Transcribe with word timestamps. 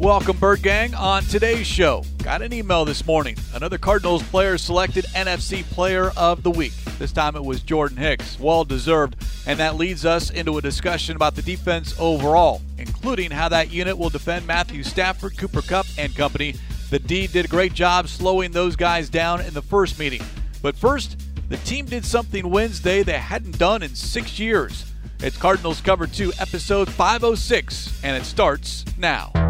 Welcome, 0.00 0.38
Bird 0.38 0.62
Gang. 0.62 0.94
On 0.94 1.22
today's 1.24 1.66
show, 1.66 2.04
got 2.22 2.40
an 2.40 2.54
email 2.54 2.86
this 2.86 3.04
morning. 3.04 3.36
Another 3.52 3.76
Cardinals 3.76 4.22
player 4.22 4.56
selected 4.56 5.04
NFC 5.08 5.62
Player 5.62 6.10
of 6.16 6.42
the 6.42 6.50
Week. 6.50 6.72
This 6.98 7.12
time 7.12 7.36
it 7.36 7.44
was 7.44 7.60
Jordan 7.60 7.98
Hicks. 7.98 8.40
Well 8.40 8.64
deserved. 8.64 9.16
And 9.46 9.60
that 9.60 9.76
leads 9.76 10.06
us 10.06 10.30
into 10.30 10.56
a 10.56 10.62
discussion 10.62 11.16
about 11.16 11.34
the 11.36 11.42
defense 11.42 11.94
overall, 11.98 12.62
including 12.78 13.30
how 13.30 13.50
that 13.50 13.70
unit 13.70 13.98
will 13.98 14.08
defend 14.08 14.46
Matthew 14.46 14.84
Stafford, 14.84 15.36
Cooper 15.36 15.60
Kupp, 15.60 15.84
and 15.98 16.16
company. 16.16 16.54
The 16.88 16.98
D 16.98 17.26
did 17.26 17.44
a 17.44 17.48
great 17.48 17.74
job 17.74 18.08
slowing 18.08 18.52
those 18.52 18.76
guys 18.76 19.10
down 19.10 19.42
in 19.42 19.52
the 19.52 19.60
first 19.60 19.98
meeting. 19.98 20.22
But 20.62 20.76
first, 20.76 21.20
the 21.50 21.58
team 21.58 21.84
did 21.84 22.06
something 22.06 22.48
Wednesday 22.48 23.02
they 23.02 23.18
hadn't 23.18 23.58
done 23.58 23.82
in 23.82 23.94
six 23.94 24.38
years. 24.38 24.90
It's 25.18 25.36
Cardinals 25.36 25.82
Cover 25.82 26.06
2, 26.06 26.32
episode 26.40 26.88
506, 26.88 28.02
and 28.02 28.16
it 28.16 28.24
starts 28.24 28.86
now. 28.96 29.49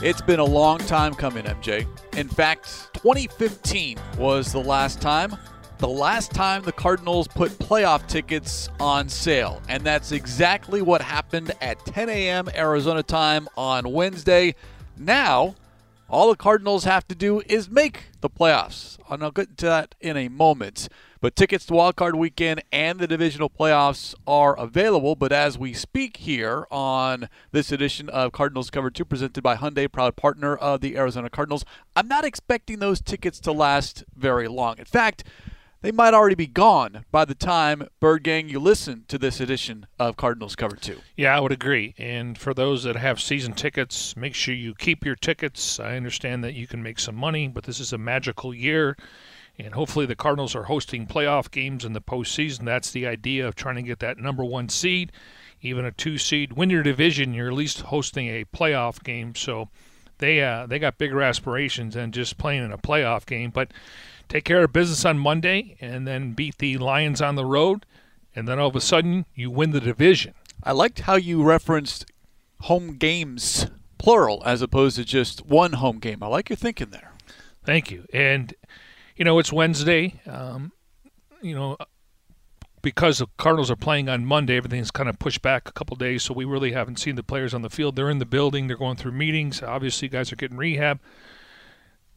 It's 0.00 0.20
been 0.20 0.38
a 0.38 0.44
long 0.44 0.78
time 0.78 1.12
coming, 1.12 1.44
MJ. 1.44 1.84
In 2.16 2.28
fact, 2.28 2.90
2015 2.94 3.98
was 4.16 4.52
the 4.52 4.60
last 4.60 5.00
time. 5.00 5.36
The 5.78 5.88
last 5.88 6.30
time 6.30 6.62
the 6.62 6.70
Cardinals 6.70 7.26
put 7.26 7.50
playoff 7.58 8.06
tickets 8.06 8.68
on 8.78 9.08
sale. 9.08 9.60
And 9.68 9.82
that's 9.82 10.12
exactly 10.12 10.82
what 10.82 11.02
happened 11.02 11.50
at 11.60 11.84
10 11.84 12.10
a.m. 12.10 12.48
Arizona 12.54 13.02
time 13.02 13.48
on 13.56 13.90
Wednesday. 13.90 14.54
Now, 14.96 15.56
all 16.08 16.30
the 16.30 16.36
Cardinals 16.36 16.84
have 16.84 17.08
to 17.08 17.16
do 17.16 17.42
is 17.46 17.68
make 17.68 18.04
the 18.20 18.30
playoffs. 18.30 18.98
And 19.10 19.24
I'll 19.24 19.32
get 19.32 19.58
to 19.58 19.66
that 19.66 19.96
in 20.00 20.16
a 20.16 20.28
moment. 20.28 20.88
But 21.20 21.34
tickets 21.34 21.66
to 21.66 21.72
Wildcard 21.72 22.14
Weekend 22.14 22.62
and 22.70 23.00
the 23.00 23.08
divisional 23.08 23.50
playoffs 23.50 24.14
are 24.24 24.56
available. 24.56 25.16
But 25.16 25.32
as 25.32 25.58
we 25.58 25.74
speak 25.74 26.18
here 26.18 26.66
on 26.70 27.28
this 27.50 27.72
edition 27.72 28.08
of 28.08 28.30
Cardinals 28.30 28.70
Cover 28.70 28.88
2, 28.88 29.04
presented 29.04 29.42
by 29.42 29.56
Hyundai, 29.56 29.90
proud 29.90 30.14
partner 30.14 30.54
of 30.54 30.80
the 30.80 30.96
Arizona 30.96 31.28
Cardinals, 31.28 31.64
I'm 31.96 32.06
not 32.06 32.24
expecting 32.24 32.78
those 32.78 33.00
tickets 33.00 33.40
to 33.40 33.52
last 33.52 34.04
very 34.16 34.46
long. 34.46 34.78
In 34.78 34.84
fact, 34.84 35.24
they 35.80 35.90
might 35.92 36.14
already 36.14 36.34
be 36.34 36.46
gone 36.46 37.04
by 37.10 37.24
the 37.24 37.34
time, 37.34 37.88
Bird 37.98 38.22
Gang, 38.24 38.48
you 38.48 38.60
listen 38.60 39.04
to 39.08 39.18
this 39.18 39.40
edition 39.40 39.86
of 39.98 40.16
Cardinals 40.16 40.56
Cover 40.56 40.76
2. 40.76 40.98
Yeah, 41.16 41.36
I 41.36 41.40
would 41.40 41.52
agree. 41.52 41.94
And 41.98 42.36
for 42.36 42.52
those 42.52 42.84
that 42.84 42.96
have 42.96 43.20
season 43.20 43.54
tickets, 43.54 44.16
make 44.16 44.34
sure 44.34 44.54
you 44.54 44.74
keep 44.74 45.04
your 45.04 45.14
tickets. 45.14 45.78
I 45.78 45.96
understand 45.96 46.42
that 46.44 46.54
you 46.54 46.66
can 46.66 46.82
make 46.82 46.98
some 46.98 47.14
money, 47.14 47.48
but 47.48 47.64
this 47.64 47.78
is 47.80 47.92
a 47.92 47.98
magical 47.98 48.52
year. 48.52 48.96
And 49.58 49.74
hopefully, 49.74 50.06
the 50.06 50.14
Cardinals 50.14 50.54
are 50.54 50.64
hosting 50.64 51.06
playoff 51.06 51.50
games 51.50 51.84
in 51.84 51.92
the 51.92 52.00
postseason. 52.00 52.64
That's 52.64 52.90
the 52.92 53.06
idea 53.06 53.46
of 53.46 53.56
trying 53.56 53.74
to 53.76 53.82
get 53.82 53.98
that 53.98 54.18
number 54.18 54.44
one 54.44 54.68
seed, 54.68 55.10
even 55.60 55.84
a 55.84 55.90
two 55.90 56.16
seed. 56.16 56.52
Win 56.52 56.70
your 56.70 56.84
division, 56.84 57.34
you're 57.34 57.48
at 57.48 57.54
least 57.54 57.80
hosting 57.80 58.28
a 58.28 58.44
playoff 58.44 59.02
game. 59.02 59.34
So 59.34 59.68
they 60.18 60.42
uh, 60.42 60.66
they 60.66 60.78
got 60.78 60.98
bigger 60.98 61.22
aspirations 61.22 61.94
than 61.94 62.12
just 62.12 62.38
playing 62.38 62.64
in 62.64 62.72
a 62.72 62.78
playoff 62.78 63.26
game. 63.26 63.50
But 63.50 63.72
take 64.28 64.44
care 64.44 64.62
of 64.62 64.72
business 64.72 65.04
on 65.04 65.18
Monday 65.18 65.76
and 65.80 66.06
then 66.06 66.32
beat 66.32 66.58
the 66.58 66.78
Lions 66.78 67.20
on 67.20 67.34
the 67.34 67.44
road. 67.44 67.84
And 68.36 68.46
then 68.46 68.60
all 68.60 68.68
of 68.68 68.76
a 68.76 68.80
sudden, 68.80 69.26
you 69.34 69.50
win 69.50 69.72
the 69.72 69.80
division. 69.80 70.34
I 70.62 70.72
liked 70.72 71.00
how 71.00 71.16
you 71.16 71.42
referenced 71.42 72.06
home 72.62 72.96
games, 72.96 73.66
plural, 73.98 74.42
as 74.44 74.62
opposed 74.62 74.96
to 74.96 75.04
just 75.04 75.46
one 75.46 75.74
home 75.74 75.98
game. 75.98 76.22
I 76.22 76.26
like 76.26 76.48
your 76.48 76.56
thinking 76.56 76.90
there. 76.90 77.12
Thank 77.64 77.90
you. 77.90 78.06
And 78.12 78.54
you 79.18 79.24
know, 79.24 79.38
it's 79.38 79.52
Wednesday. 79.52 80.20
Um, 80.26 80.72
you 81.42 81.54
know, 81.54 81.76
because 82.80 83.18
the 83.18 83.26
Cardinals 83.36 83.70
are 83.70 83.76
playing 83.76 84.08
on 84.08 84.24
Monday, 84.24 84.56
everything's 84.56 84.92
kind 84.92 85.08
of 85.08 85.18
pushed 85.18 85.42
back 85.42 85.68
a 85.68 85.72
couple 85.72 85.96
days, 85.96 86.22
so 86.22 86.32
we 86.32 86.44
really 86.44 86.72
haven't 86.72 87.00
seen 87.00 87.16
the 87.16 87.22
players 87.24 87.52
on 87.52 87.62
the 87.62 87.68
field. 87.68 87.96
They're 87.96 88.08
in 88.08 88.18
the 88.18 88.24
building, 88.24 88.68
they're 88.68 88.76
going 88.76 88.96
through 88.96 89.12
meetings. 89.12 89.62
Obviously, 89.62 90.08
guys 90.08 90.32
are 90.32 90.36
getting 90.36 90.56
rehab. 90.56 91.00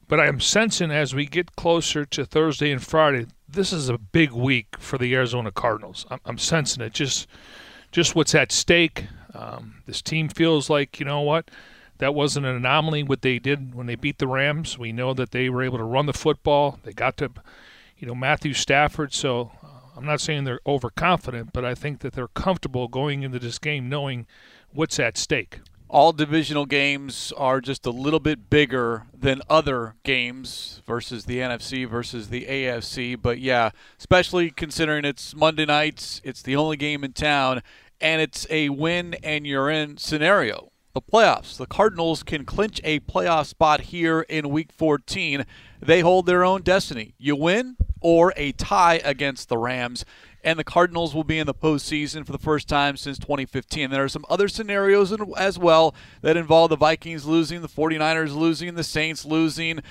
But 0.08 0.20
I'm 0.20 0.40
sensing 0.40 0.92
as 0.92 1.16
we 1.16 1.26
get 1.26 1.56
closer 1.56 2.06
to 2.06 2.26
Thursday 2.26 2.72
and 2.72 2.84
Friday, 2.84 3.28
this 3.50 3.74
is 3.74 3.90
a 3.90 3.98
big 3.98 4.32
week 4.32 4.76
for 4.78 4.98
the 4.98 5.14
Arizona 5.16 5.52
Cardinals. 5.52 6.06
I'm, 6.12 6.20
I'm 6.26 6.38
sensing 6.38 6.84
it. 6.84 6.94
Just, 6.94 7.28
just 7.92 8.14
what's 8.14 8.36
at 8.36 8.52
stake. 8.52 9.06
Um, 9.34 9.82
this 9.88 10.02
team 10.02 10.30
feels 10.30 10.70
like 10.70 11.00
you 11.00 11.06
know 11.06 11.22
what 11.22 11.50
that 12.02 12.16
wasn't 12.16 12.48
an 12.48 12.56
anomaly 12.56 13.04
what 13.04 13.22
they 13.22 13.38
did 13.38 13.76
when 13.76 13.86
they 13.86 13.94
beat 13.94 14.18
the 14.18 14.28
Rams. 14.28 14.76
We 14.76 14.92
know 14.92 15.14
that 15.14 15.30
they 15.30 15.50
were 15.50 15.62
able 15.62 15.78
to 15.78 15.84
run 15.84 16.08
the 16.08 16.14
football. 16.14 16.80
They 16.82 16.94
got 16.94 17.16
to, 17.18 17.30
you 17.96 18.08
know, 18.08 18.16
Matthew 18.16 18.56
Stafford. 18.56 19.14
So 19.14 19.52
uh, 19.64 19.68
I'm 19.96 20.06
not 20.06 20.20
saying 20.20 20.44
they're 20.44 20.62
overconfident, 20.66 21.54
but 21.54 21.64
I 21.64 21.76
think 21.76 22.00
that 22.00 22.14
they're 22.14 22.28
comfortable 22.30 22.88
going 22.88 23.22
into 23.22 23.38
this 23.38 23.60
game 23.60 23.88
knowing 23.88 24.26
what's 24.74 25.00
at 25.00 25.16
stake. 25.16 25.60
All 25.90 26.12
divisional 26.12 26.66
games 26.66 27.32
are 27.38 27.62
just 27.62 27.86
a 27.86 27.92
little 27.92 28.20
bit 28.20 28.50
bigger 28.50 29.06
than 29.16 29.44
other 29.48 29.94
games 30.04 30.82
versus 30.88 31.26
the 31.26 31.38
NFC 31.38 31.88
versus 31.88 32.30
the 32.30 32.46
AFC. 32.46 33.22
But 33.22 33.38
yeah, 33.38 33.70
especially 34.00 34.50
considering 34.50 35.06
it's 35.06 35.36
Monday 35.36 35.68
nights, 35.68 36.20
it's 36.24 36.42
the 36.42 36.56
only 36.56 36.78
game 36.78 37.04
in 37.04 37.14
town, 37.14 37.62
and 38.00 38.24
it's 38.24 38.48
a 38.50 38.70
win 38.70 39.18
and 39.22 39.46
you're 39.46 39.70
in 39.70 39.98
scenario 39.98 40.71
the 40.94 41.02
playoffs. 41.02 41.58
The 41.58 41.66
Cardinals 41.66 42.24
can 42.24 42.46
clinch 42.46 42.82
a 42.84 43.00
playoff 43.02 43.46
spot 43.48 43.82
here 43.82 44.22
in 44.22 44.50
week 44.50 44.72
14. 44.72 45.46
They 45.82 46.02
hold 46.02 46.26
their 46.26 46.44
own 46.44 46.62
destiny. 46.62 47.14
You 47.18 47.36
win 47.36 47.78
or 48.02 48.34
a 48.36 48.52
tie 48.54 49.00
against 49.04 49.48
the 49.48 49.58
Rams, 49.58 50.06
and 50.44 50.58
the 50.58 50.64
Cardinals 50.64 51.14
will 51.14 51.24
be 51.24 51.38
in 51.38 51.46
the 51.46 51.54
postseason 51.54 52.26
for 52.26 52.32
the 52.32 52.40
first 52.40 52.68
time 52.68 52.98
since 52.98 53.20
2015. 53.20 53.92
There 53.92 54.04
are 54.04 54.10
some 54.10 54.26
other 54.30 54.48
scenarios 54.48 55.14
as 55.38 55.60
well 55.60 55.94
that 56.22 56.36
involve 56.36 56.72
the 56.72 56.76
Vikings 56.76 57.26
losing, 57.26 57.62
the 57.62 57.70
49ers 57.70 58.36
losing, 58.36 58.74
the 58.74 58.84
Saints 58.84 59.24
losing. 59.24 59.82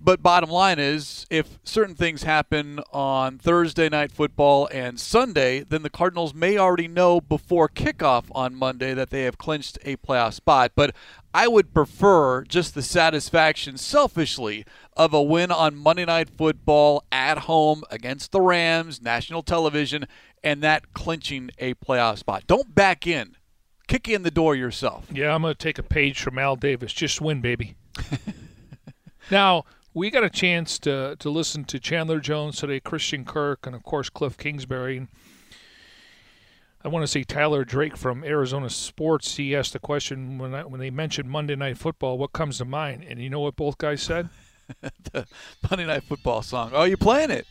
But 0.00 0.22
bottom 0.22 0.48
line 0.48 0.78
is, 0.78 1.26
if 1.28 1.58
certain 1.64 1.94
things 1.94 2.22
happen 2.22 2.80
on 2.92 3.38
Thursday 3.38 3.88
night 3.88 4.12
football 4.12 4.68
and 4.72 4.98
Sunday, 4.98 5.64
then 5.64 5.82
the 5.82 5.90
Cardinals 5.90 6.32
may 6.32 6.56
already 6.56 6.88
know 6.88 7.20
before 7.20 7.68
kickoff 7.68 8.24
on 8.32 8.54
Monday 8.54 8.94
that 8.94 9.10
they 9.10 9.24
have 9.24 9.38
clinched 9.38 9.78
a 9.84 9.96
playoff 9.96 10.34
spot. 10.34 10.72
But 10.74 10.94
I 11.34 11.48
would 11.48 11.74
prefer 11.74 12.44
just 12.44 12.74
the 12.74 12.82
satisfaction, 12.82 13.76
selfishly, 13.76 14.64
of 14.96 15.12
a 15.12 15.22
win 15.22 15.50
on 15.50 15.76
Monday 15.76 16.04
night 16.04 16.30
football 16.30 17.04
at 17.10 17.38
home 17.40 17.82
against 17.90 18.32
the 18.32 18.40
Rams, 18.40 19.02
national 19.02 19.42
television, 19.42 20.06
and 20.42 20.62
that 20.62 20.94
clinching 20.94 21.50
a 21.58 21.74
playoff 21.74 22.18
spot. 22.18 22.44
Don't 22.46 22.74
back 22.74 23.06
in. 23.06 23.36
Kick 23.88 24.08
in 24.08 24.22
the 24.22 24.30
door 24.30 24.54
yourself. 24.54 25.06
Yeah, 25.12 25.34
I'm 25.34 25.42
going 25.42 25.54
to 25.54 25.58
take 25.58 25.78
a 25.78 25.82
page 25.82 26.20
from 26.20 26.38
Al 26.38 26.56
Davis. 26.56 26.92
Just 26.92 27.20
win, 27.20 27.40
baby. 27.40 27.74
now, 29.30 29.64
we 29.98 30.10
got 30.10 30.22
a 30.22 30.30
chance 30.30 30.78
to 30.78 31.16
to 31.18 31.28
listen 31.28 31.64
to 31.64 31.80
Chandler 31.80 32.20
Jones 32.20 32.58
today, 32.58 32.78
Christian 32.78 33.24
Kirk, 33.24 33.66
and 33.66 33.74
of 33.74 33.82
course 33.82 34.08
Cliff 34.08 34.38
Kingsbury. 34.38 35.08
I 36.84 36.88
want 36.88 37.02
to 37.02 37.08
say 37.08 37.24
Tyler 37.24 37.64
Drake 37.64 37.96
from 37.96 38.22
Arizona 38.22 38.70
Sports. 38.70 39.36
He 39.36 39.56
asked 39.56 39.72
the 39.72 39.80
question 39.80 40.38
when 40.38 40.54
I, 40.54 40.64
when 40.64 40.78
they 40.78 40.90
mentioned 40.90 41.28
Monday 41.28 41.56
Night 41.56 41.76
Football, 41.76 42.16
what 42.16 42.32
comes 42.32 42.58
to 42.58 42.64
mind? 42.64 43.04
And 43.08 43.20
you 43.20 43.28
know 43.28 43.40
what 43.40 43.56
both 43.56 43.76
guys 43.78 44.00
said? 44.00 44.28
the 44.80 45.26
Monday 45.68 45.86
Night 45.86 46.04
Football 46.04 46.42
song. 46.42 46.70
Oh, 46.72 46.84
you 46.84 46.96
playing 46.96 47.32
it? 47.32 47.48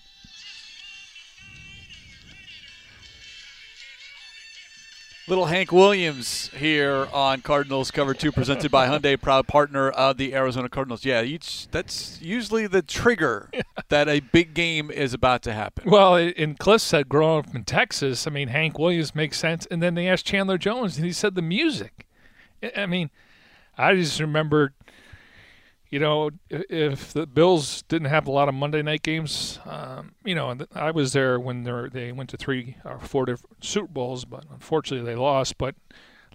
Little 5.29 5.47
Hank 5.47 5.73
Williams 5.73 6.49
here 6.55 7.09
on 7.11 7.41
Cardinals 7.41 7.91
Cover 7.91 8.13
2, 8.13 8.31
presented 8.31 8.71
by 8.71 8.87
Hyundai, 8.87 9.19
proud 9.19 9.45
partner 9.45 9.89
of 9.89 10.15
the 10.15 10.33
Arizona 10.33 10.69
Cardinals. 10.69 11.03
Yeah, 11.03 11.21
each, 11.21 11.67
that's 11.69 12.21
usually 12.21 12.65
the 12.65 12.81
trigger 12.81 13.49
that 13.89 14.07
a 14.07 14.21
big 14.21 14.53
game 14.53 14.89
is 14.89 15.13
about 15.13 15.41
to 15.41 15.51
happen. 15.51 15.89
Well, 15.89 16.15
and 16.15 16.57
Cliff 16.57 16.79
said 16.79 17.09
growing 17.09 17.39
up 17.39 17.53
in 17.53 17.65
Texas, 17.65 18.25
I 18.25 18.29
mean, 18.29 18.47
Hank 18.47 18.79
Williams 18.79 19.13
makes 19.13 19.37
sense. 19.37 19.67
And 19.69 19.83
then 19.83 19.95
they 19.95 20.07
asked 20.07 20.25
Chandler 20.25 20.57
Jones, 20.57 20.95
and 20.95 21.05
he 21.05 21.11
said 21.11 21.35
the 21.35 21.41
music. 21.41 22.07
I 22.73 22.85
mean, 22.85 23.09
I 23.77 23.95
just 23.95 24.21
remember– 24.21 24.73
you 25.89 25.99
know, 25.99 26.31
if 26.49 27.13
the 27.13 27.25
Bills 27.25 27.83
didn't 27.83 28.09
have 28.09 28.27
a 28.27 28.31
lot 28.31 28.49
of 28.49 28.55
Monday 28.55 28.81
night 28.81 29.03
games, 29.03 29.59
um, 29.65 30.11
you 30.25 30.35
know, 30.35 30.55
I 30.73 30.91
was 30.91 31.13
there 31.13 31.39
when 31.39 31.63
they 31.93 32.11
went 32.11 32.29
to 32.31 32.37
three 32.37 32.75
or 32.83 32.99
four 32.99 33.25
different 33.25 33.63
Super 33.63 33.87
Bowls, 33.87 34.25
but 34.25 34.43
unfortunately 34.51 35.05
they 35.09 35.15
lost. 35.15 35.57
But 35.57 35.75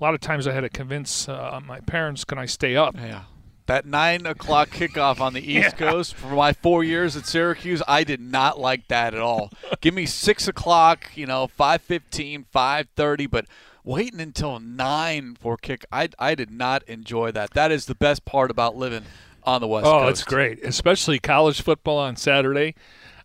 a 0.00 0.02
lot 0.02 0.14
of 0.14 0.20
times 0.20 0.46
I 0.46 0.52
had 0.52 0.62
to 0.62 0.69
convince 0.70 1.28
uh, 1.28 1.60
my 1.64 1.81
parents, 1.81 2.25
can 2.25 2.38
I 2.38 2.46
stay 2.46 2.76
up? 2.76 2.96
Yeah. 2.96 3.25
That 3.66 3.87
nine 3.87 4.26
o'clock 4.26 4.70
kickoff 4.70 5.20
on 5.20 5.34
the 5.34 5.40
East 5.52 5.76
Yeah. 5.78 5.90
Coast 5.90 6.14
for 6.14 6.28
my 6.34 6.52
four 6.52 6.82
years 6.82 7.14
at 7.16 7.26
Syracuse, 7.26 7.82
I 7.87 8.05
did 8.05 8.20
not 8.20 8.58
like 8.58 8.88
that 8.88 9.14
at 9.14 9.20
all. 9.20 9.50
Give 9.81 9.94
me 9.94 10.06
six 10.06 10.48
o'clock, 10.48 11.10
you 11.14 11.26
know, 11.26 11.46
five 11.46 11.82
fifteen, 11.82 12.46
five 12.50 12.88
thirty, 12.96 13.26
but 13.26 13.46
waiting 13.84 14.20
until 14.20 14.58
nine 14.58 15.37
for 15.38 15.56
kick, 15.56 15.84
I 15.93 16.08
I 16.19 16.34
did 16.34 16.50
not 16.50 16.82
enjoy 16.84 17.31
that. 17.32 17.50
That 17.52 17.70
is 17.70 17.87
the 17.87 17.94
best 17.94 18.25
part 18.25 18.50
about 18.50 18.76
living 18.76 19.05
on 19.44 19.61
the 19.61 19.67
West 19.67 19.85
Coast. 19.85 19.94
Oh, 19.94 20.00
Coast. 20.00 20.11
it's 20.11 20.25
great, 20.25 20.65
especially 20.65 21.19
college 21.19 21.62
football 21.62 21.99
on 21.99 22.17
Saturday. 22.17 22.75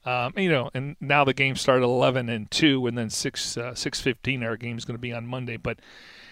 Um, 0.05 0.33
you 0.37 0.49
know, 0.49 0.69
and 0.73 0.95
now 1.01 1.25
the 1.25 1.33
game 1.33 1.55
started 1.55 1.83
at 1.83 1.89
eleven 1.89 2.29
and 2.29 2.49
two, 2.49 2.87
and 2.87 2.97
then 2.97 3.09
six 3.09 3.57
uh, 3.57 3.75
six 3.75 3.99
fifteen. 3.99 4.41
Our 4.43 4.55
game 4.55 4.77
is 4.77 4.85
going 4.85 4.95
to 4.95 5.01
be 5.01 5.11
on 5.11 5.27
Monday. 5.27 5.57
But 5.57 5.79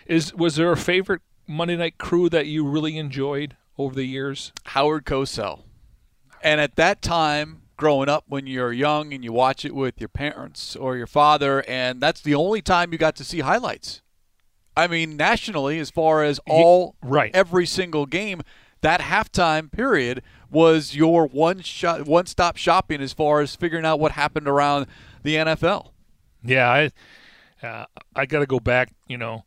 is 0.06 0.34
was 0.34 0.56
there 0.56 0.72
a 0.72 0.78
favorite 0.78 1.22
Monday 1.48 1.76
night 1.76 1.98
crew 1.98 2.30
that 2.30 2.46
you 2.46 2.66
really 2.66 2.98
enjoyed 2.98 3.58
over 3.78 3.94
the 3.94 4.06
years? 4.06 4.54
Howard 4.66 5.06
Cosell. 5.06 5.64
And 6.42 6.62
at 6.62 6.76
that 6.76 7.02
time, 7.02 7.64
growing 7.76 8.08
up 8.08 8.24
when 8.28 8.48
you're 8.48 8.72
young 8.72 9.14
and 9.14 9.24
you 9.24 9.34
watch 9.34 9.66
it 9.66 9.76
with 9.76 10.00
your 10.00 10.10
parents 10.10 10.76
or 10.76 10.96
your 10.96 11.08
father, 11.08 11.64
and 11.68 12.00
that's 12.00 12.22
the 12.22 12.36
only 12.36 12.62
time 12.62 12.92
you 12.92 12.98
got 12.98 13.16
to 13.18 13.24
see 13.24 13.40
highlights. 13.40 14.02
I 14.78 14.88
mean, 14.88 15.18
nationally, 15.18 15.80
as 15.80 15.90
far 15.90 16.24
as 16.24 16.40
all 16.48 16.96
right. 17.02 17.32
every 17.34 17.66
single 17.66 18.06
game, 18.06 18.42
that 18.86 19.02
halftime 19.02 19.72
period 19.72 20.22
was 20.52 20.96
your 20.96 21.26
one 21.26 21.60
shot, 21.62 22.06
one 22.06 22.28
stop 22.28 22.56
shopping 22.56 23.02
as 23.02 23.14
far 23.14 23.42
as 23.42 23.56
figuring 23.56 23.84
out 23.84 24.00
what 24.00 24.12
happened 24.12 24.48
around 24.48 24.86
the 25.24 25.38
NFL. 25.38 25.90
Yeah, 26.44 26.70
I 26.70 27.66
uh, 27.66 27.86
I 28.16 28.28
got 28.28 28.42
to 28.42 28.46
go 28.46 28.60
back. 28.60 28.92
You 29.08 29.18
know, 29.18 29.44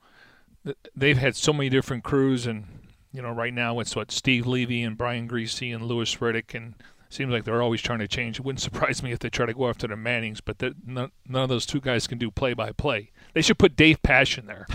they've 0.97 1.17
had 1.17 1.37
so 1.37 1.53
many 1.53 1.69
different 1.69 2.03
crews, 2.03 2.49
and 2.49 2.65
you 3.13 3.23
know, 3.23 3.31
right 3.31 3.55
now 3.55 3.79
it's 3.79 3.95
what 3.95 4.11
Steve 4.11 4.45
Levy 4.45 4.83
and 4.83 4.99
Brian 4.99 5.29
Griese 5.29 5.73
and 5.73 5.85
Louis 5.85 6.13
Riddick, 6.17 6.53
and 6.53 6.75
seems 7.09 7.31
like 7.31 7.45
they're 7.45 7.63
always 7.63 7.81
trying 7.81 8.01
to 8.01 8.09
change. 8.09 8.41
It 8.41 8.45
wouldn't 8.45 8.61
surprise 8.69 9.05
me 9.05 9.13
if 9.13 9.21
they 9.21 9.31
try 9.31 9.47
to 9.47 9.55
go 9.55 9.69
after 9.69 9.87
the 9.87 9.95
Mannings, 9.95 10.41
but 10.41 10.61
none, 10.85 11.13
none 11.29 11.43
of 11.45 11.49
those 11.49 11.65
two 11.65 11.81
guys 11.81 12.09
can 12.09 12.19
do 12.19 12.33
play 12.33 12.55
by 12.55 12.73
play. 12.73 13.13
They 13.35 13.43
should 13.43 13.59
put 13.59 13.77
Dave 13.77 14.03
Pasch 14.03 14.37
in 14.37 14.47
there. 14.47 14.67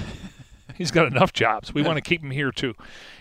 He's 0.78 0.92
got 0.92 1.08
enough 1.08 1.34
jobs. 1.34 1.74
We 1.74 1.84
want 1.84 1.98
to 1.98 2.02
keep 2.02 2.24
him 2.24 2.32
here 2.32 2.52
too. 2.52 2.74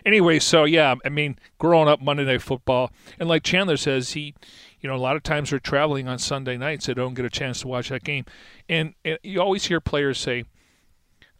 Anyway, 0.05 0.39
so 0.39 0.65
yeah, 0.65 0.95
I 1.05 1.09
mean, 1.09 1.39
growing 1.59 1.89
up 1.89 2.01
Monday 2.01 2.25
Night 2.25 2.43
Football, 2.43 2.91
and 3.19 3.29
like 3.29 3.43
Chandler 3.43 3.77
says, 3.77 4.13
he, 4.13 4.35
you 4.81 4.89
know, 4.89 4.97
a 4.97 4.99
lot 4.99 5.17
of 5.17 5.23
times 5.23 5.51
they're 5.51 5.59
traveling 5.59 6.09
on 6.09 6.19
Sunday 6.19 6.57
nights. 6.57 6.87
They 6.87 6.95
don't 6.95 7.15
get 7.15 7.25
a 7.25 7.31
chance 7.31 7.61
to 7.61 7.69
watch 7.69 7.89
that 7.91 8.05
game, 8.05 8.25
and, 8.69 8.95
and 9.05 9.19
you 9.23 9.41
always 9.41 9.67
hear 9.67 9.81
players 9.81 10.19
say, 10.19 10.45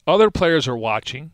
other 0.07 0.31
players 0.31 0.67
are 0.69 0.77
watching. 0.77 1.31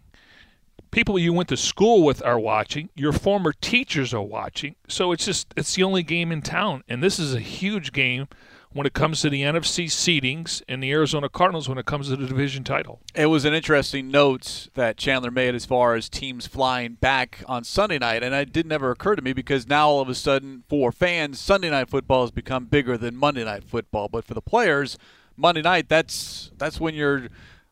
People 0.91 1.19
you 1.19 1.35
went 1.35 1.51
to 1.51 1.57
school 1.57 2.03
with 2.03 2.25
are 2.25 2.39
watching. 2.39 2.89
Your 2.95 3.13
former 3.13 3.53
teachers 3.53 4.15
are 4.15 4.23
watching. 4.23 4.75
So 4.89 5.13
it's 5.13 5.27
just 5.27 5.53
it's 5.55 5.75
the 5.75 5.83
only 5.83 6.03
game 6.03 6.33
in 6.33 6.41
town, 6.41 6.83
and 6.89 7.03
this 7.03 7.19
is 7.19 7.35
a 7.35 7.41
huge 7.41 7.93
game 7.93 8.29
when 8.73 8.87
it 8.87 8.93
comes 8.93 9.21
to 9.23 9.31
the 9.31 9.43
NFC 9.43 9.87
seedings 9.87 10.63
and 10.69 10.83
the 10.83 10.91
Arizona 10.91 11.29
Cardinals 11.29 11.69
when 11.69 11.79
it 11.79 11.87
comes 11.87 12.09
to 12.09 12.17
the 12.17 12.27
division 12.27 12.65
title. 12.65 13.01
It 13.15 13.27
was 13.27 13.45
an 13.45 13.55
interesting 13.55 14.11
note 14.11 14.69
that 14.75 14.97
Chandler 14.97 15.31
made 15.31 15.55
as 15.55 15.65
far 15.65 15.95
as 15.95 16.09
teams 16.09 16.47
flying 16.47 16.95
back 16.95 17.43
on 17.47 17.65
Sunday 17.65 17.99
night, 17.99 18.23
and 18.23 18.35
it 18.35 18.53
did 18.53 18.67
never 18.67 18.91
occur 18.91 19.17
to 19.17 19.23
me 19.23 19.33
because 19.33 19.67
now 19.67 19.89
all 19.89 20.01
of 20.01 20.09
a 20.09 20.15
sudden, 20.15 20.65
for 20.69 20.93
fans, 20.93 21.41
Sunday 21.41 21.71
night 21.71 21.89
football 21.89 22.23
has 22.23 22.31
become 22.31 22.67
bigger 22.67 22.99
than 22.99 23.17
Monday 23.17 23.45
night 23.45 23.65
football. 23.65 24.09
But 24.09 24.25
for 24.25 24.35
the 24.35 24.43
players, 24.43 24.99
Monday 25.37 25.63
night 25.63 25.89
that's 25.89 26.51
that's 26.59 26.81
when 26.81 26.95
you're 26.95 27.29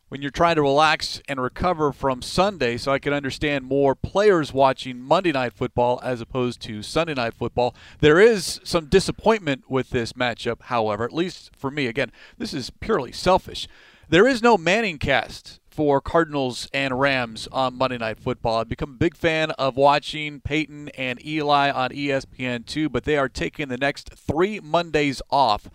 when 0.09 0.21
you're 0.21 0.31
trying 0.31 0.55
to 0.55 0.61
relax 0.61 1.21
and 1.27 1.41
recover 1.41 1.91
from 1.91 2.21
Sunday. 2.21 2.77
So 2.77 2.91
I 2.91 2.99
can 2.99 3.13
understand 3.13 3.65
more 3.65 3.95
players 3.95 4.53
watching 4.53 4.99
Monday 4.99 5.31
night 5.31 5.53
football 5.53 5.99
as 6.03 6.21
opposed 6.21 6.61
to 6.61 6.81
Sunday 6.81 7.13
night 7.13 7.33
football. 7.33 7.75
There 7.99 8.19
is 8.19 8.59
some 8.63 8.85
disappointment 8.85 9.69
with 9.69 9.89
this 9.89 10.13
matchup, 10.13 10.63
however, 10.63 11.03
at 11.03 11.13
least 11.13 11.51
for 11.55 11.69
me. 11.69 11.87
Again, 11.87 12.11
this 12.37 12.53
is 12.53 12.69
purely 12.69 13.11
selfish. 13.11 13.67
There 14.09 14.27
is 14.27 14.41
no 14.41 14.57
Manning 14.57 14.99
cast 14.99 15.59
for 15.69 16.01
Cardinals 16.01 16.67
and 16.73 16.99
Rams 16.99 17.47
on 17.51 17.77
Monday 17.77 17.99
Night 17.99 18.17
Football. 18.17 18.59
I've 18.61 18.69
become 18.69 18.91
a 18.91 18.97
big 18.97 19.15
fan 19.15 19.51
of 19.51 19.75
watching 19.75 20.39
Peyton 20.39 20.89
and 20.97 21.23
Eli 21.23 21.69
on 21.69 21.93
E 21.93 22.07
ESPN2, 22.07 22.91
but 22.91 23.03
they 23.03 23.17
are 23.17 23.29
taking 23.29 23.67
the 23.67 23.77
next 23.77 24.11
three 24.15 24.59
Mondays 24.59 25.21
off. 25.29 25.69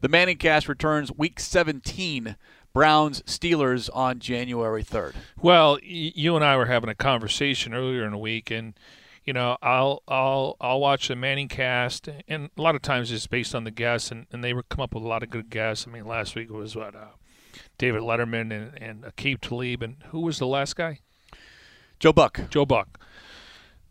The 0.00 0.08
Manning 0.08 0.36
cast 0.36 0.68
returns 0.68 1.10
week 1.10 1.40
17, 1.40 2.36
Browns 2.78 3.22
Steelers 3.22 3.90
on 3.92 4.20
January 4.20 4.84
3rd. 4.84 5.14
Well, 5.42 5.80
you 5.82 6.36
and 6.36 6.44
I 6.44 6.56
were 6.56 6.66
having 6.66 6.88
a 6.88 6.94
conversation 6.94 7.74
earlier 7.74 8.04
in 8.04 8.12
the 8.12 8.18
week, 8.18 8.52
and 8.52 8.72
you 9.24 9.32
know, 9.32 9.56
I'll 9.60 10.04
I'll 10.06 10.56
I'll 10.60 10.78
watch 10.78 11.08
the 11.08 11.16
Manning 11.16 11.48
cast, 11.48 12.08
and 12.28 12.50
a 12.56 12.62
lot 12.62 12.76
of 12.76 12.82
times 12.82 13.10
it's 13.10 13.26
based 13.26 13.52
on 13.52 13.64
the 13.64 13.72
guests, 13.72 14.12
and, 14.12 14.28
and 14.30 14.44
they 14.44 14.54
would 14.54 14.68
come 14.68 14.80
up 14.80 14.94
with 14.94 15.02
a 15.02 15.08
lot 15.08 15.24
of 15.24 15.30
good 15.30 15.50
guests. 15.50 15.88
I 15.88 15.90
mean, 15.90 16.06
last 16.06 16.36
week 16.36 16.50
it 16.50 16.54
was 16.54 16.76
what 16.76 16.94
uh, 16.94 17.16
David 17.78 18.02
Letterman 18.02 18.52
and 18.52 18.80
and 18.80 19.02
Aqib 19.02 19.40
Talib, 19.40 19.82
and 19.82 19.96
who 20.10 20.20
was 20.20 20.38
the 20.38 20.46
last 20.46 20.76
guy? 20.76 21.00
Joe 21.98 22.12
Buck. 22.12 22.42
Joe 22.48 22.64
Buck. 22.64 23.00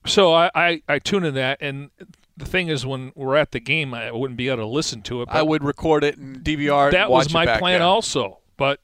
So 0.06 0.34
I, 0.34 0.50
I, 0.56 0.82
I 0.88 1.00
tune 1.00 1.26
in 1.26 1.34
that, 1.34 1.58
and 1.60 1.90
the 2.38 2.46
thing 2.46 2.70
is, 2.70 2.86
when 2.86 3.12
we're 3.16 3.36
at 3.36 3.52
the 3.52 3.60
game, 3.60 3.94
I 3.94 4.14
wouldn't 4.14 4.38
be 4.38 4.48
able 4.48 4.64
to 4.64 4.66
listen 4.66 5.02
to 5.02 5.24
it. 5.24 5.26
But 5.26 5.36
I 5.36 5.42
would 5.42 5.62
record 5.62 6.06
it 6.06 6.18
and 6.18 6.38
DVR 6.38 6.92
that 6.92 7.02
and 7.02 7.12
watch 7.12 7.26
was 7.26 7.34
my 7.34 7.58
plan 7.58 7.82
yeah. 7.82 7.86
also. 7.86 8.40
But 8.58 8.80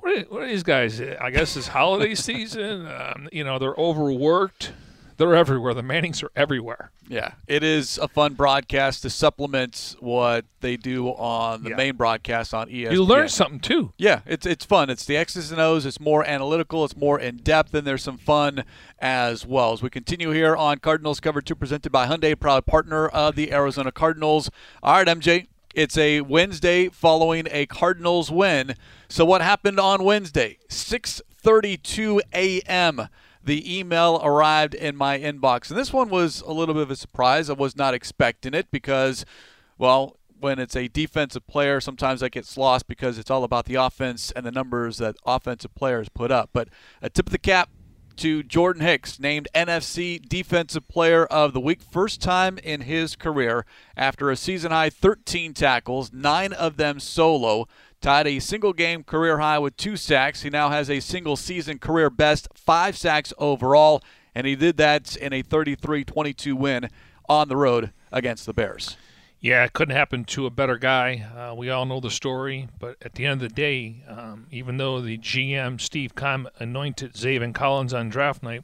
what 0.00 0.18
are, 0.18 0.20
what 0.22 0.42
are 0.42 0.48
these 0.48 0.62
guys? 0.64 1.00
I 1.00 1.30
guess 1.30 1.56
it's 1.56 1.68
holiday 1.68 2.14
season. 2.16 2.86
Um, 2.86 3.28
you 3.32 3.44
know, 3.44 3.58
they're 3.58 3.74
overworked. 3.78 4.72
They're 5.18 5.34
everywhere. 5.36 5.74
The 5.74 5.82
Mannings 5.84 6.22
are 6.22 6.32
everywhere. 6.34 6.90
Yeah, 7.06 7.32
it 7.46 7.62
is 7.62 7.98
a 7.98 8.08
fun 8.08 8.32
broadcast 8.34 9.02
to 9.02 9.10
supplement 9.10 9.94
what 10.00 10.46
they 10.60 10.76
do 10.76 11.08
on 11.08 11.62
the 11.62 11.70
Yeah. 11.70 11.76
main 11.76 11.96
broadcast 11.96 12.54
on 12.54 12.68
ESPN. 12.68 12.92
You 12.92 13.04
learn 13.04 13.28
something 13.28 13.60
too. 13.60 13.92
Yeah, 13.98 14.20
it's 14.26 14.46
it's 14.46 14.64
fun. 14.64 14.88
It's 14.88 15.04
the 15.04 15.16
X's 15.18 15.52
and 15.52 15.60
O's. 15.60 15.84
It's 15.84 16.00
more 16.00 16.24
analytical. 16.24 16.84
It's 16.84 16.96
more 16.96 17.20
in 17.20 17.36
depth, 17.36 17.74
and 17.74 17.86
there's 17.86 18.02
some 18.02 18.16
fun 18.18 18.64
as 18.98 19.44
well. 19.46 19.72
As 19.74 19.82
we 19.82 19.90
continue 19.90 20.30
here 20.30 20.56
on 20.56 20.78
Cardinals 20.78 21.20
Cover 21.20 21.42
Two, 21.42 21.54
presented 21.54 21.92
by 21.92 22.06
Hyundai, 22.06 22.38
proud 22.38 22.64
partner 22.66 23.06
of 23.08 23.36
the 23.36 23.52
Arizona 23.52 23.92
Cardinals. 23.92 24.50
All 24.82 24.94
right, 24.94 25.06
MJ. 25.06 25.46
It's 25.74 25.96
a 25.96 26.20
Wednesday 26.20 26.90
following 26.90 27.48
a 27.50 27.64
Cardinals 27.64 28.30
win. 28.30 28.74
So 29.08 29.24
what 29.24 29.40
happened 29.40 29.80
on 29.80 30.04
Wednesday? 30.04 30.58
6:32 30.68 32.20
a.m. 32.34 33.08
The 33.42 33.78
email 33.78 34.20
arrived 34.22 34.74
in 34.74 34.96
my 34.96 35.18
inbox, 35.18 35.70
and 35.70 35.78
this 35.78 35.92
one 35.92 36.10
was 36.10 36.42
a 36.42 36.52
little 36.52 36.74
bit 36.74 36.82
of 36.82 36.90
a 36.90 36.96
surprise. 36.96 37.48
I 37.48 37.54
was 37.54 37.74
not 37.74 37.94
expecting 37.94 38.52
it 38.52 38.70
because, 38.70 39.24
well, 39.78 40.18
when 40.38 40.58
it's 40.58 40.76
a 40.76 40.88
defensive 40.88 41.46
player, 41.46 41.80
sometimes 41.80 42.20
that 42.20 42.30
gets 42.30 42.58
lost 42.58 42.86
because 42.86 43.16
it's 43.16 43.30
all 43.30 43.42
about 43.42 43.64
the 43.64 43.76
offense 43.76 44.30
and 44.32 44.44
the 44.44 44.52
numbers 44.52 44.98
that 44.98 45.16
offensive 45.24 45.74
players 45.74 46.10
put 46.10 46.30
up. 46.30 46.50
But 46.52 46.68
a 47.00 47.08
tip 47.08 47.26
of 47.28 47.32
the 47.32 47.38
cap 47.38 47.70
to 48.16 48.42
Jordan 48.42 48.82
Hicks, 48.82 49.18
named 49.18 49.48
NFC 49.54 50.20
Defensive 50.20 50.88
Player 50.88 51.24
of 51.26 51.52
the 51.52 51.60
Week, 51.60 51.80
first 51.80 52.20
time 52.20 52.58
in 52.58 52.82
his 52.82 53.16
career 53.16 53.64
after 53.96 54.30
a 54.30 54.36
season 54.36 54.72
high 54.72 54.90
13 54.90 55.54
tackles, 55.54 56.12
nine 56.12 56.52
of 56.52 56.76
them 56.76 57.00
solo. 57.00 57.66
Tied 58.00 58.26
a 58.26 58.40
single 58.40 58.72
game 58.72 59.04
career 59.04 59.38
high 59.38 59.58
with 59.58 59.76
two 59.76 59.96
sacks. 59.96 60.42
He 60.42 60.50
now 60.50 60.70
has 60.70 60.90
a 60.90 61.00
single 61.00 61.36
season 61.36 61.78
career 61.78 62.10
best, 62.10 62.48
five 62.54 62.96
sacks 62.96 63.32
overall, 63.38 64.02
and 64.34 64.46
he 64.46 64.56
did 64.56 64.76
that 64.78 65.16
in 65.16 65.32
a 65.32 65.42
33 65.42 66.04
22 66.04 66.56
win 66.56 66.88
on 67.28 67.48
the 67.48 67.56
road 67.56 67.92
against 68.10 68.46
the 68.46 68.52
Bears. 68.52 68.96
Yeah, 69.42 69.64
it 69.64 69.72
couldn't 69.72 69.96
happen 69.96 70.24
to 70.26 70.46
a 70.46 70.50
better 70.50 70.78
guy. 70.78 71.26
Uh, 71.36 71.52
we 71.56 71.68
all 71.68 71.84
know 71.84 71.98
the 71.98 72.12
story, 72.12 72.68
but 72.78 72.96
at 73.02 73.14
the 73.14 73.26
end 73.26 73.42
of 73.42 73.48
the 73.48 73.54
day, 73.54 74.04
um, 74.06 74.46
even 74.52 74.76
though 74.76 75.00
the 75.00 75.18
GM 75.18 75.80
Steve 75.80 76.14
Keim 76.14 76.46
anointed 76.60 77.14
Zaven 77.14 77.52
Collins 77.52 77.92
on 77.92 78.08
draft 78.08 78.44
night, 78.44 78.62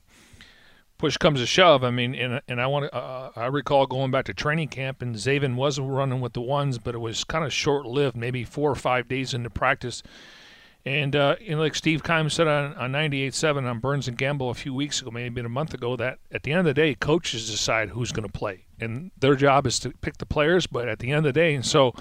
push 0.97 1.17
comes 1.17 1.41
to 1.41 1.47
shove. 1.47 1.83
I 1.83 1.91
mean, 1.91 2.15
and, 2.15 2.41
and 2.47 2.61
I 2.61 2.69
want 2.69 2.85
to, 2.85 2.95
uh, 2.95 3.33
I 3.35 3.47
recall 3.47 3.89
going 3.89 4.13
back 4.13 4.27
to 4.27 4.35
training 4.35 4.69
camp, 4.69 5.03
and 5.03 5.17
Zaven 5.17 5.57
was 5.57 5.81
running 5.81 6.21
with 6.21 6.35
the 6.35 6.41
ones, 6.43 6.79
but 6.79 6.95
it 6.95 6.99
was 6.99 7.25
kind 7.25 7.45
of 7.45 7.53
short 7.53 7.85
lived, 7.85 8.17
maybe 8.17 8.45
four 8.45 8.71
or 8.71 8.77
five 8.77 9.09
days 9.09 9.35
into 9.35 9.51
practice. 9.51 10.05
And 10.85 11.17
uh, 11.17 11.35
know, 11.45 11.59
like 11.59 11.75
Steve 11.75 12.05
Keim 12.05 12.31
said 12.31 12.47
on, 12.47 12.75
on 12.75 12.93
98.7 12.93 13.69
on 13.69 13.81
Burns 13.81 14.07
and 14.07 14.17
Gambo 14.17 14.49
a 14.49 14.55
few 14.55 14.73
weeks 14.73 15.03
ago, 15.03 15.11
maybe 15.11 15.41
a 15.41 15.49
month 15.49 15.75
ago, 15.75 15.97
that 15.97 16.21
at 16.31 16.45
the 16.45 16.53
end 16.53 16.61
of 16.61 16.67
the 16.67 16.75
day, 16.75 16.95
coaches 16.95 17.51
decide 17.51 17.89
who's 17.89 18.13
going 18.13 18.29
to 18.29 18.33
play. 18.33 18.68
And 18.81 19.11
their 19.19 19.35
job 19.35 19.67
is 19.67 19.79
to 19.81 19.91
pick 20.01 20.19
the 20.19 20.27
players, 20.27 20.67
but 20.67 20.89
at 20.89 21.01
the 21.01 21.11
end 21.11 21.19
of 21.19 21.25
the 21.25 21.33
day, 21.33 21.55
and 21.55 21.67
so 21.67 21.95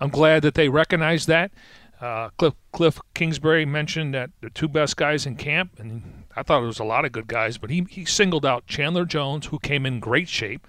I'm 0.00 0.10
glad 0.10 0.42
that 0.42 0.54
they 0.54 0.68
recognize 0.68 1.26
that. 1.26 1.52
Uh, 2.00 2.28
Cliff, 2.36 2.54
Cliff 2.72 3.00
Kingsbury 3.14 3.64
mentioned 3.64 4.14
that 4.14 4.30
the 4.40 4.50
two 4.50 4.68
best 4.68 4.96
guys 4.96 5.26
in 5.26 5.36
camp, 5.36 5.78
and 5.78 6.24
I 6.36 6.42
thought 6.42 6.62
it 6.62 6.66
was 6.66 6.80
a 6.80 6.84
lot 6.84 7.04
of 7.04 7.12
good 7.12 7.28
guys, 7.28 7.56
but 7.56 7.70
he, 7.70 7.86
he 7.88 8.04
singled 8.04 8.44
out 8.44 8.66
Chandler 8.66 9.04
Jones, 9.04 9.46
who 9.46 9.58
came 9.58 9.86
in 9.86 10.00
great 10.00 10.28
shape, 10.28 10.66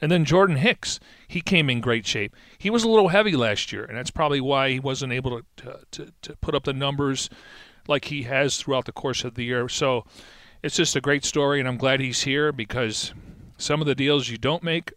and 0.00 0.10
then 0.10 0.24
Jordan 0.24 0.56
Hicks, 0.56 0.98
he 1.26 1.40
came 1.40 1.70
in 1.70 1.80
great 1.80 2.06
shape. 2.06 2.34
He 2.58 2.68
was 2.68 2.82
a 2.82 2.88
little 2.88 3.08
heavy 3.08 3.36
last 3.36 3.72
year, 3.72 3.84
and 3.84 3.96
that's 3.96 4.10
probably 4.10 4.40
why 4.40 4.70
he 4.70 4.80
wasn't 4.80 5.12
able 5.12 5.40
to, 5.40 5.44
to, 5.56 5.78
to, 5.92 6.12
to 6.22 6.36
put 6.36 6.54
up 6.54 6.64
the 6.64 6.72
numbers 6.72 7.30
like 7.86 8.06
he 8.06 8.24
has 8.24 8.58
throughout 8.58 8.84
the 8.84 8.92
course 8.92 9.24
of 9.24 9.34
the 9.34 9.44
year. 9.44 9.68
So 9.68 10.04
it's 10.62 10.76
just 10.76 10.96
a 10.96 11.00
great 11.00 11.24
story, 11.24 11.60
and 11.60 11.68
I'm 11.68 11.78
glad 11.78 12.00
he's 12.00 12.22
here 12.22 12.52
because 12.52 13.14
some 13.56 13.80
of 13.80 13.86
the 13.86 13.94
deals 13.94 14.28
you 14.28 14.36
don't 14.36 14.62
make 14.62 14.92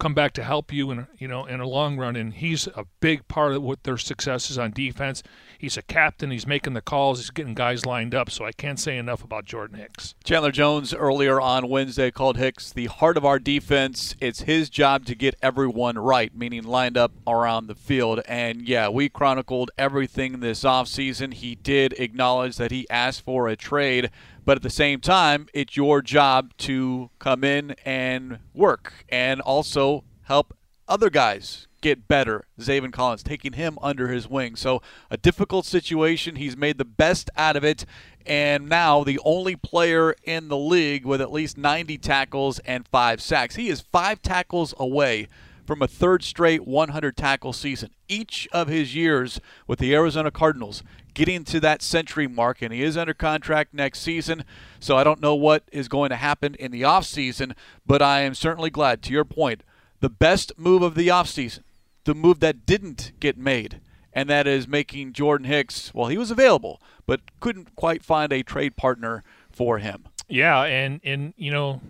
come 0.00 0.14
back 0.14 0.32
to 0.32 0.42
help 0.42 0.72
you 0.72 0.90
in 0.90 1.06
you 1.18 1.28
know 1.28 1.44
in 1.44 1.60
a 1.60 1.68
long 1.68 1.96
run. 1.96 2.16
And 2.16 2.34
he's 2.34 2.66
a 2.68 2.86
big 2.98 3.28
part 3.28 3.52
of 3.52 3.62
what 3.62 3.84
their 3.84 3.98
success 3.98 4.50
is 4.50 4.58
on 4.58 4.72
defense. 4.72 5.22
He's 5.58 5.76
a 5.76 5.82
captain. 5.82 6.30
He's 6.30 6.46
making 6.46 6.72
the 6.72 6.80
calls. 6.80 7.18
He's 7.18 7.30
getting 7.30 7.54
guys 7.54 7.86
lined 7.86 8.14
up. 8.14 8.30
So 8.30 8.44
i 8.44 8.52
can't 8.52 8.80
say 8.80 8.96
enough 8.96 9.22
about 9.22 9.44
jordan 9.44 9.78
hicks. 9.78 10.14
Chandler 10.24 10.50
jones 10.50 10.92
earlier 10.94 11.40
on 11.40 11.68
wednesday 11.68 12.10
called 12.10 12.38
hicks 12.38 12.72
the 12.72 12.86
heart 12.86 13.16
of 13.16 13.24
our 13.24 13.38
defense. 13.38 14.16
It's 14.18 14.42
his 14.42 14.70
job 14.70 15.04
to 15.06 15.14
get 15.14 15.36
everyone 15.42 15.98
right 15.98 16.34
meaning 16.34 16.64
lined 16.64 16.96
up 16.96 17.12
around 17.26 17.66
the 17.66 17.74
field. 17.74 18.22
And 18.26 18.66
yeah 18.66 18.88
we 18.88 19.08
chronicled 19.08 19.70
everything 19.78 20.40
this 20.40 20.64
offseason. 20.64 21.34
He 21.34 21.54
did 21.54 21.92
acknowledge 21.98 22.56
that 22.56 22.70
he 22.70 22.88
asked 22.88 23.22
for 23.22 23.46
a 23.46 23.56
trade 23.56 24.10
but 24.50 24.56
at 24.56 24.62
the 24.62 24.68
same 24.68 24.98
time, 24.98 25.46
it's 25.54 25.76
your 25.76 26.02
job 26.02 26.50
to 26.56 27.08
come 27.20 27.44
in 27.44 27.70
and 27.84 28.40
work 28.52 29.04
and 29.08 29.40
also 29.40 30.02
help 30.22 30.58
other 30.88 31.08
guys 31.08 31.68
get 31.80 32.08
better. 32.08 32.48
Zaven 32.58 32.92
Collins 32.92 33.22
taking 33.22 33.52
him 33.52 33.78
under 33.80 34.08
his 34.08 34.28
wing. 34.28 34.56
So 34.56 34.82
a 35.08 35.16
difficult 35.16 35.66
situation. 35.66 36.34
He's 36.34 36.56
made 36.56 36.78
the 36.78 36.84
best 36.84 37.30
out 37.36 37.54
of 37.54 37.62
it. 37.62 37.84
And 38.26 38.68
now 38.68 39.04
the 39.04 39.20
only 39.24 39.54
player 39.54 40.16
in 40.24 40.48
the 40.48 40.58
league 40.58 41.06
with 41.06 41.20
at 41.20 41.30
least 41.30 41.56
90 41.56 41.96
tackles 41.98 42.58
and 42.64 42.88
five 42.88 43.22
sacks. 43.22 43.54
He 43.54 43.68
is 43.68 43.80
five 43.80 44.20
tackles 44.20 44.74
away 44.80 45.28
from 45.64 45.80
a 45.80 45.86
third 45.86 46.24
straight 46.24 46.66
100 46.66 47.16
tackle 47.16 47.52
season. 47.52 47.90
Each 48.08 48.48
of 48.50 48.66
his 48.66 48.96
years 48.96 49.40
with 49.68 49.78
the 49.78 49.94
Arizona 49.94 50.32
Cardinals 50.32 50.82
getting 51.14 51.44
to 51.44 51.60
that 51.60 51.82
century 51.82 52.26
mark, 52.26 52.62
and 52.62 52.72
he 52.72 52.82
is 52.82 52.96
under 52.96 53.14
contract 53.14 53.74
next 53.74 54.00
season. 54.00 54.44
So 54.78 54.96
I 54.96 55.04
don't 55.04 55.20
know 55.20 55.34
what 55.34 55.64
is 55.72 55.88
going 55.88 56.10
to 56.10 56.16
happen 56.16 56.54
in 56.54 56.72
the 56.72 56.82
offseason, 56.82 57.52
but 57.86 58.02
I 58.02 58.20
am 58.20 58.34
certainly 58.34 58.70
glad, 58.70 59.02
to 59.02 59.12
your 59.12 59.24
point, 59.24 59.62
the 60.00 60.08
best 60.08 60.52
move 60.56 60.82
of 60.82 60.94
the 60.94 61.08
offseason, 61.08 61.60
the 62.04 62.14
move 62.14 62.40
that 62.40 62.66
didn't 62.66 63.12
get 63.20 63.36
made, 63.36 63.80
and 64.12 64.28
that 64.28 64.46
is 64.46 64.66
making 64.66 65.12
Jordan 65.12 65.46
Hicks, 65.46 65.92
well, 65.94 66.08
he 66.08 66.18
was 66.18 66.30
available, 66.30 66.80
but 67.06 67.20
couldn't 67.40 67.76
quite 67.76 68.02
find 68.02 68.32
a 68.32 68.42
trade 68.42 68.76
partner 68.76 69.22
for 69.50 69.78
him. 69.78 70.08
Yeah, 70.28 70.62
and, 70.62 71.00
and 71.04 71.34
you 71.36 71.50
know, 71.50 71.80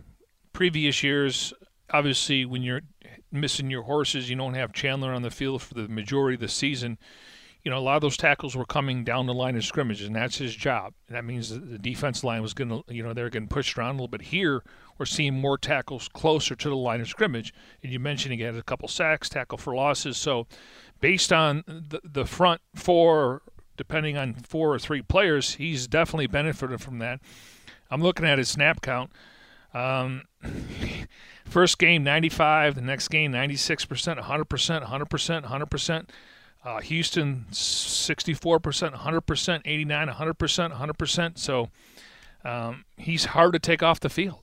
previous 0.52 1.02
years, 1.02 1.52
obviously, 1.90 2.44
when 2.44 2.62
you're 2.62 2.82
missing 3.32 3.70
your 3.70 3.82
horses, 3.82 4.28
you 4.28 4.36
don't 4.36 4.54
have 4.54 4.72
Chandler 4.72 5.12
on 5.12 5.22
the 5.22 5.30
field 5.30 5.62
for 5.62 5.74
the 5.74 5.88
majority 5.88 6.34
of 6.34 6.40
the 6.40 6.48
season 6.48 6.98
you 7.62 7.70
know, 7.70 7.78
a 7.78 7.80
lot 7.80 7.96
of 7.96 8.02
those 8.02 8.16
tackles 8.16 8.56
were 8.56 8.64
coming 8.64 9.04
down 9.04 9.26
the 9.26 9.34
line 9.34 9.56
of 9.56 9.64
scrimmage, 9.64 10.02
and 10.02 10.16
that's 10.16 10.38
his 10.38 10.54
job. 10.54 10.94
That 11.08 11.24
means 11.24 11.50
the 11.50 11.78
defense 11.78 12.24
line 12.24 12.40
was 12.40 12.54
going 12.54 12.70
to, 12.70 12.82
you 12.88 13.02
know, 13.02 13.12
they're 13.12 13.28
getting 13.28 13.48
pushed 13.48 13.76
around 13.76 13.90
a 13.90 13.92
little 13.92 14.08
bit. 14.08 14.22
Here, 14.22 14.62
we're 14.98 15.06
seeing 15.06 15.38
more 15.38 15.58
tackles 15.58 16.08
closer 16.08 16.54
to 16.54 16.68
the 16.68 16.76
line 16.76 17.00
of 17.00 17.08
scrimmage. 17.08 17.52
And 17.82 17.92
you 17.92 17.98
mentioned 17.98 18.34
he 18.34 18.40
had 18.40 18.54
a 18.54 18.62
couple 18.62 18.88
sacks, 18.88 19.28
tackle 19.28 19.58
for 19.58 19.74
losses. 19.74 20.16
So, 20.16 20.46
based 21.00 21.32
on 21.32 21.64
the, 21.66 22.00
the 22.02 22.24
front 22.24 22.62
four, 22.74 23.42
depending 23.76 24.16
on 24.16 24.34
four 24.34 24.74
or 24.74 24.78
three 24.78 25.02
players, 25.02 25.54
he's 25.54 25.86
definitely 25.86 26.28
benefited 26.28 26.80
from 26.80 26.98
that. 26.98 27.20
I'm 27.90 28.02
looking 28.02 28.24
at 28.24 28.38
his 28.38 28.48
snap 28.48 28.80
count. 28.80 29.10
Um, 29.74 30.22
first 31.44 31.78
game 31.78 32.04
95, 32.04 32.74
the 32.74 32.80
next 32.80 33.08
game 33.08 33.32
96%, 33.32 33.86
100%, 34.22 34.86
100%, 34.86 35.44
100%. 35.44 36.08
Uh, 36.62 36.80
Houston, 36.80 37.46
64%, 37.50 38.94
100%, 38.94 39.60
89, 39.64 40.08
100%, 40.08 40.78
100%. 40.78 41.38
So 41.38 41.70
um, 42.44 42.84
he's 42.96 43.26
hard 43.26 43.52
to 43.54 43.58
take 43.58 43.82
off 43.82 44.00
the 44.00 44.10
field. 44.10 44.40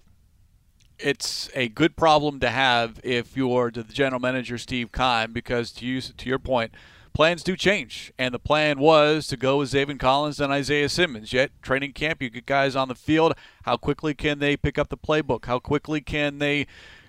It's 1.00 1.50
a 1.54 1.68
good 1.70 1.96
problem 1.96 2.40
to 2.40 2.50
have 2.50 3.00
if 3.04 3.38
you're 3.38 3.70
the 3.70 3.84
general 3.84 4.20
manager, 4.20 4.58
Steve 4.58 4.92
Keim, 4.92 5.32
because 5.32 5.72
to 5.74 5.86
use 5.86 6.12
to 6.18 6.28
your 6.28 6.40
point, 6.40 6.72
plans 7.14 7.44
do 7.44 7.56
change. 7.56 8.12
And 8.18 8.34
the 8.34 8.40
plan 8.40 8.80
was 8.80 9.28
to 9.28 9.38
go 9.38 9.58
with 9.58 9.72
Zaven 9.72 10.00
Collins 10.00 10.40
and 10.40 10.52
Isaiah 10.52 10.90
Simmons. 10.90 11.34
Yet, 11.34 11.52
training 11.62 11.94
camp, 11.94 12.24
you 12.24 12.32
get 12.32 12.48
guys 12.48 12.76
on 12.76 12.88
the 12.88 12.96
field. 12.96 13.36
How 13.64 13.78
quickly 13.78 14.16
can 14.16 14.40
they 14.40 14.58
pick 14.58 14.80
up 14.80 14.90
the 14.90 14.98
playbook? 14.98 15.46
How 15.46 15.60
quickly 15.60 16.02
can 16.02 16.40
they 16.40 16.66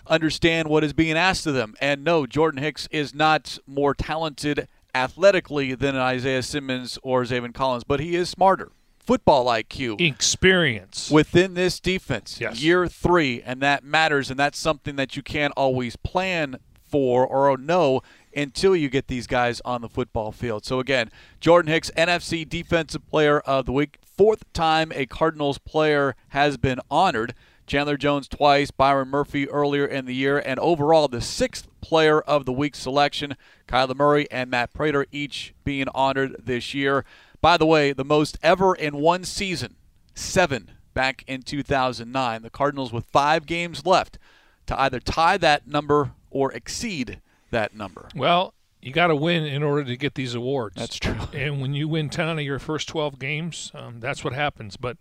understand 0.06 0.68
what 0.68 0.84
is 0.84 0.92
being 0.92 1.16
asked 1.16 1.46
of 1.46 1.54
them? 1.54 1.74
And 1.80 2.04
no, 2.04 2.26
Jordan 2.26 2.62
Hicks 2.62 2.88
is 2.90 3.14
not 3.14 3.58
more 3.66 3.94
talented 3.94 4.68
athletically 4.94 5.74
than 5.74 5.96
Isaiah 5.96 6.42
Simmons 6.42 6.98
or 7.02 7.22
Zaven 7.22 7.54
Collins, 7.54 7.84
but 7.84 8.00
he 8.00 8.16
is 8.16 8.28
smarter. 8.28 8.72
Football 8.98 9.46
IQ, 9.46 9.98
experience 10.06 11.10
within 11.10 11.54
this 11.54 11.80
defense, 11.80 12.38
yes. 12.42 12.60
year 12.60 12.86
three, 12.86 13.40
and 13.40 13.62
that 13.62 13.82
matters, 13.82 14.30
and 14.30 14.38
that's 14.38 14.58
something 14.58 14.96
that 14.96 15.16
you 15.16 15.22
can't 15.22 15.54
always 15.56 15.96
plan 15.96 16.58
for 16.88 17.26
or 17.26 17.56
know 17.56 18.02
until 18.36 18.76
you 18.76 18.88
get 18.88 19.08
these 19.08 19.26
guys 19.26 19.60
on 19.64 19.80
the 19.80 19.88
football 19.88 20.32
field. 20.32 20.64
So 20.64 20.78
again, 20.78 21.10
Jordan 21.40 21.72
Hicks, 21.72 21.90
NFC 21.96 22.48
Defensive 22.48 23.06
Player 23.08 23.40
of 23.40 23.66
the 23.66 23.72
Week, 23.72 23.98
fourth 24.04 24.50
time 24.52 24.92
a 24.94 25.06
Cardinals 25.06 25.58
player 25.58 26.14
has 26.28 26.56
been 26.56 26.80
honored. 26.90 27.34
Chandler 27.68 27.98
Jones 27.98 28.28
twice, 28.28 28.70
Byron 28.70 29.08
Murphy 29.08 29.48
earlier 29.48 29.84
in 29.84 30.06
the 30.06 30.14
year, 30.14 30.38
and 30.38 30.58
overall 30.58 31.06
the 31.06 31.20
sixth 31.20 31.68
player 31.82 32.20
of 32.22 32.46
the 32.46 32.52
week 32.52 32.74
selection. 32.74 33.36
Kyler 33.68 33.94
Murray 33.94 34.26
and 34.30 34.50
Matt 34.50 34.72
Prater 34.72 35.06
each 35.12 35.54
being 35.64 35.86
honored 35.94 36.36
this 36.42 36.72
year. 36.72 37.04
By 37.42 37.58
the 37.58 37.66
way, 37.66 37.92
the 37.92 38.06
most 38.06 38.38
ever 38.42 38.74
in 38.74 38.96
one 38.96 39.22
season, 39.22 39.76
seven 40.14 40.72
back 40.94 41.22
in 41.26 41.42
2009. 41.42 42.42
The 42.42 42.50
Cardinals 42.50 42.90
with 42.90 43.04
five 43.04 43.44
games 43.44 43.84
left 43.84 44.18
to 44.66 44.80
either 44.80 44.98
tie 44.98 45.36
that 45.36 45.66
number 45.66 46.12
or 46.30 46.50
exceed 46.52 47.20
that 47.50 47.74
number. 47.76 48.08
Well, 48.16 48.54
you 48.80 48.92
got 48.92 49.08
to 49.08 49.16
win 49.16 49.44
in 49.44 49.62
order 49.62 49.84
to 49.84 49.96
get 49.96 50.14
these 50.14 50.34
awards. 50.34 50.76
That's 50.76 50.98
true. 50.98 51.16
And 51.34 51.60
when 51.60 51.74
you 51.74 51.86
win 51.86 52.08
10 52.08 52.28
out 52.28 52.38
of 52.38 52.44
your 52.44 52.58
first 52.58 52.88
12 52.88 53.18
games, 53.18 53.70
um, 53.74 54.00
that's 54.00 54.24
what 54.24 54.32
happens. 54.32 54.78
But 54.78 54.96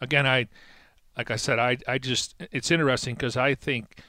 again, 0.00 0.26
I 0.26 0.48
like 1.16 1.30
I 1.30 1.36
said, 1.36 1.58
I 1.58 1.78
I 1.86 1.98
just 1.98 2.34
it's 2.52 2.70
interesting 2.70 3.14
because 3.14 3.36
I 3.36 3.54
think 3.54 4.00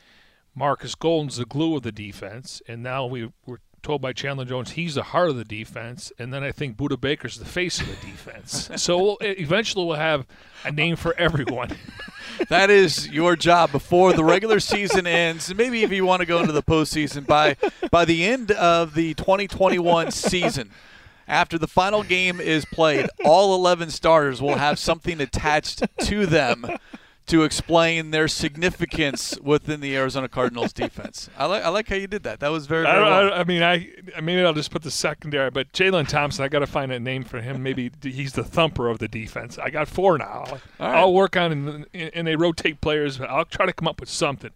Marcus 0.55 0.95
Golden's 0.95 1.37
the 1.37 1.45
glue 1.45 1.75
of 1.75 1.83
the 1.83 1.91
defense, 1.91 2.61
and 2.67 2.83
now 2.83 3.05
we 3.05 3.31
we're 3.45 3.59
told 3.83 4.01
by 4.01 4.11
Chandler 4.11 4.43
Jones 4.43 4.71
he's 4.71 4.95
the 4.95 5.03
heart 5.03 5.29
of 5.29 5.37
the 5.37 5.45
defense, 5.45 6.11
and 6.19 6.33
then 6.33 6.43
I 6.43 6.51
think 6.51 6.75
Budda 6.77 6.99
Baker's 6.99 7.37
the 7.37 7.45
face 7.45 7.79
of 7.79 7.87
the 7.87 8.07
defense. 8.07 8.69
so 8.75 8.97
we'll, 8.97 9.17
eventually 9.21 9.85
we'll 9.85 9.95
have 9.95 10.25
a 10.65 10.71
name 10.71 10.95
for 10.95 11.15
everyone. 11.17 11.71
that 12.49 12.69
is 12.69 13.07
your 13.07 13.35
job 13.35 13.71
before 13.71 14.13
the 14.13 14.23
regular 14.23 14.59
season 14.59 15.07
ends. 15.07 15.49
And 15.49 15.57
maybe 15.57 15.83
if 15.83 15.91
you 15.91 16.05
want 16.05 16.19
to 16.19 16.25
go 16.25 16.39
into 16.39 16.51
the 16.51 16.63
postseason 16.63 17.25
by 17.25 17.55
by 17.89 18.03
the 18.03 18.25
end 18.25 18.51
of 18.51 18.93
the 18.93 19.13
2021 19.13 20.11
season 20.11 20.71
after 21.27 21.57
the 21.57 21.67
final 21.67 22.03
game 22.03 22.39
is 22.39 22.65
played, 22.65 23.09
all 23.25 23.55
11 23.55 23.91
starters 23.91 24.41
will 24.41 24.55
have 24.55 24.79
something 24.79 25.19
attached 25.21 25.83
to 26.01 26.25
them 26.25 26.65
to 27.27 27.43
explain 27.43 28.11
their 28.11 28.27
significance 28.27 29.37
within 29.41 29.81
the 29.81 29.95
Arizona 29.97 30.29
Cardinals 30.29 30.71
defense. 30.73 31.29
I 31.37 31.45
like 31.45 31.63
I 31.63 31.69
like 31.69 31.89
how 31.89 31.95
you 31.95 32.07
did 32.07 32.23
that. 32.23 32.39
That 32.39 32.49
was 32.49 32.67
very. 32.67 32.83
very 32.83 32.97
I, 32.97 33.01
well. 33.01 33.33
I, 33.33 33.37
I, 33.39 33.43
mean, 33.43 33.61
I 33.61 33.89
maybe 34.21 34.41
I'll 34.43 34.53
just 34.53 34.71
put 34.71 34.81
the 34.81 34.91
secondary, 34.91 35.51
but 35.51 35.71
Jalen 35.73 36.07
Thompson. 36.07 36.45
I 36.45 36.47
got 36.47 36.59
to 36.59 36.67
find 36.67 36.91
a 36.91 36.99
name 36.99 37.23
for 37.23 37.41
him. 37.41 37.61
Maybe 37.61 37.91
he's 38.01 38.33
the 38.33 38.43
thumper 38.43 38.87
of 38.87 38.99
the 38.99 39.09
defense. 39.09 39.57
I 39.57 39.69
got 39.69 39.87
four 39.87 40.17
now. 40.17 40.45
Right. 40.79 40.95
I'll 40.95 41.13
work 41.13 41.35
on 41.35 41.51
and, 41.51 41.85
and 41.93 42.27
they 42.27 42.37
rotate 42.37 42.79
players. 42.79 43.19
I'll 43.19 43.45
try 43.45 43.65
to 43.65 43.73
come 43.73 43.87
up 43.87 43.99
with 43.99 44.09
something. 44.09 44.51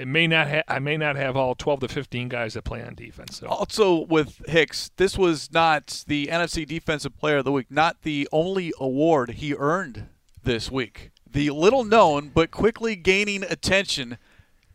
It 0.00 0.08
may 0.08 0.26
not. 0.26 0.48
Ha- 0.48 0.62
I 0.66 0.78
may 0.78 0.96
not 0.96 1.16
have 1.16 1.36
all 1.36 1.54
12 1.54 1.80
to 1.80 1.88
15 1.88 2.30
guys 2.30 2.54
that 2.54 2.62
play 2.64 2.82
on 2.82 2.94
defense. 2.94 3.36
So. 3.36 3.46
Also, 3.48 4.06
with 4.06 4.40
Hicks, 4.48 4.90
this 4.96 5.18
was 5.18 5.52
not 5.52 6.04
the 6.06 6.28
NFC 6.28 6.66
Defensive 6.66 7.18
Player 7.18 7.38
of 7.38 7.44
the 7.44 7.52
Week, 7.52 7.66
not 7.68 8.00
the 8.00 8.26
only 8.32 8.72
award 8.80 9.32
he 9.32 9.54
earned 9.54 10.06
this 10.42 10.70
week. 10.70 11.10
The 11.30 11.50
little 11.50 11.84
known 11.84 12.30
but 12.30 12.50
quickly 12.50 12.96
gaining 12.96 13.42
attention 13.42 14.16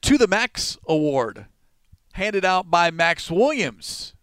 to 0.02 0.20
the 0.20 0.28
Max 0.28 0.78
Award, 0.88 1.48
handed 2.14 2.46
out 2.46 2.70
by 2.70 2.92
Maxx 2.92 3.32
Williams. 3.32 4.14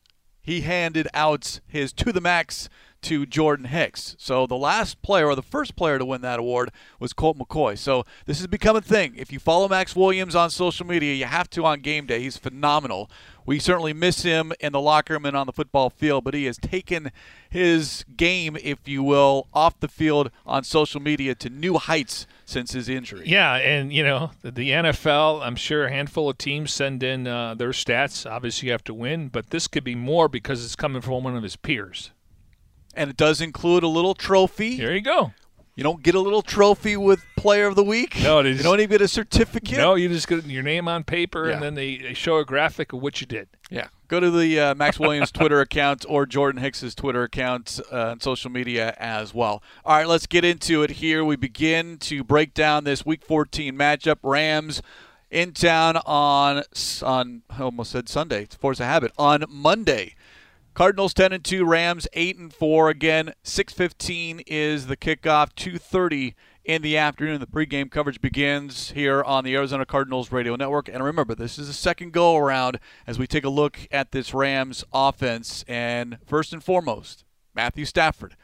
He 0.41 0.61
handed 0.61 1.09
out 1.13 1.59
his 1.67 1.93
To 1.95 2.13
the 2.13 2.21
Max 2.21 2.69
to 3.03 3.27
Jordan 3.27 3.67
Hicks. 3.67 4.17
So 4.19 4.47
the 4.47 4.57
last 4.57 5.03
player 5.03 5.27
or 5.27 5.35
the 5.35 5.43
first 5.43 5.77
player 5.77 5.99
to 5.99 6.05
win 6.05 6.21
that 6.23 6.39
award 6.39 6.71
was 6.99 7.13
Colt 7.13 7.39
McCoy. 7.39 7.77
So 7.77 8.05
this 8.27 8.39
has 8.39 8.47
become 8.47 8.77
a 8.77 8.81
thing. 8.81 9.15
If 9.17 9.33
you 9.33 9.39
follow 9.39 9.69
Maxx 9.69 9.95
Williams 9.95 10.35
on 10.35 10.51
social 10.51 10.87
media, 10.87 11.15
you 11.15 11.27
have 11.27 11.51
to 11.51 11.65
on 11.65 11.81
game 11.81 12.07
day. 12.07 12.21
He's 12.21 12.37
phenomenal. 12.37 13.11
We 13.45 13.59
certainly 13.59 13.93
miss 13.93 14.23
him 14.23 14.53
in 14.61 14.73
the 14.73 14.81
locker 14.81 15.15
room 15.15 15.25
and 15.25 15.37
on 15.37 15.47
the 15.47 15.53
football 15.53 15.91
field, 15.91 16.25
but 16.25 16.35
he 16.35 16.45
has 16.45 16.57
taken 16.57 17.11
his 17.51 18.05
game, 18.17 18.57
if 18.63 18.87
you 18.87 19.03
will, 19.03 19.49
off 19.53 19.81
the 19.81 19.89
field 19.89 20.31
on 20.47 20.63
social 20.63 21.01
media 21.01 21.35
to 21.37 21.51
new 21.51 21.79
heights 21.79 22.27
since 22.45 22.73
his 22.73 22.89
injury. 22.89 23.25
Yeah, 23.27 23.55
and 23.55 23.93
you 23.93 24.05
know 24.05 24.31
the 24.43 24.71
NFL. 24.71 25.43
I'm 25.43 25.57
sure 25.57 25.87
a 25.87 25.91
handful 25.91 26.29
of 26.29 26.39
teams 26.39 26.73
send 26.73 27.03
in 27.03 27.27
uh, 27.27 27.55
their 27.55 27.71
stats. 27.71 28.31
Obviously, 28.31 28.67
you 28.67 28.73
have 28.73 28.85
to 28.85 28.95
win, 28.95 29.29
but 29.29 29.51
this 29.51 29.67
could 29.67 29.85
be 29.85 29.95
more 29.95 30.29
because 30.29 30.65
it's 30.65 30.77
coming 30.77 31.03
from 31.03 31.25
one 31.25 31.37
of 31.37 31.43
his 31.43 31.57
peers 31.57 32.13
and 32.95 33.11
it 33.11 33.17
does 33.17 33.41
include 33.41 33.83
a 33.83 33.89
little 33.89 34.15
trophy. 34.15 34.77
There 34.79 34.95
you 34.95 35.01
go. 35.03 35.33
You 35.75 35.83
don't 35.83 36.03
get 36.03 36.15
a 36.15 36.21
little 36.21 36.43
trophy 36.43 36.99
with 36.99 37.25
Player 37.35 37.67
of 37.67 37.77
the 37.77 37.83
Week. 37.83 38.21
No, 38.23 38.43
they 38.43 38.51
you 38.51 38.63
don't 38.63 38.79
even 38.81 38.91
get 38.91 39.01
a 39.01 39.09
certificate. 39.09 39.79
No, 39.79 39.95
you 39.95 40.07
just 40.11 40.29
get 40.29 40.45
your 40.45 40.63
name 40.63 40.87
on 40.87 41.03
paper, 41.03 41.49
Yeah. 41.49 41.55
and 41.55 41.63
then 41.63 41.75
they, 41.75 41.97
they 41.97 42.13
show 42.13 42.37
a 42.37 42.45
graphic 42.45 42.93
of 42.93 43.01
what 43.01 43.23
you 43.23 43.27
did. 43.27 43.49
Yeah. 43.71 43.87
Go 44.09 44.21
to 44.21 44.31
the 44.31 44.61
uh, 44.61 44.75
Maxx 44.75 45.01
Williams 45.01 45.33
Twitter 45.33 45.63
account 45.63 46.05
or 46.07 46.27
Jordan 46.27 46.61
Hicks's 46.61 46.95
Twitter 46.95 47.23
account 47.23 47.81
uh, 47.91 48.11
on 48.11 48.21
social 48.21 48.51
media 48.51 48.95
as 48.99 49.33
well. 49.33 49.63
All 49.87 49.97
right, 49.97 50.07
let's 50.07 50.27
get 50.27 50.45
into 50.45 50.83
it 50.83 50.91
here. 50.91 51.25
We 51.25 51.37
begin 51.37 51.97
to 52.01 52.23
break 52.23 52.53
down 52.53 52.85
this 52.85 53.07
Week 53.07 53.25
14 53.25 53.75
matchup. 53.75 54.19
Rams 54.23 54.83
in 55.31 55.53
town 55.53 55.97
on 56.05 56.65
on 57.03 57.43
I 57.49 57.63
almost 57.63 57.93
said 57.93 58.11
Sunday. 58.11 58.43
It's 58.43 58.55
force 58.57 58.79
a 58.81 58.85
habit 58.85 59.13
on 59.17 59.47
Monday. 59.49 60.15
Cardinals 60.75 61.13
10 61.13 61.35
and 61.35 61.45
2, 61.45 61.67
Rams 61.67 62.09
8 62.15 62.39
and 62.39 62.53
4. 62.53 62.89
Again, 62.89 63.35
6:15 63.45 64.43
is 64.47 64.87
the 64.87 64.97
kickoff. 64.97 65.55
2:30 65.55 66.35
in 66.65 66.81
the 66.81 66.97
afternoon. 66.97 67.41
The 67.41 67.47
pregame 67.47 67.91
coverage 67.91 68.23
begins 68.23 68.93
here 68.93 69.23
on 69.23 69.45
the 69.45 69.55
Arizona 69.55 69.85
Cardinals 69.85 70.33
radio 70.33 70.57
network. 70.57 70.89
And 70.89 71.05
remember, 71.05 71.35
this 71.35 71.59
is 71.59 71.67
the 71.67 71.75
second 71.75 72.13
go 72.13 72.37
around 72.37 72.79
as 73.07 73.19
we 73.19 73.27
take 73.27 73.45
a 73.45 73.51
look 73.51 73.81
at 73.91 74.13
this 74.13 74.33
Rams 74.33 74.83
offense. 74.95 75.63
And 75.69 76.17
first 76.25 76.55
and 76.55 76.65
foremost, 76.65 77.25
Matthew 77.55 77.85
Stafford. 77.85 78.35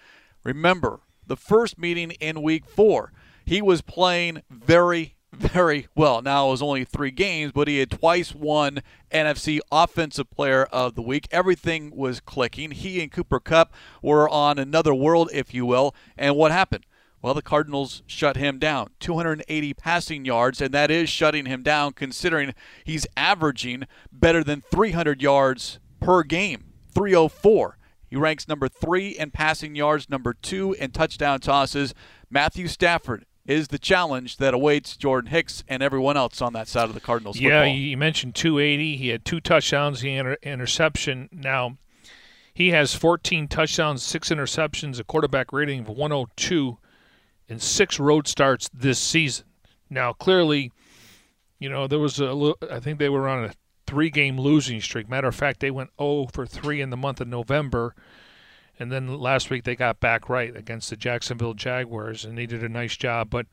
Remember 0.45 1.01
the 1.27 1.37
first 1.37 1.79
meeting 1.79 2.11
in 2.11 2.43
Week 2.43 2.67
Four, 2.67 3.11
he 3.47 3.63
was 3.63 3.81
playing 3.81 4.43
very 4.51 5.15
very 5.33 5.89
well. 5.95 6.23
Now 6.23 6.49
it 6.49 6.51
was 6.53 6.63
only 6.63 6.85
three 6.85 7.11
games, 7.11 7.53
but 7.53 7.69
he 7.69 7.79
had 7.79 7.91
twice 7.91 8.35
won 8.35 8.81
NFC 9.11 9.61
Offensive 9.71 10.31
Player 10.31 10.65
of 10.65 10.95
the 10.95 11.03
Week. 11.03 11.29
Everything 11.31 11.93
was 11.95 12.21
clicking. 12.21 12.71
He 12.71 13.03
and 13.03 13.13
Cooper 13.13 13.41
Kupp 13.41 13.73
were 14.03 14.29
on 14.29 14.59
another 14.59 14.95
world, 14.95 15.31
if 15.33 15.53
you 15.53 15.67
will. 15.67 15.95
And 16.17 16.37
what 16.37 16.53
happened? 16.53 16.85
Well, 17.21 17.35
the 17.35 17.43
Cardinals 17.43 18.03
shut 18.07 18.37
him 18.37 18.59
down. 18.59 18.91
280 19.01 19.75
passing 19.75 20.25
yards, 20.25 20.61
and 20.61 20.73
that 20.73 20.91
is 20.91 21.09
shutting 21.09 21.47
him 21.47 21.63
down 21.63 21.93
considering 21.93 22.55
he's 22.85 23.07
averaging 23.17 23.85
better 24.13 24.45
than 24.45 24.63
300 24.71 25.21
yards 25.21 25.81
per 26.01 26.23
game. 26.23 26.73
304. 26.95 27.77
He 28.09 28.17
ranks 28.17 28.49
number 28.49 28.69
three 28.69 29.09
in 29.09 29.31
passing 29.31 29.75
yards, 29.75 30.09
number 30.09 30.33
two 30.33 30.73
in 30.75 30.93
touchdown 30.93 31.41
tosses. 31.41 31.93
Matthew 32.31 32.69
Stafford 32.69 33.27
is 33.49 33.69
the 33.69 33.79
challenge 33.79 34.37
that 34.37 34.53
awaits 34.53 34.95
Jordan 34.97 35.31
Hicks 35.31 35.65
and 35.67 35.83
everyone 35.83 36.17
else 36.19 36.41
on 36.43 36.53
that 36.53 36.69
side 36.69 36.85
of 36.89 36.95
the 36.95 37.01
Cardinals 37.01 37.41
Yeah, 37.41 37.63
football. 37.63 37.75
you 37.75 37.97
mentioned 37.97 38.35
280. 38.35 38.97
He 38.99 39.09
had 39.09 39.25
two 39.25 39.41
touchdowns, 39.41 40.01
the 40.03 40.15
had 40.15 40.27
an 40.27 40.37
interception. 40.43 41.31
Now, 41.33 41.79
he 42.53 42.71
has 42.71 42.95
14 42.95 43.49
touchdowns, 43.49 44.03
six 44.03 44.29
interceptions, 44.29 45.01
a 45.01 45.05
quarterback 45.05 45.51
rating 45.53 45.81
of 45.81 45.89
102, 45.89 46.77
and 47.49 47.63
six 47.63 47.99
road 47.99 48.29
starts 48.29 48.69
this 48.73 48.99
season. 48.99 49.47
Now, 49.89 50.13
clearly, 50.13 50.71
you 51.59 51.71
know 51.71 51.87
there 51.87 51.99
was 51.99 52.19
a 52.21 52.35
little. 52.35 52.59
I 52.71 52.81
think 52.81 52.99
they 52.99 53.09
were 53.09 53.27
on 53.27 53.45
a 53.45 53.53
three-game 53.87 54.39
losing 54.39 54.83
streak. 54.83 55.09
Matter 55.09 55.29
of 55.29 55.35
fact, 55.35 55.61
they 55.61 55.71
went 55.71 55.89
0 55.99 56.27
for 56.33 56.45
three 56.45 56.83
in 56.83 56.91
the 56.91 56.97
month 56.99 57.23
of 57.23 57.29
November. 57.29 57.95
And 58.79 58.93
then 58.93 59.19
last 59.19 59.51
week 59.51 59.65
they 59.65 59.75
got 59.75 60.01
back 60.01 60.29
right 60.29 60.55
against 60.57 60.91
the 60.91 60.97
Jacksonville 60.97 61.55
Jaguars, 61.55 62.25
and 62.25 62.39
they 62.39 62.47
did 62.47 62.63
a 62.63 62.69
nice 62.69 62.97
job. 62.97 63.31
But 63.31 63.47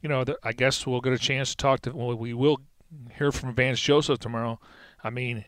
you 0.00 0.08
know, 0.08 0.24
I 0.44 0.52
guess 0.52 0.86
we'll 0.86 1.00
get 1.00 1.12
a 1.12 1.18
chance 1.18 1.50
to 1.50 1.56
talk 1.56 1.80
to. 1.80 1.90
Well, 1.90 2.16
we 2.16 2.32
will 2.32 2.60
hear 3.16 3.32
from 3.32 3.54
Vance 3.54 3.80
Joseph 3.80 4.20
tomorrow. 4.20 4.60
I 5.02 5.10
mean, 5.10 5.44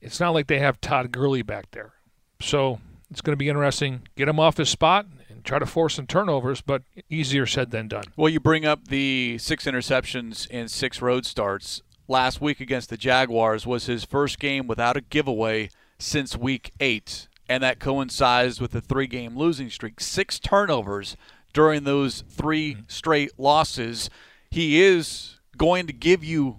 it's 0.00 0.20
not 0.20 0.34
like 0.34 0.46
they 0.46 0.58
have 0.58 0.80
Todd 0.80 1.10
Gurley 1.12 1.42
back 1.42 1.70
there, 1.70 1.94
so 2.40 2.80
it's 3.10 3.20
going 3.20 3.32
to 3.32 3.38
be 3.38 3.48
interesting. 3.48 4.02
Get 4.16 4.28
him 4.28 4.38
off 4.38 4.58
his 4.58 4.68
spot 4.68 5.06
and 5.28 5.44
try 5.44 5.58
to 5.58 5.66
force 5.66 5.94
some 5.94 6.06
turnovers, 6.06 6.60
but 6.60 6.82
easier 7.08 7.46
said 7.46 7.70
than 7.70 7.88
done. 7.88 8.04
Well, 8.16 8.28
you 8.28 8.40
bring 8.40 8.66
up 8.66 8.88
the 8.88 9.38
six 9.38 9.64
interceptions 9.64 10.46
and 10.50 10.70
six 10.70 11.00
road 11.00 11.24
starts. 11.24 11.82
Last 12.06 12.40
week 12.40 12.60
against 12.60 12.90
the 12.90 12.98
Jaguars 12.98 13.66
was 13.66 13.86
his 13.86 14.04
first 14.04 14.38
game 14.38 14.66
without 14.66 14.96
a 14.96 15.00
giveaway 15.00 15.70
since 15.98 16.36
week 16.36 16.72
eight, 16.80 17.28
and 17.48 17.62
that 17.62 17.78
coincides 17.78 18.60
with 18.60 18.72
the 18.72 18.80
three 18.80 19.06
game 19.06 19.36
losing 19.36 19.70
streak. 19.70 20.00
Six 20.00 20.38
turnovers 20.38 21.16
during 21.52 21.84
those 21.84 22.22
three 22.28 22.74
mm-hmm. 22.74 22.82
straight 22.88 23.32
losses. 23.38 24.10
He 24.50 24.82
is 24.82 25.38
going 25.56 25.86
to 25.86 25.92
give 25.92 26.22
you 26.24 26.58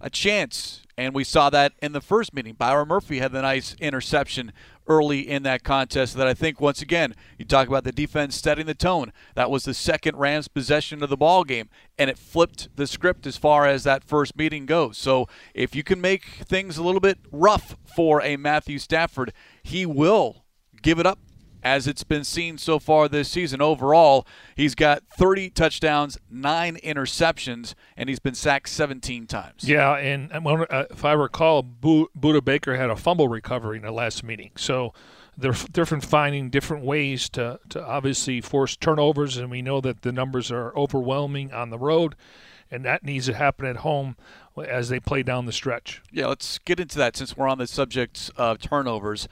a 0.00 0.10
chance, 0.10 0.82
and 0.98 1.14
we 1.14 1.24
saw 1.24 1.48
that 1.50 1.72
in 1.80 1.92
the 1.92 2.00
first 2.00 2.34
meeting. 2.34 2.54
Byron 2.54 2.88
Murphy 2.88 3.18
had 3.20 3.32
the 3.32 3.42
nice 3.42 3.74
interception 3.80 4.52
early 4.86 5.20
in 5.20 5.42
that 5.44 5.62
contest 5.62 6.16
that 6.16 6.26
I 6.26 6.34
think 6.34 6.60
once 6.60 6.82
again 6.82 7.14
you 7.38 7.44
talk 7.44 7.68
about 7.68 7.84
the 7.84 7.92
defense 7.92 8.40
setting 8.40 8.66
the 8.66 8.74
tone. 8.74 9.12
That 9.34 9.50
was 9.50 9.64
the 9.64 9.74
second 9.74 10.16
Rams 10.16 10.48
possession 10.48 11.02
of 11.02 11.10
the 11.10 11.16
ball 11.16 11.44
game 11.44 11.68
and 11.98 12.10
it 12.10 12.18
flipped 12.18 12.68
the 12.76 12.86
script 12.86 13.26
as 13.26 13.36
far 13.36 13.66
as 13.66 13.84
that 13.84 14.02
first 14.02 14.36
meeting 14.36 14.66
goes. 14.66 14.98
So 14.98 15.28
if 15.54 15.76
you 15.76 15.82
can 15.82 16.00
make 16.00 16.24
things 16.24 16.78
a 16.78 16.82
little 16.82 17.00
bit 17.00 17.18
rough 17.30 17.76
for 17.94 18.20
a 18.22 18.36
Matthew 18.36 18.78
Stafford, 18.78 19.32
he 19.62 19.86
will 19.86 20.44
give 20.82 20.98
it 20.98 21.06
up 21.06 21.18
as 21.62 21.86
it's 21.86 22.02
been 22.04 22.24
seen 22.24 22.58
so 22.58 22.78
far 22.78 23.08
this 23.08 23.28
season. 23.28 23.62
Overall, 23.62 24.26
he's 24.56 24.74
got 24.74 25.04
30 25.16 25.50
touchdowns, 25.50 26.18
9 26.28 26.76
interceptions 26.82 27.74
and 27.96 28.08
he's 28.08 28.18
been 28.18 28.34
sacked 28.34 28.68
17 28.68 29.26
times. 29.26 29.68
Yeah, 29.68 29.96
and 29.96 30.30
uh, 30.32 30.86
if 30.90 31.04
I 31.04 31.12
recall, 31.12 31.62
Bu- 31.62 32.08
Budda 32.18 32.44
Baker 32.44 32.76
had 32.76 32.90
a 32.90 32.96
fumble 32.96 33.28
recovery 33.28 33.76
in 33.76 33.84
the 33.84 33.92
last 33.92 34.24
meeting. 34.24 34.50
So 34.56 34.92
they're 35.36 35.54
different 35.70 36.04
finding 36.04 36.50
different 36.50 36.84
ways 36.84 37.28
to, 37.30 37.60
to 37.70 37.84
obviously 37.84 38.40
force 38.40 38.76
turnovers, 38.76 39.36
and 39.36 39.50
we 39.50 39.62
know 39.62 39.80
that 39.80 40.02
the 40.02 40.12
numbers 40.12 40.50
are 40.50 40.76
overwhelming 40.76 41.52
on 41.52 41.70
the 41.70 41.78
road, 41.78 42.16
and 42.70 42.84
that 42.84 43.02
needs 43.02 43.26
to 43.26 43.34
happen 43.34 43.66
at 43.66 43.76
home 43.76 44.16
as 44.66 44.88
they 44.88 45.00
play 45.00 45.22
down 45.22 45.46
the 45.46 45.52
stretch. 45.52 46.02
Yeah, 46.10 46.26
let's 46.26 46.58
get 46.58 46.80
into 46.80 46.98
that 46.98 47.16
since 47.16 47.36
we're 47.36 47.48
on 47.48 47.58
the 47.58 47.66
subject 47.66 48.30
of 48.36 48.58
turnovers. 48.58 49.28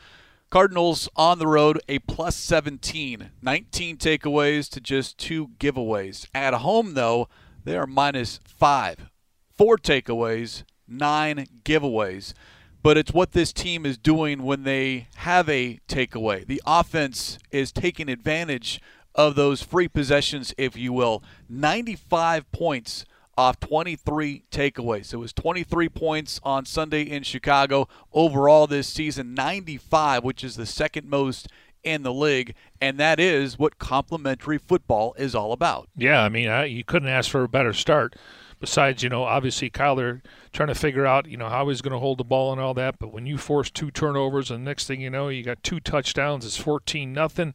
Cardinals 0.51 1.09
on 1.15 1.39
the 1.39 1.47
road, 1.47 1.81
a 1.89 2.01
plus 2.01 2.35
17, 2.35 3.31
19 3.41 3.97
takeaways 3.97 4.69
to 4.71 4.81
just 4.81 5.17
two 5.17 5.51
giveaways. 5.61 6.27
At 6.35 6.55
home, 6.55 6.95
though, 6.95 7.29
they 7.63 7.77
are 7.77 7.87
minus 7.87 8.41
five, 8.45 9.09
four 9.57 9.79
takeaways, 9.79 10.65
nine 10.89 11.47
giveaways. 11.65 12.35
But 12.83 12.99
it's 12.99 13.13
what 13.13 13.31
this 13.31 13.53
team 13.53 13.87
is 13.87 13.97
doing 13.97 14.43
when 14.43 14.65
they 14.65 15.07
have 15.19 15.49
a 15.49 15.79
takeaway. 15.87 16.45
The 16.45 16.61
offense 16.67 17.39
is 17.53 17.71
taking 17.71 18.09
advantage 18.09 18.81
of 19.15 19.37
those 19.37 19.63
free 19.63 19.87
possessions, 19.87 20.53
if 20.59 20.77
you 20.77 20.93
will. 20.93 21.23
95 21.49 22.51
points 22.51 23.05
off 23.37 23.61
23 23.61 24.45
takeaways. 24.51 25.13
It 25.13 25.17
was 25.17 25.33
23 25.33 25.89
points 25.89 26.41
on 26.43 26.67
Sunday 26.67 27.03
in 27.03 27.23
Chicago. 27.23 27.89
Overall 28.13 28.67
this 28.67 28.89
season, 28.89 29.35
95, 29.35 30.25
which 30.25 30.45
is 30.45 30.57
the 30.57 30.67
second 30.67 31.09
most 31.09 31.49
in 31.83 32.03
the 32.03 32.13
league, 32.13 32.55
and 32.81 32.99
that 32.99 33.19
is 33.19 33.59
what 33.59 33.79
complementary 33.79 34.59
football 34.59 35.15
is 35.19 35.35
all 35.35 35.53
about. 35.53 35.89
Yeah, 35.97 36.23
I 36.23 36.29
mean, 36.29 36.49
I, 36.49 36.65
you 36.65 36.85
couldn't 36.85 37.09
ask 37.09 37.31
for 37.31 37.43
a 37.43 37.49
better 37.49 37.73
start. 37.73 38.15
Besides, 38.59 39.03
you 39.03 39.09
know, 39.09 39.25
obviously 39.25 39.71
Kyler 39.71 40.21
trying 40.53 40.69
to 40.69 40.75
figure 40.75 41.07
out, 41.07 41.27
you 41.27 41.39
know, 41.39 41.49
how 41.49 41.67
he's 41.71 41.81
going 41.81 41.95
to 41.95 41.99
hold 41.99 42.19
the 42.19 42.25
ball 42.25 42.53
and 42.53 42.61
all 42.61 42.75
that. 42.75 42.99
But 42.99 43.11
when 43.11 43.25
you 43.25 43.39
force 43.39 43.71
two 43.71 43.91
turnovers, 43.91 44.51
and 44.51 44.63
next 44.63 44.87
thing 44.87 45.01
you 45.01 45.09
know, 45.09 45.31
you 45.31 45.43
got 45.43 45.63
two 45.63 45.81
touchdowns, 45.81 46.45
it's 46.45 46.59
14 46.59 47.11
nothing, 47.11 47.55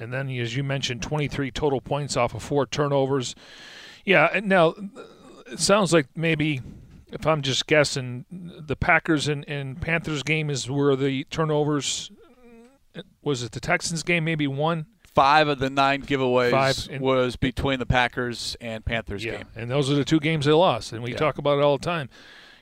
and 0.00 0.12
then 0.12 0.28
as 0.30 0.56
you 0.56 0.64
mentioned, 0.64 1.00
23 1.00 1.52
total 1.52 1.80
points 1.80 2.16
off 2.16 2.34
of 2.34 2.42
four 2.42 2.66
turnovers. 2.66 3.36
Yeah, 4.04 4.40
now 4.42 4.74
it 5.46 5.60
sounds 5.60 5.92
like 5.92 6.06
maybe 6.16 6.60
if 7.12 7.26
I'm 7.26 7.42
just 7.42 7.66
guessing, 7.66 8.24
the 8.30 8.74
Packers 8.76 9.28
and, 9.28 9.44
and 9.48 9.80
Panthers 9.80 10.22
game 10.22 10.48
is 10.50 10.68
where 10.70 10.96
the 10.96 11.24
turnovers 11.24 12.10
was 13.22 13.42
it 13.42 13.52
the 13.52 13.60
Texans 13.60 14.02
game 14.02 14.24
maybe 14.24 14.46
one 14.46 14.84
Five 15.06 15.48
of 15.48 15.58
the 15.58 15.68
nine 15.70 16.02
giveaways 16.02 16.88
and- 16.88 17.00
was 17.02 17.36
between 17.36 17.78
the 17.78 17.86
Packers 17.86 18.56
and 18.62 18.82
Panthers 18.84 19.22
yeah, 19.24 19.38
game. 19.38 19.46
and 19.54 19.70
those 19.70 19.90
are 19.90 19.94
the 19.94 20.04
two 20.06 20.18
games 20.20 20.46
they 20.46 20.52
lost, 20.52 20.92
and 20.92 21.02
we 21.02 21.10
Yeah. 21.12 21.18
talk 21.18 21.36
about 21.38 21.58
it 21.58 21.62
all 21.62 21.76
the 21.76 21.84
time. 21.84 22.08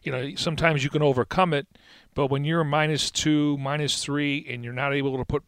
You 0.03 0.11
know, 0.11 0.35
sometimes 0.35 0.83
you 0.83 0.91
can 0.91 1.01
overcome 1.03 1.55
it, 1.55 1.69
but 2.15 2.27
when 2.27 2.45
you're 2.45 2.65
minus 2.65 3.11
two, 3.13 3.57
minus 3.59 4.03
three, 4.03 4.45
and 4.51 4.65
you're 4.65 4.73
not 4.73 4.93
able 4.93 5.17
to 5.17 5.25
put 5.25 5.45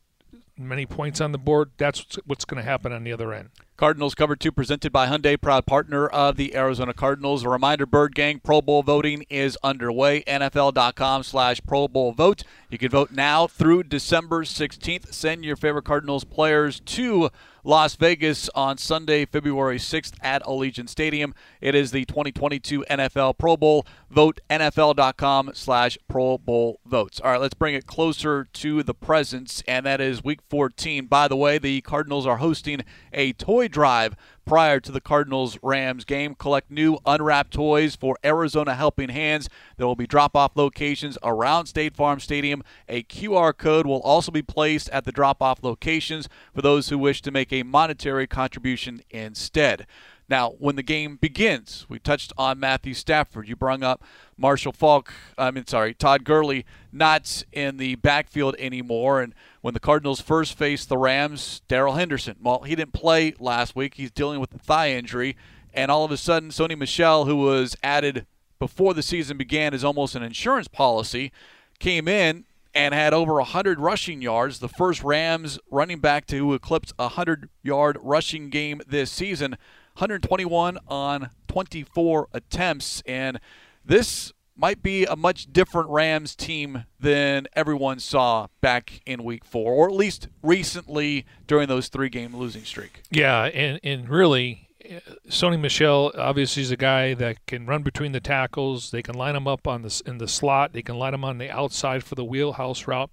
many 0.56 0.86
points 0.86 1.20
on 1.20 1.32
the 1.32 1.38
board, 1.38 1.70
that's 1.76 2.18
what's 2.24 2.44
going 2.44 2.62
to 2.62 2.68
happen 2.68 2.92
on 2.92 3.02
the 3.02 3.12
other 3.12 3.32
end. 3.32 3.48
Cardinals 3.76 4.14
cover 4.14 4.36
two 4.36 4.52
presented 4.52 4.92
by 4.92 5.06
Hyundai, 5.06 5.40
proud 5.40 5.66
partner 5.66 6.06
of 6.06 6.36
the 6.36 6.54
Arizona 6.54 6.92
Cardinals. 6.92 7.42
A 7.42 7.48
reminder, 7.48 7.86
Bird 7.86 8.14
Gang 8.14 8.38
Pro 8.38 8.60
Bowl 8.60 8.82
voting 8.82 9.24
is 9.30 9.58
underway. 9.62 10.22
NFL.com 10.24 11.22
slash 11.22 11.60
Pro 11.66 11.88
Bowl 11.88 12.12
vote. 12.12 12.44
You 12.70 12.78
can 12.78 12.90
vote 12.90 13.10
now 13.10 13.46
through 13.46 13.84
December 13.84 14.44
16th. 14.44 15.12
Send 15.12 15.44
your 15.44 15.56
favorite 15.56 15.84
Cardinals 15.84 16.24
players 16.24 16.80
to 16.80 17.30
Las 17.64 17.94
Vegas 17.94 18.48
on 18.56 18.76
Sunday, 18.76 19.24
February 19.24 19.78
6th 19.78 20.14
at 20.20 20.42
Allegiant 20.42 20.88
Stadium. 20.88 21.32
It 21.60 21.76
is 21.76 21.92
the 21.92 22.04
2022 22.04 22.84
NFL 22.90 23.38
Pro 23.38 23.56
Bowl. 23.56 23.86
Vote 24.10 24.40
NFL.com 24.50 25.52
slash 25.54 25.96
Pro 26.08 26.38
Bowl 26.38 26.80
votes. 26.84 27.20
All 27.20 27.30
right, 27.30 27.40
let's 27.40 27.54
bring 27.54 27.74
it 27.74 27.86
closer 27.86 28.48
to 28.52 28.82
the 28.82 28.94
present, 28.94 29.62
and 29.68 29.86
that 29.86 30.00
is 30.00 30.24
Week 30.24 30.40
14. 30.50 31.06
By 31.06 31.28
the 31.28 31.36
way, 31.36 31.58
the 31.58 31.80
Cardinals 31.82 32.26
are 32.26 32.38
hosting 32.38 32.82
a 33.12 33.32
toy 33.34 33.68
drive 33.72 34.14
prior 34.44 34.80
to 34.80 34.92
the 34.92 35.00
Cardinals 35.00 35.58
Rams 35.62 36.04
game. 36.04 36.34
Collect 36.34 36.70
new 36.70 36.98
unwrapped 37.06 37.52
toys 37.52 37.96
for 37.96 38.16
Arizona 38.24 38.74
Helping 38.74 39.08
Hands. 39.08 39.48
There 39.76 39.86
will 39.86 39.96
be 39.96 40.06
drop 40.06 40.36
off 40.36 40.52
locations 40.54 41.18
around 41.22 41.66
State 41.66 41.96
Farm 41.96 42.20
Stadium. 42.20 42.62
A 42.88 43.02
QR 43.04 43.56
code 43.56 43.86
will 43.86 44.00
also 44.00 44.30
be 44.30 44.42
placed 44.42 44.88
at 44.90 45.04
the 45.04 45.12
drop 45.12 45.42
off 45.42 45.62
locations 45.62 46.28
for 46.54 46.62
those 46.62 46.88
who 46.88 46.98
wish 46.98 47.22
to 47.22 47.30
make 47.30 47.52
a 47.52 47.62
monetary 47.62 48.26
contribution 48.26 49.02
instead. 49.10 49.86
Now, 50.28 50.50
when 50.58 50.76
the 50.76 50.82
game 50.82 51.16
begins, 51.16 51.86
we 51.88 51.98
touched 51.98 52.32
on 52.38 52.58
Matthew 52.58 52.94
Stafford. 52.94 53.48
You 53.48 53.56
brought 53.56 53.82
up 53.82 54.02
Marshall 54.36 54.72
Faulk, 54.72 55.12
I 55.36 55.50
mean, 55.50 55.66
sorry, 55.66 55.94
Todd 55.94 56.24
Gurley, 56.24 56.64
not 56.90 57.44
in 57.52 57.76
the 57.76 57.96
backfield 57.96 58.56
anymore. 58.58 59.20
And 59.20 59.34
when 59.60 59.74
the 59.74 59.80
Cardinals 59.80 60.20
first 60.20 60.56
faced 60.56 60.88
the 60.88 60.98
Rams, 60.98 61.62
Darrell 61.68 61.94
Henderson, 61.94 62.36
well, 62.42 62.62
he 62.62 62.74
didn't 62.74 62.92
play 62.92 63.34
last 63.38 63.76
week. 63.76 63.94
He's 63.94 64.10
dealing 64.10 64.40
with 64.40 64.54
a 64.54 64.58
thigh 64.58 64.92
injury. 64.92 65.36
And 65.74 65.90
all 65.90 66.04
of 66.04 66.10
a 66.10 66.16
sudden, 66.16 66.50
Sony 66.50 66.78
Michel, 66.78 67.24
who 67.24 67.36
was 67.36 67.76
added 67.82 68.26
before 68.58 68.94
the 68.94 69.02
season 69.02 69.36
began 69.36 69.74
as 69.74 69.84
almost 69.84 70.14
an 70.14 70.22
insurance 70.22 70.68
policy, 70.68 71.32
came 71.78 72.08
in 72.08 72.44
and 72.74 72.94
had 72.94 73.12
over 73.12 73.34
100 73.34 73.80
rushing 73.80 74.22
yards, 74.22 74.58
the 74.58 74.68
first 74.68 75.02
Rams 75.02 75.58
running 75.70 76.00
back 76.00 76.26
to 76.26 76.54
eclipse 76.54 76.92
a 76.98 77.04
100 77.04 77.50
yard 77.62 77.98
rushing 78.00 78.50
game 78.50 78.80
this 78.86 79.10
season. 79.10 79.56
121 79.94 80.78
on 80.88 81.30
24 81.48 82.28
attempts. 82.32 83.02
And 83.06 83.40
this 83.84 84.32
might 84.56 84.82
be 84.82 85.04
a 85.04 85.16
much 85.16 85.52
different 85.52 85.88
Rams 85.90 86.34
team 86.34 86.84
than 87.00 87.46
everyone 87.54 87.98
saw 87.98 88.48
back 88.60 89.00
in 89.06 89.24
week 89.24 89.44
four, 89.44 89.72
or 89.72 89.88
at 89.88 89.94
least 89.94 90.28
recently 90.42 91.24
during 91.46 91.68
those 91.68 91.88
three 91.88 92.08
game 92.08 92.34
losing 92.36 92.64
streak. 92.64 93.02
Yeah, 93.10 93.44
and, 93.44 93.80
and 93.82 94.08
really, 94.08 94.68
uh, 94.84 95.00
Sony 95.28 95.58
Michel 95.58 96.12
obviously 96.16 96.62
is 96.62 96.70
a 96.70 96.76
guy 96.76 97.14
that 97.14 97.44
can 97.46 97.66
run 97.66 97.82
between 97.82 98.12
the 98.12 98.20
tackles. 98.20 98.90
They 98.90 99.02
can 99.02 99.14
line 99.14 99.36
him 99.36 99.48
up 99.48 99.66
on 99.66 99.82
the 99.82 100.02
in 100.06 100.18
the 100.18 100.28
slot. 100.28 100.72
They 100.72 100.82
can 100.82 100.96
line 100.96 101.14
him 101.14 101.24
on 101.24 101.38
the 101.38 101.50
outside 101.50 102.04
for 102.04 102.14
the 102.14 102.24
wheelhouse 102.24 102.86
route, 102.86 103.10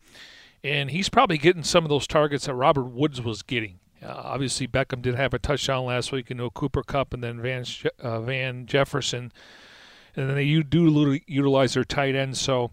and 0.63 0.91
he's 0.91 1.09
probably 1.09 1.37
getting 1.37 1.63
some 1.63 1.85
of 1.85 1.89
those 1.89 2.07
targets 2.07 2.45
that 2.45 2.53
Robert 2.53 2.85
Woods 2.85 3.21
was 3.21 3.41
getting. 3.43 3.78
Uh, 4.03 4.13
obviously, 4.15 4.67
Beckham 4.67 5.01
did 5.01 5.15
have 5.15 5.33
a 5.33 5.39
touchdown 5.39 5.85
last 5.85 6.11
week. 6.11 6.29
You 6.29 6.35
know, 6.35 6.49
Cooper 6.49 6.83
Kupp 6.83 7.13
and 7.13 7.23
then 7.23 7.41
Van 7.41 7.65
uh, 7.99 8.21
Van 8.21 8.65
Jefferson, 8.65 9.31
and 10.15 10.29
then 10.29 10.35
they 10.35 10.61
do 10.61 11.19
utilize 11.27 11.73
their 11.73 11.83
tight 11.83 12.15
ends. 12.15 12.39
So, 12.39 12.71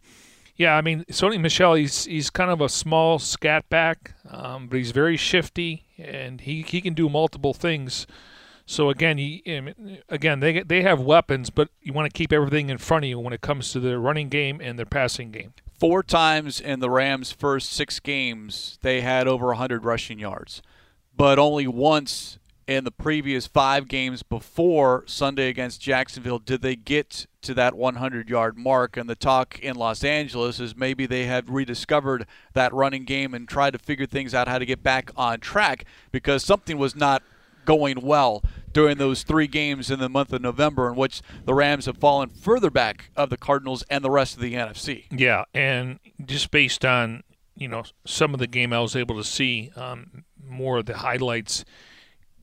yeah, 0.57 0.77
I 0.77 0.81
mean, 0.81 1.05
Sony 1.11 1.41
Michel, 1.41 1.75
he's 1.75 2.05
he's 2.05 2.31
kind 2.31 2.51
of 2.51 2.61
a 2.61 2.69
small 2.69 3.19
scat 3.19 3.69
back, 3.69 4.15
um, 4.31 4.69
but 4.69 4.79
he's 4.79 4.93
very 4.93 5.17
shifty 5.17 5.85
and 5.99 6.43
he, 6.43 6.63
he 6.63 6.81
can 6.81 6.95
do 6.95 7.09
multiple 7.09 7.55
things. 7.55 8.07
So 8.69 8.91
again, 8.91 9.17
he 9.17 9.43
again 10.09 10.41
they 10.41 10.63
they 10.63 10.83
have 10.83 11.01
weapons, 11.01 11.51
but 11.51 11.69
you 11.83 11.93
want 11.93 12.13
to 12.13 12.17
keep 12.17 12.33
everything 12.33 12.69
in 12.69 12.79
front 12.79 13.05
of 13.05 13.09
you 13.09 13.19
when 13.19 13.33
it 13.33 13.41
comes 13.41 13.71
to 13.73 13.81
their 13.81 14.01
running 14.01 14.29
game 14.29 14.61
and 14.61 14.77
their 14.77 14.87
passing 14.87 15.31
game. 15.31 15.55
Four 15.79 16.03
times 16.03 16.61
in 16.61 16.81
the 16.81 16.91
Rams' 16.91 17.31
first 17.31 17.71
six 17.71 18.01
games, 18.01 18.79
they 18.83 19.03
had 19.03 19.29
over 19.29 19.47
100 19.49 19.85
rushing 19.85 20.19
yards 20.19 20.63
but 21.17 21.39
only 21.39 21.67
once 21.67 22.39
in 22.67 22.85
the 22.85 22.91
previous 22.91 23.47
five 23.47 23.87
games 23.87 24.23
before 24.25 25.05
Sunday 25.07 25.49
against 25.49 25.81
Jacksonville 25.81 26.41
did 26.41 26.63
they 26.63 26.75
get 26.75 27.27
to 27.43 27.55
that 27.55 27.77
100 27.77 28.29
yard 28.29 28.59
mark. 28.59 28.97
And 28.97 29.09
the 29.09 29.15
talk 29.15 29.59
in 29.61 29.77
Los 29.77 30.03
Angeles 30.03 30.59
is 30.59 30.77
maybe 30.77 31.07
they 31.07 31.27
have 31.27 31.49
rediscovered 31.49 32.27
that 32.55 32.75
running 32.75 33.05
game 33.05 33.35
and 33.35 33.49
tried 33.49 33.73
to 33.73 33.79
figure 33.79 34.07
things 34.07 34.35
out 34.35 34.49
how 34.49 34.59
to 34.59 34.67
get 34.67 34.83
back 34.83 35.11
on 35.17 35.39
track 35.39 35.85
because 36.11 36.45
something 36.45 36.77
was 36.77 36.97
not 36.97 37.23
going 37.65 38.01
well 38.01 38.43
during 38.73 38.99
those 38.99 39.23
three 39.23 39.47
games 39.47 39.91
in 39.91 39.99
the 39.99 40.09
month 40.09 40.33
of 40.33 40.41
November 40.41 40.89
in 40.89 40.97
which 40.97 41.23
the 41.45 41.55
Rams 41.55 41.87
have 41.87 41.99
fallen 41.99 42.29
further 42.29 42.71
back 42.71 43.11
of 43.17 43.31
the 43.31 43.37
Cardinals 43.37 43.83
and 43.89 44.05
the 44.05 44.11
rest 44.11 44.35
of 44.35 44.41
the 44.41 44.55
NFC. 44.55 45.05
Yeah, 45.11 45.45
and 45.55 45.99
just 46.25 46.51
based 46.51 46.85
on 46.85 47.23
you 47.57 47.69
know 47.69 47.85
some 48.05 48.35
of 48.35 48.41
the 48.41 48.47
game 48.47 48.73
I 48.73 48.81
was 48.81 48.95
able 48.95 49.17
to 49.17 49.25
see, 49.25 49.73
um, 49.77 50.25
more 50.57 50.79
of 50.79 50.87
the 50.87 50.99
highlights. 50.99 51.65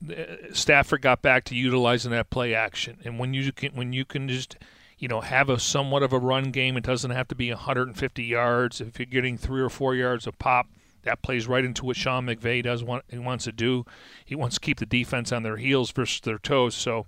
Uh, 0.10 0.24
Stafford 0.54 1.02
got 1.02 1.22
back 1.22 1.46
to 1.46 1.56
utilizing 1.56 2.12
that 2.12 2.30
play 2.30 2.54
action, 2.54 2.98
and 3.04 3.20
when 3.20 3.34
you 3.34 3.52
can 3.52 3.72
when 3.74 3.94
you 3.94 4.06
can 4.06 4.28
just 4.28 4.58
you 4.98 5.08
know 5.08 5.22
have 5.22 5.50
a 5.50 5.60
somewhat 5.60 6.04
of 6.04 6.14
a 6.14 6.20
run 6.20 6.52
game, 6.52 6.78
it 6.78 6.84
doesn't 6.84 7.12
have 7.12 7.28
to 7.30 7.36
be 7.36 7.50
150 7.50 8.24
yards. 8.24 8.82
If 8.82 9.00
you're 9.00 9.06
getting 9.06 9.38
three 9.38 9.62
or 9.62 9.70
four 9.70 9.96
yards 9.96 10.28
of 10.28 10.38
pop, 10.40 10.68
that 11.04 11.22
plays 11.22 11.48
right 11.48 11.64
into 11.64 11.86
what 11.86 11.96
Sean 11.96 12.26
McVay 12.26 12.64
does 12.64 12.84
want 12.84 13.04
he 13.10 13.18
wants 13.18 13.46
to 13.46 13.52
do. 13.52 13.86
He 14.26 14.36
wants 14.36 14.56
to 14.56 14.62
keep 14.62 14.80
the 14.80 14.86
defense 14.86 15.32
on 15.32 15.44
their 15.44 15.58
heels 15.58 15.92
versus 15.92 16.22
their 16.22 16.40
toes. 16.40 16.76
So 16.76 17.06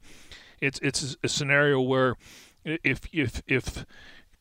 it's 0.62 0.80
it's 0.82 1.18
a 1.24 1.28
scenario 1.28 1.82
where 1.82 2.16
if 2.64 3.02
if 3.12 3.42
if 3.48 3.86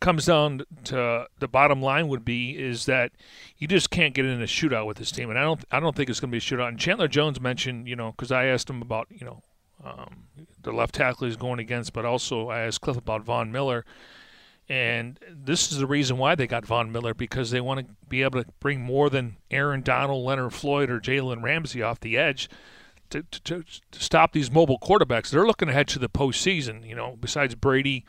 comes 0.05 0.27
down 0.27 0.61
to 0.85 1.27
the 1.39 1.49
bottom 1.49 1.81
line 1.81 2.09
would 2.09 2.27
be 2.27 2.51
is 2.51 2.85
that 2.85 3.11
you 3.57 3.67
just 3.67 3.89
can't 3.89 4.13
get 4.13 4.27
in 4.27 4.43
a 4.43 4.45
shootout 4.45 4.87
with 4.87 4.99
this 4.99 5.11
team, 5.11 5.31
and 5.31 5.39
I 5.39 5.43
don't 5.43 5.65
I 5.71 5.81
don't 5.81 5.97
think 5.97 6.11
it's 6.11 6.21
going 6.21 6.31
to 6.31 6.33
be 6.33 6.39
a 6.39 6.41
shootout. 6.41 6.69
And 6.69 6.79
Chandler 6.79 7.09
Jones 7.09 7.41
mentioned, 7.41 7.89
you 7.89 7.97
know, 7.97 8.11
because 8.11 8.31
I 8.31 8.45
asked 8.45 8.69
him 8.69 8.83
about 8.83 9.07
you 9.09 9.25
know 9.25 9.43
um, 9.83 10.25
the 10.63 10.73
left 10.73 10.95
tackle 10.95 11.27
he's 11.27 11.39
going 11.39 11.59
against, 11.59 11.95
but 11.95 12.05
also 12.05 12.51
I 12.51 12.61
asked 12.61 12.83
Cliff 12.83 12.99
about 12.99 13.23
Von 13.23 13.51
Miller. 13.51 13.87
And 14.69 15.19
this 15.31 15.73
is 15.73 15.79
the 15.79 15.87
reason 15.87 16.17
why 16.17 16.35
they 16.35 16.47
got 16.47 16.65
Von 16.67 16.93
Miller 16.93 17.15
because 17.15 17.51
they 17.51 17.61
want 17.61 17.81
to 17.81 17.95
be 18.09 18.23
able 18.23 18.43
to 18.43 18.51
bring 18.61 18.81
more 18.81 19.11
than 19.11 19.37
Aaron 19.51 19.83
Donald, 19.83 20.25
Leonard 20.25 20.55
Floyd, 20.55 20.89
or 20.89 21.01
Jalen 21.01 21.43
Ramsey 21.43 21.83
off 21.83 22.01
the 22.01 22.17
edge 22.17 22.49
to, 23.11 23.23
to, 23.23 23.63
to 23.91 24.01
stop 24.01 24.33
these 24.33 24.51
mobile 24.51 24.79
quarterbacks. 24.79 25.29
They're 25.29 25.47
looking 25.47 25.69
ahead 25.69 25.89
to 25.89 25.99
the 25.99 26.09
postseason. 26.09 26.87
You 26.87 26.95
know, 26.95 27.19
besides 27.21 27.55
Brady, 27.55 28.07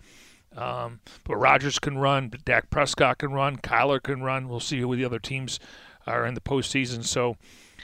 um, 0.55 1.01
but 1.23 1.35
Rodgers 1.35 1.79
can 1.79 1.97
run, 1.97 2.29
but 2.29 2.45
Dak 2.45 2.69
Prescott 2.69 3.19
can 3.19 3.31
run, 3.31 3.57
Kyler 3.57 4.01
can 4.01 4.23
run. 4.23 4.47
We'll 4.47 4.59
see 4.59 4.79
who 4.79 4.95
the 4.95 5.05
other 5.05 5.19
teams 5.19 5.59
are 6.07 6.25
in 6.25 6.33
the 6.33 6.41
postseason. 6.41 7.03
So 7.03 7.37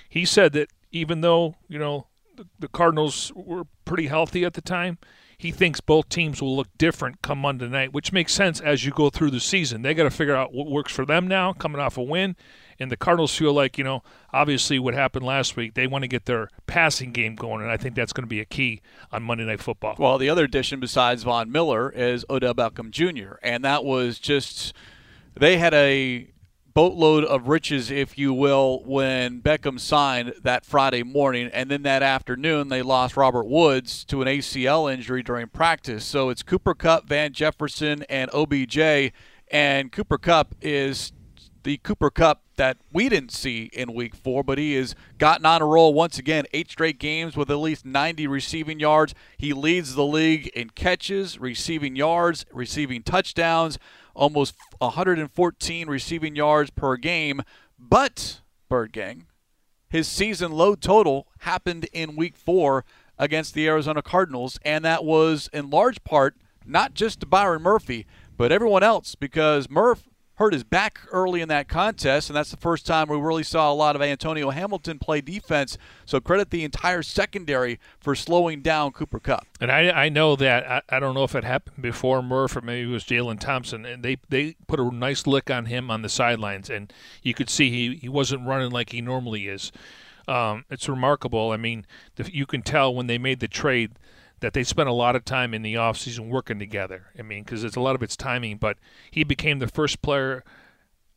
he 0.08 0.26
said 0.26 0.54
that 0.54 0.70
even 0.92 1.22
though 1.22 1.56
you 1.68 1.80
know 1.80 2.08
the, 2.36 2.48
the 2.60 2.68
Cardinals 2.68 3.32
were 3.36 3.66
pretty 3.86 4.08
healthy 4.08 4.46
at 4.46 4.54
the 4.54 4.62
time, 4.62 4.98
he 5.38 5.52
thinks 5.52 5.82
both 5.82 6.08
teams 6.08 6.42
will 6.42 6.56
look 6.56 6.68
different 6.78 7.22
come 7.22 7.40
Monday 7.40 7.68
night, 7.68 7.94
which 7.94 8.14
makes 8.14 8.34
sense 8.34 8.60
as 8.60 8.86
you 8.86 8.92
go 8.92 9.10
through 9.10 9.32
the 9.32 9.40
season. 9.40 9.82
They 9.82 9.94
got 9.94 10.04
to 10.04 10.12
figure 10.12 10.36
out 10.36 10.54
what 10.54 10.70
works 10.70 10.94
for 10.94 11.06
them 11.06 11.28
now, 11.28 11.54
coming 11.54 11.82
off 11.82 11.98
a 11.98 12.04
win, 12.04 12.36
and 12.82 12.92
the 12.92 12.98
Cardinals 12.98 13.36
feel 13.36 13.54
like, 13.54 13.78
you 13.78 13.84
know, 13.84 14.04
obviously 14.34 14.80
what 14.80 14.94
happened 14.94 15.26
last 15.26 15.56
week, 15.56 15.76
they 15.76 15.88
want 15.88 16.04
to 16.04 16.08
get 16.08 16.26
their 16.26 16.50
passing 16.68 17.12
game 17.12 17.36
going, 17.36 17.62
and 17.62 17.72
I 17.72 17.78
think 17.78 17.96
that's 17.96 18.14
going 18.14 18.24
to 18.24 18.30
be 18.30 18.40
a 18.40 18.46
key 18.46 18.82
on 19.12 19.24
Monday 19.24 19.46
Night 19.46 19.62
Football. 19.62 19.96
Well, 19.98 20.18
the 20.18 20.30
other 20.30 20.44
addition 20.44 20.80
besides 20.80 21.24
Von 21.24 21.52
Miller 21.52 21.90
is 21.92 22.26
Odell 22.30 22.56
Beckham 22.56 22.92
Jr., 22.92 23.36
and 23.44 23.64
that 23.64 23.86
was 23.86 24.20
just 24.20 24.74
they 25.40 25.58
had 25.58 25.74
a 25.74 26.28
boatload 26.74 27.26
of 27.26 27.48
riches, 27.48 27.92
if 27.92 28.18
you 28.18 28.34
will, 28.34 28.82
when 28.86 29.42
Beckham 29.42 29.80
signed 29.80 30.34
that 30.44 30.66
Friday 30.66 31.04
morning. 31.04 31.50
And 31.54 31.70
then 31.70 31.84
that 31.84 32.04
afternoon, 32.04 32.70
they 32.70 32.82
lost 32.82 33.18
Robert 33.18 33.46
Woods 33.46 34.06
to 34.06 34.22
an 34.22 34.28
ACL 34.28 34.92
injury 34.92 35.24
during 35.24 35.48
practice. 35.48 36.06
So 36.06 36.30
it's 36.30 36.44
Cooper 36.44 36.74
Kupp, 36.74 37.08
Van 37.08 37.34
Jefferson, 37.34 38.04
and 38.04 38.30
OBJ. 38.34 39.12
And 39.50 39.92
Cooper 39.92 40.18
Kupp 40.18 40.56
is 40.62 41.12
the 41.64 41.78
Cooper 41.78 42.10
Kupp 42.10 42.42
that 42.62 42.78
we 42.94 43.10
didn't 43.10 43.32
see 43.32 43.72
in 43.74 43.92
week 43.92 44.14
four, 44.14 44.44
but 44.44 44.60
he 44.60 44.76
has 44.76 44.94
gotten 45.18 45.48
on 45.48 45.64
a 45.64 45.66
roll 45.66 45.96
once 45.96 46.20
again. 46.20 46.46
Eight 46.54 46.70
straight 46.70 47.00
games 47.00 47.36
with 47.36 47.50
at 47.50 47.56
least 47.56 47.88
90 47.88 48.28
receiving 48.28 48.80
yards. 48.80 49.16
He 49.36 49.52
leads 49.52 49.96
the 49.96 50.06
league 50.06 50.46
in 50.50 50.70
catches, 50.70 51.40
receiving 51.40 51.96
yards, 51.96 52.46
receiving 52.54 53.02
touchdowns, 53.02 53.80
almost 54.14 54.54
114 54.78 55.88
receiving 55.88 56.36
yards 56.36 56.70
per 56.70 56.98
game. 56.98 57.42
But, 57.80 58.42
Bird 58.70 58.92
Gang, 58.94 59.26
his 59.90 60.08
season 60.08 60.52
low 60.52 60.76
total 60.76 61.26
happened 61.40 61.88
in 61.92 62.16
week 62.16 62.38
four 62.38 62.86
against 63.18 63.56
the 63.56 63.68
Arizona 63.68 64.04
Cardinals, 64.04 64.60
and 64.64 64.86
that 64.86 65.04
was 65.04 65.50
in 65.52 65.72
large 65.72 66.04
part 66.04 66.36
not 66.64 66.94
just 66.94 67.22
to 67.22 67.26
Byron 67.26 67.64
Murphy, 67.64 68.06
but 68.38 68.52
everyone 68.52 68.84
else 68.84 69.16
because 69.16 69.68
Murph 69.68 70.11
hurt 70.42 70.54
his 70.54 70.64
back 70.64 71.00
early 71.12 71.40
in 71.40 71.50
that 71.50 71.68
contest, 71.68 72.28
and 72.28 72.36
that's 72.36 72.50
the 72.50 72.58
first 72.58 72.88
time 72.88 73.08
we 73.08 73.16
really 73.16 73.44
saw 73.44 73.72
a 73.72 73.76
lot 73.76 73.96
of 73.96 74.02
Antonio 74.02 74.50
Hamilton 74.50 74.98
play 74.98 75.22
defense. 75.22 75.78
So 76.04 76.20
credit 76.20 76.50
the 76.50 76.64
entire 76.64 77.04
secondary 77.04 77.80
for 78.00 78.16
slowing 78.16 78.62
down 78.62 78.92
Cooper 78.92 79.20
Kupp. 79.20 79.46
And 79.60 79.72
I, 79.72 79.92
I 79.92 80.10
know 80.10 80.36
that 80.36 80.68
I, 80.68 80.98
I 80.98 81.00
don't 81.00 81.14
know 81.14 81.24
if 81.24 81.36
it 81.36 81.44
happened 81.44 81.84
before 81.84 82.24
Murph 82.24 82.56
or 82.56 82.62
maybe 82.62 82.90
it 82.90 82.92
was 82.92 83.04
Jalen 83.04 83.40
Thompson, 83.40 83.86
and 83.86 84.02
they 84.02 84.18
they 84.30 84.56
put 84.66 84.80
a 84.80 84.90
nice 84.92 85.28
lick 85.28 85.52
on 85.52 85.66
him 85.66 85.92
on 85.92 86.02
the 86.02 86.10
sidelines, 86.10 86.72
and 86.72 86.92
you 87.22 87.36
could 87.36 87.50
see 87.50 87.70
he, 87.70 87.98
he 87.98 88.10
wasn't 88.10 88.48
running 88.48 88.72
like 88.72 88.90
he 88.90 89.02
normally 89.02 89.48
is. 89.48 89.72
Um, 90.28 90.66
it's 90.72 90.90
remarkable. 90.90 91.52
I 91.52 91.58
mean, 91.58 91.86
the, 92.16 92.34
you 92.34 92.48
can 92.48 92.64
tell 92.64 92.96
when 92.96 93.06
they 93.06 93.20
made 93.20 93.42
the 93.42 93.48
trade 93.48 93.92
that 94.42 94.54
they 94.54 94.64
spent 94.64 94.90
a 94.90 94.94
lot 94.94 95.16
of 95.16 95.24
time 95.24 95.54
in 95.54 95.62
the 95.62 95.76
offseason 95.76 96.30
working 96.30 96.60
together. 96.60 97.08
I 97.18 97.22
mean, 97.22 97.44
because 97.44 97.64
it's 97.64 97.76
a 97.76 97.82
lot 97.82 97.96
of 97.96 98.04
it's 98.04 98.18
timing, 98.18 98.58
but 98.58 98.78
he 99.10 99.24
became 99.24 99.60
the 99.60 99.68
first 99.68 100.02
player 100.02 100.44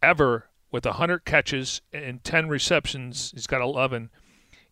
ever 0.03 0.47
with 0.71 0.85
100 0.85 1.25
catches 1.25 1.81
and 1.93 2.23
10 2.23 2.49
receptions. 2.49 3.33
He's 3.35 3.47
got 3.47 3.61
11 3.61 4.11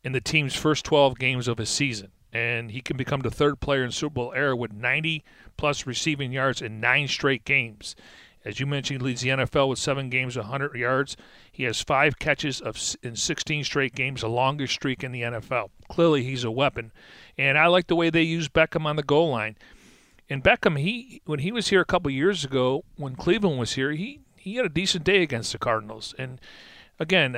in 0.05 0.13
the 0.13 0.21
team's 0.21 0.55
first 0.55 0.85
12 0.85 1.19
games 1.19 1.49
of 1.49 1.59
a 1.59 1.67
season. 1.67 2.13
And 2.33 2.71
he 2.71 2.81
can 2.81 2.97
become 2.97 3.21
the 3.21 3.31
third 3.31 3.61
player 3.61 3.85
in 3.85 3.91
Super 3.91 4.15
Bowl 4.15 4.33
era 4.35 4.57
with 4.57 4.73
90 4.73 5.25
plus 5.57 5.87
receiving 5.87 6.33
yards 6.33 6.63
in 6.63 6.81
nine 6.81 7.09
straight 7.09 7.45
games. 7.45 7.95
As 8.45 8.59
you 8.59 8.67
mentioned, 8.67 9.01
he 9.01 9.07
leads 9.07 9.21
the 9.21 9.29
NFL 9.29 9.69
with 9.69 9.79
seven 9.79 10.11
games, 10.11 10.37
100 10.37 10.75
yards. 10.75 11.17
He 11.53 11.63
has 11.65 11.81
five 11.81 12.19
catches 12.19 12.61
of 12.61 12.77
in 13.03 13.15
16 13.15 13.65
straight 13.65 13.95
games, 13.95 14.23
the 14.23 14.29
longest 14.29 14.75
streak 14.75 15.05
in 15.05 15.13
the 15.13 15.23
NFL. 15.23 15.71
Clearly, 15.89 16.25
he's 16.25 16.43
a 16.43 16.51
weapon, 16.51 16.91
and 17.39 17.59
I 17.59 17.67
like 17.67 17.87
the 17.87 17.97
way 17.97 18.11
they 18.11 18.23
use 18.23 18.49
Beckham 18.49 18.85
on 18.85 18.97
the 18.97 19.03
goal 19.03 19.31
line. 19.31 19.57
And 20.29 20.43
Beckham, 20.43 20.79
he 20.79 21.21
when 21.25 21.41
he 21.41 21.53
was 21.53 21.69
here 21.69 21.81
a 21.81 21.87
couple 21.87 22.11
years 22.11 22.45
ago, 22.45 22.85
when 22.97 23.17
Cleveland 23.17 23.59
was 23.59 23.75
here, 23.75 23.93
he 23.93 24.21
he 24.37 24.57
had 24.57 24.67
a 24.67 24.71
decent 24.71 25.05
day 25.05 25.23
against 25.23 25.53
the 25.53 25.59
Cardinals. 25.59 26.15
And 26.19 26.41
again, 26.99 27.37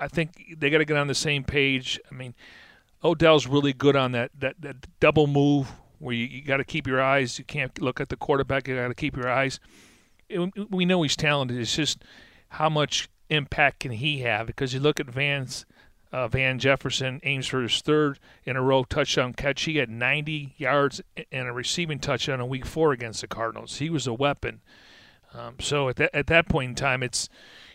I 0.00 0.08
think 0.08 0.56
they 0.58 0.70
got 0.70 0.78
to 0.78 0.84
get 0.84 0.96
on 0.96 1.06
the 1.06 1.14
same 1.14 1.44
page. 1.44 2.00
I 2.10 2.14
mean, 2.14 2.34
Odell's 3.04 3.46
really 3.46 3.72
good 3.72 3.96
on 3.96 4.12
that 4.12 4.30
that, 4.38 4.60
that 4.60 4.86
double 5.00 5.26
move 5.26 5.72
where 5.98 6.14
you, 6.14 6.26
you 6.26 6.42
got 6.42 6.58
to 6.58 6.64
keep 6.64 6.86
your 6.86 7.00
eyes. 7.00 7.38
You 7.38 7.44
can't 7.44 7.80
look 7.80 8.00
at 8.00 8.08
the 8.08 8.16
quarterback. 8.16 8.68
You 8.68 8.76
got 8.76 8.88
to 8.88 8.94
keep 8.94 9.16
your 9.16 9.30
eyes. 9.30 9.60
It, 10.28 10.70
we 10.70 10.84
know 10.84 11.02
he's 11.02 11.16
talented. 11.16 11.58
It's 11.58 11.76
just 11.76 12.02
how 12.50 12.68
much 12.68 13.08
impact 13.30 13.80
can 13.80 13.92
he 13.92 14.20
have? 14.20 14.46
Because 14.46 14.74
you 14.74 14.80
look 14.80 15.00
at 15.00 15.06
Van's 15.06 15.64
uh, 16.12 16.28
Van 16.28 16.58
Jefferson 16.58 17.20
aims 17.24 17.46
for 17.46 17.62
his 17.62 17.80
third 17.80 18.18
in 18.44 18.56
a 18.56 18.62
row 18.62 18.84
touchdown 18.84 19.32
catch. 19.32 19.62
He 19.62 19.76
had 19.76 19.90
90 19.90 20.54
yards 20.56 21.00
and 21.32 21.48
a 21.48 21.52
receiving 21.52 21.98
touchdown 21.98 22.40
in 22.40 22.48
Week 22.48 22.66
Four 22.66 22.92
against 22.92 23.20
the 23.20 23.26
Cardinals. 23.26 23.78
He 23.78 23.90
was 23.90 24.06
a 24.06 24.14
weapon. 24.14 24.60
Um, 25.34 25.56
so 25.60 25.88
at 25.88 25.96
that 25.96 26.14
at 26.14 26.28
that 26.28 26.48
point 26.48 26.70
in 26.70 26.74
time, 26.74 27.02
it's 27.02 27.28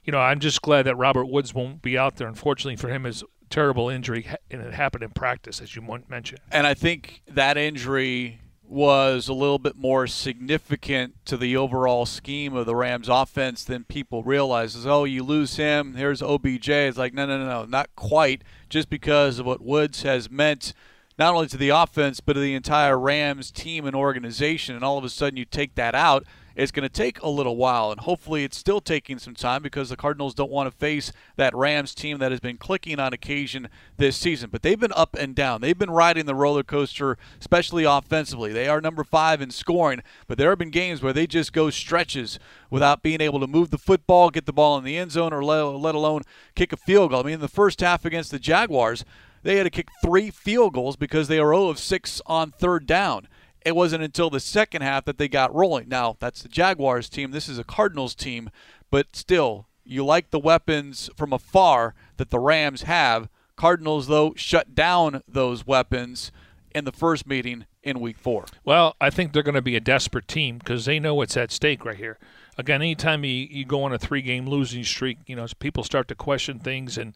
you 0.03 0.11
know 0.11 0.19
I'm 0.19 0.39
just 0.39 0.61
glad 0.61 0.83
that 0.83 0.95
Robert 0.95 1.25
Woods 1.25 1.53
won't 1.53 1.81
be 1.81 1.97
out 1.97 2.15
there. 2.15 2.27
Unfortunately 2.27 2.75
for 2.75 2.89
him, 2.89 3.03
his 3.03 3.23
terrible 3.49 3.89
injury 3.89 4.27
and 4.49 4.61
it 4.61 4.73
happened 4.73 5.03
in 5.03 5.11
practice, 5.11 5.61
as 5.61 5.75
you 5.75 5.81
mentioned. 6.09 6.41
And 6.51 6.65
I 6.65 6.73
think 6.73 7.21
that 7.27 7.57
injury 7.57 8.40
was 8.71 9.27
a 9.27 9.33
little 9.33 9.59
bit 9.59 9.75
more 9.75 10.07
significant 10.07 11.13
to 11.25 11.35
the 11.35 11.57
overall 11.57 12.05
scheme 12.05 12.55
of 12.55 12.65
the 12.65 12.75
Rams 12.75 13.09
offense 13.09 13.65
than 13.65 13.83
people 13.83 14.23
realize. 14.23 14.85
Oh, 14.85 15.03
you 15.03 15.23
lose 15.23 15.57
him, 15.57 15.95
here's 15.95 16.21
OBJ. 16.21 16.69
It's 16.69 16.97
like 16.97 17.13
no, 17.13 17.25
no, 17.25 17.37
no, 17.37 17.45
no, 17.45 17.65
not 17.65 17.89
quite. 17.97 18.43
Just 18.69 18.89
because 18.89 19.39
of 19.39 19.45
what 19.45 19.61
Woods 19.61 20.03
has 20.03 20.31
meant 20.31 20.73
not 21.19 21.35
only 21.35 21.47
to 21.47 21.57
the 21.57 21.69
offense 21.69 22.21
but 22.21 22.33
to 22.33 22.39
the 22.39 22.55
entire 22.55 22.97
Rams 22.97 23.51
team 23.51 23.85
and 23.85 23.95
organization, 23.95 24.75
and 24.75 24.85
all 24.85 24.97
of 24.97 25.03
a 25.03 25.09
sudden 25.09 25.35
you 25.35 25.43
take 25.45 25.75
that 25.75 25.93
out 25.93 26.25
it's 26.55 26.71
going 26.71 26.83
to 26.83 26.89
take 26.89 27.21
a 27.21 27.29
little 27.29 27.55
while, 27.55 27.91
and 27.91 28.01
hopefully 28.01 28.43
it's 28.43 28.57
still 28.57 28.81
taking 28.81 29.19
some 29.19 29.35
time 29.35 29.61
because 29.61 29.89
the 29.89 29.95
Cardinals 29.95 30.33
don't 30.33 30.51
want 30.51 30.69
to 30.69 30.77
face 30.77 31.11
that 31.37 31.55
Rams 31.55 31.95
team 31.95 32.19
that 32.19 32.31
has 32.31 32.39
been 32.39 32.57
clicking 32.57 32.99
on 32.99 33.13
occasion 33.13 33.69
this 33.97 34.17
season. 34.17 34.49
But 34.51 34.61
they've 34.61 34.79
been 34.79 34.93
up 34.95 35.15
and 35.15 35.35
down. 35.35 35.61
They've 35.61 35.77
been 35.77 35.91
riding 35.91 36.25
the 36.25 36.35
roller 36.35 36.63
coaster, 36.63 37.17
especially 37.39 37.83
offensively. 37.83 38.51
They 38.51 38.67
are 38.67 38.81
number 38.81 39.03
five 39.03 39.41
in 39.41 39.51
scoring, 39.51 40.01
but 40.27 40.37
there 40.37 40.49
have 40.49 40.59
been 40.59 40.71
games 40.71 41.01
where 41.01 41.13
they 41.13 41.27
just 41.27 41.53
go 41.53 41.69
stretches 41.69 42.39
without 42.69 43.01
being 43.01 43.21
able 43.21 43.39
to 43.39 43.47
move 43.47 43.69
the 43.69 43.77
football, 43.77 44.29
get 44.29 44.45
the 44.45 44.53
ball 44.53 44.77
in 44.77 44.83
the 44.83 44.97
end 44.97 45.11
zone, 45.11 45.33
or 45.33 45.43
let, 45.43 45.95
alone 45.95 46.21
kick 46.55 46.73
a 46.73 46.77
field 46.77 47.11
goal. 47.11 47.21
I 47.21 47.23
mean, 47.23 47.33
in 47.35 47.39
the 47.41 47.47
first 47.47 47.81
half 47.81 48.05
against 48.05 48.31
the 48.31 48.39
Jaguars, 48.39 49.05
they 49.43 49.57
had 49.57 49.63
to 49.63 49.69
kick 49.69 49.89
three 50.03 50.29
field 50.29 50.73
goals 50.73 50.95
because 50.95 51.27
they 51.27 51.39
were 51.39 51.53
0 51.53 51.69
of 51.69 51.79
6 51.79 52.21
on 52.25 52.51
third 52.51 52.85
down 52.85 53.27
it 53.65 53.75
wasn't 53.75 54.03
until 54.03 54.29
the 54.29 54.39
second 54.39 54.81
half 54.81 55.05
that 55.05 55.17
they 55.17 55.27
got 55.27 55.53
rolling. 55.53 55.87
Now, 55.89 56.17
that's 56.19 56.41
the 56.41 56.49
Jaguars 56.49 57.09
team. 57.09 57.31
This 57.31 57.49
is 57.49 57.59
a 57.59 57.63
Cardinals 57.63 58.15
team, 58.15 58.49
but 58.89 59.15
still, 59.15 59.67
you 59.83 60.05
like 60.05 60.31
the 60.31 60.39
weapons 60.39 61.09
from 61.15 61.33
afar 61.33 61.93
that 62.17 62.29
the 62.29 62.39
Rams 62.39 62.83
have. 62.83 63.29
Cardinals, 63.55 64.07
though, 64.07 64.33
shut 64.35 64.73
down 64.73 65.21
those 65.27 65.67
weapons 65.67 66.31
in 66.73 66.85
the 66.85 66.91
first 66.91 67.27
meeting 67.27 67.65
in 67.83 67.99
week 67.99 68.17
four. 68.17 68.45
Well, 68.63 68.95
I 68.99 69.09
think 69.09 69.33
they're 69.33 69.43
going 69.43 69.55
to 69.55 69.61
be 69.61 69.75
a 69.75 69.81
desperate 69.81 70.27
team 70.27 70.57
because 70.57 70.85
they 70.85 70.99
know 70.99 71.15
what's 71.15 71.37
at 71.37 71.51
stake 71.51 71.85
right 71.85 71.97
here. 71.97 72.17
Again, 72.57 72.81
anytime 72.81 73.23
you, 73.23 73.47
you 73.49 73.65
go 73.65 73.83
on 73.83 73.93
a 73.93 73.99
three 73.99 74.21
game 74.21 74.47
losing 74.47 74.83
streak, 74.83 75.17
you 75.25 75.35
know, 75.35 75.45
people 75.59 75.83
start 75.83 76.07
to 76.07 76.15
question 76.15 76.59
things 76.59 76.97
and 76.97 77.13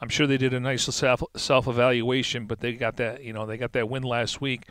I'm 0.00 0.08
sure 0.08 0.26
they 0.26 0.38
did 0.38 0.54
a 0.54 0.60
nice 0.60 0.84
self 0.84 1.22
self 1.36 1.68
evaluation, 1.68 2.46
but 2.46 2.60
they 2.60 2.72
got 2.72 2.96
that 2.96 3.22
you 3.22 3.32
know 3.32 3.44
they 3.46 3.56
got 3.56 3.72
that 3.72 3.88
win 3.88 4.02
last 4.02 4.40
week. 4.40 4.62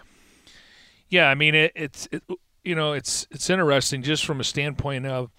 Yeah, 1.10 1.28
I 1.28 1.36
mean 1.36 1.56
it, 1.56 1.72
it's 1.76 2.08
it, 2.12 2.24
you 2.64 2.76
know 2.76 2.94
it's 2.94 3.28
it's 3.32 3.50
interesting 3.50 4.04
just 4.04 4.26
from 4.26 4.40
a 4.40 4.44
standpoint 4.44 5.06
of 5.06 5.32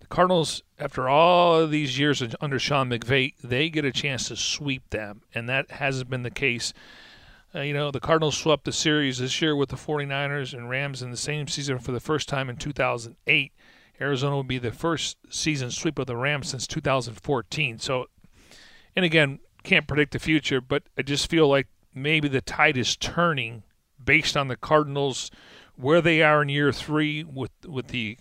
the 0.00 0.06
Cardinals 0.08 0.62
after 0.78 1.08
all 1.08 1.66
these 1.66 1.98
years 1.98 2.22
under 2.40 2.58
Sean 2.58 2.90
McVay, 2.90 3.34
they 3.42 3.70
get 3.70 3.84
a 3.84 3.92
chance 3.92 4.28
to 4.28 4.36
sweep 4.36 4.90
them, 4.90 5.22
and 5.32 5.48
that 5.48 5.70
hasn't 5.70 6.10
been 6.10 6.24
the 6.24 6.30
case. 6.30 6.72
Uh, 7.54 7.60
you 7.60 7.72
know, 7.72 7.90
the 7.90 8.00
Cardinals 8.00 8.36
swept 8.36 8.64
the 8.64 8.72
series 8.72 9.18
this 9.18 9.40
year 9.40 9.54
with 9.54 9.68
the 9.68 9.76
49ers 9.76 10.54
and 10.54 10.68
Rams 10.68 11.02
in 11.02 11.10
the 11.10 11.16
same 11.16 11.46
season 11.46 11.78
for 11.78 11.92
the 11.92 12.00
first 12.00 12.28
time 12.28 12.48
in 12.48 12.56
2008. 12.56 13.52
Arizona 14.00 14.34
will 14.34 14.42
be 14.42 14.58
the 14.58 14.72
first 14.72 15.18
season 15.28 15.70
sweep 15.70 15.98
of 15.98 16.06
the 16.06 16.16
Rams 16.16 16.48
since 16.48 16.66
2014. 16.66 17.78
So, 17.78 18.06
and 18.96 19.04
again, 19.04 19.38
can't 19.62 19.86
predict 19.86 20.12
the 20.12 20.18
future, 20.18 20.60
but 20.60 20.82
I 20.98 21.02
just 21.02 21.30
feel 21.30 21.46
like 21.46 21.68
maybe 21.94 22.26
the 22.26 22.40
tide 22.40 22.76
is 22.76 22.96
turning 22.96 23.62
based 24.04 24.36
on 24.36 24.48
the 24.48 24.56
Cardinals 24.56 25.30
where 25.76 26.00
they 26.00 26.22
are 26.22 26.42
in 26.42 26.48
year 26.48 26.72
three 26.72 27.24
with 27.24 27.50
with 27.66 27.88
the 27.88 28.18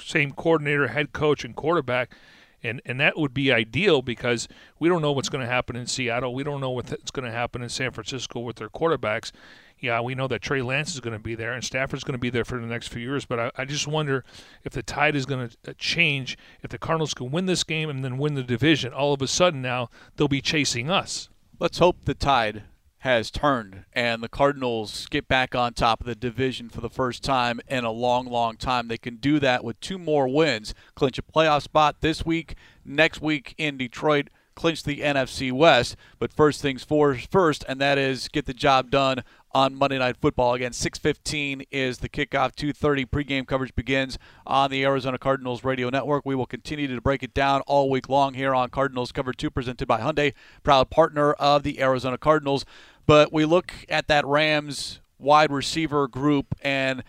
same 0.00 0.32
coordinator, 0.32 0.88
head 0.88 1.12
coach, 1.12 1.44
and 1.44 1.54
quarterback. 1.54 2.12
And, 2.60 2.82
and 2.84 2.98
that 2.98 3.16
would 3.16 3.32
be 3.32 3.52
ideal 3.52 4.02
because 4.02 4.48
we 4.80 4.88
don't 4.88 5.00
know 5.00 5.12
what's 5.12 5.28
going 5.28 5.44
to 5.44 5.50
happen 5.50 5.76
in 5.76 5.86
Seattle. 5.86 6.34
We 6.34 6.42
don't 6.42 6.60
know 6.60 6.70
what's 6.70 7.12
going 7.12 7.24
to 7.24 7.30
happen 7.30 7.62
in 7.62 7.68
San 7.68 7.92
Francisco 7.92 8.40
with 8.40 8.56
their 8.56 8.68
quarterbacks. 8.68 9.30
Yeah, 9.78 10.00
we 10.00 10.16
know 10.16 10.26
that 10.26 10.42
Trey 10.42 10.60
Lance 10.60 10.92
is 10.92 10.98
going 10.98 11.16
to 11.16 11.22
be 11.22 11.36
there 11.36 11.52
and 11.52 11.62
Stafford's 11.62 12.02
going 12.02 12.14
to 12.14 12.18
be 12.18 12.30
there 12.30 12.44
for 12.44 12.58
the 12.58 12.66
next 12.66 12.88
few 12.88 13.00
years. 13.00 13.24
But 13.24 13.38
I, 13.38 13.50
I 13.58 13.64
just 13.64 13.86
wonder 13.86 14.24
if 14.64 14.72
the 14.72 14.82
tide 14.82 15.14
is 15.14 15.24
going 15.24 15.50
to 15.50 15.70
uh, 15.70 15.74
change. 15.78 16.36
If 16.60 16.70
the 16.70 16.78
Cardinals 16.78 17.14
can 17.14 17.30
win 17.30 17.46
this 17.46 17.62
game 17.62 17.88
and 17.88 18.04
then 18.04 18.18
win 18.18 18.34
the 18.34 18.42
division, 18.42 18.92
all 18.92 19.12
of 19.12 19.22
a 19.22 19.28
sudden 19.28 19.62
now 19.62 19.88
they'll 20.16 20.26
be 20.26 20.40
chasing 20.40 20.90
us. 20.90 21.28
Let's 21.60 21.78
hope 21.78 22.06
the 22.06 22.14
tide 22.14 22.64
has 23.02 23.30
turned 23.30 23.84
and 23.92 24.22
the 24.22 24.28
Cardinals 24.28 25.06
get 25.08 25.28
back 25.28 25.54
on 25.54 25.72
top 25.72 26.00
of 26.00 26.06
the 26.06 26.14
division 26.14 26.68
for 26.68 26.80
the 26.80 26.90
first 26.90 27.22
time 27.22 27.60
in 27.68 27.84
a 27.84 27.92
long, 27.92 28.26
long 28.26 28.56
time. 28.56 28.88
They 28.88 28.98
can 28.98 29.16
do 29.16 29.38
that 29.38 29.62
with 29.62 29.78
two 29.80 29.98
more 29.98 30.28
wins, 30.28 30.74
clinch 30.94 31.18
a 31.18 31.22
playoff 31.22 31.62
spot 31.62 32.00
this 32.00 32.26
week, 32.26 32.56
next 32.84 33.20
week 33.20 33.54
in 33.56 33.76
Detroit, 33.76 34.28
clinch 34.58 34.82
the 34.82 35.00
NFC 35.00 35.52
West. 35.52 35.96
But 36.18 36.32
first 36.32 36.60
things 36.60 36.84
first, 36.84 37.64
and 37.68 37.80
that 37.80 37.96
is 37.96 38.28
get 38.28 38.46
the 38.46 38.52
job 38.52 38.90
done 38.90 39.22
on 39.52 39.74
Monday 39.74 39.98
Night 39.98 40.16
Football. 40.20 40.54
Again, 40.54 40.72
6:15 40.72 41.62
is 41.70 41.98
the 41.98 42.08
kickoff. 42.08 42.56
2:30 42.56 43.06
pregame 43.06 43.46
coverage 43.46 43.74
begins 43.74 44.18
on 44.44 44.70
the 44.70 44.84
Arizona 44.84 45.16
Cardinals 45.16 45.62
radio 45.62 45.88
network. 45.90 46.26
We 46.26 46.34
will 46.34 46.46
continue 46.46 46.88
to 46.88 47.00
break 47.00 47.22
it 47.22 47.32
down 47.32 47.60
all 47.62 47.88
week 47.88 48.08
long 48.08 48.34
here 48.34 48.54
on 48.54 48.68
Cardinals 48.68 49.12
Cover 49.12 49.32
2 49.32 49.48
presented 49.48 49.86
by 49.86 50.00
Hyundai, 50.00 50.34
proud 50.64 50.90
partner 50.90 51.32
of 51.34 51.62
the 51.62 51.80
Arizona 51.80 52.18
Cardinals. 52.18 52.64
But 53.06 53.32
we 53.32 53.44
look 53.44 53.72
at 53.88 54.08
that 54.08 54.26
Rams 54.26 55.00
wide 55.18 55.52
receiver 55.52 56.08
group 56.08 56.54
and 56.62 57.04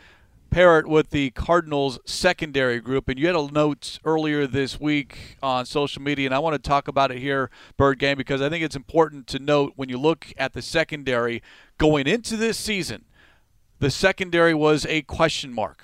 pair 0.50 0.80
it 0.80 0.88
with 0.88 1.12
the 1.12 1.30
Cardinals 1.32 2.00
secondary 2.06 2.80
group. 2.80 3.08
And 3.08 3.20
you 3.20 3.28
had 3.28 3.36
a 3.36 3.52
note 3.52 4.00
earlier 4.04 4.48
this 4.48 4.80
week 4.80 5.38
on 5.42 5.66
social 5.66 6.02
media, 6.02 6.28
and 6.28 6.36
I 6.36 6.40
want 6.40 6.62
to 6.62 6.70
talk 6.70 6.88
about 6.88 7.12
it 7.12 7.20
here, 7.20 7.50
Bird 7.78 8.00
Gang, 8.00 8.18
because 8.18 8.42
I 8.42 8.50
think 8.50 8.64
it's 8.64 8.76
important 8.76 9.28
to 9.28 9.40
note 9.40 9.74
when 9.76 9.90
you 9.90 9.98
look 9.98 10.34
at 10.38 10.54
the 10.54 10.62
secondary 10.62 11.42
going 11.78 12.08
into 12.08 12.36
this 12.36 12.58
season, 12.58 13.06
the 13.80 13.92
secondary 13.92 14.54
was 14.54 14.86
a 14.88 15.02
question 15.04 15.54
mark. 15.54 15.84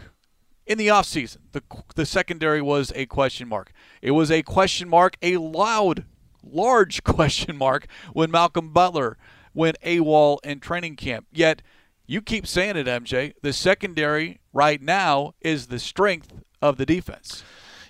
In 0.66 0.78
the 0.78 0.88
offseason, 0.88 1.38
the, 1.52 1.62
the 1.96 2.06
secondary 2.06 2.62
was 2.62 2.92
a 2.96 3.06
question 3.06 3.48
mark. 3.48 3.72
It 4.02 4.12
was 4.12 4.32
a 4.32 4.42
question 4.42 4.90
mark, 4.90 5.16
a 5.22 5.38
loud, 5.38 6.06
large 6.44 7.04
question 7.06 7.56
mark 7.56 7.88
when 8.14 8.32
Malcolm 8.32 8.74
Butler 8.74 9.18
went 9.54 9.78
AWOL 9.82 10.40
in 10.44 10.60
training 10.60 10.96
camp. 10.96 11.28
Yet, 11.32 11.62
you 12.08 12.22
keep 12.22 12.48
saying 12.48 12.78
it, 12.78 12.88
MJ. 12.88 13.34
The 13.42 13.54
secondary 13.54 14.40
right 14.54 14.82
now 14.82 15.34
is 15.42 15.68
the 15.68 15.80
strength 15.80 16.34
of 16.62 16.78
the 16.78 16.86
defense. 16.86 17.44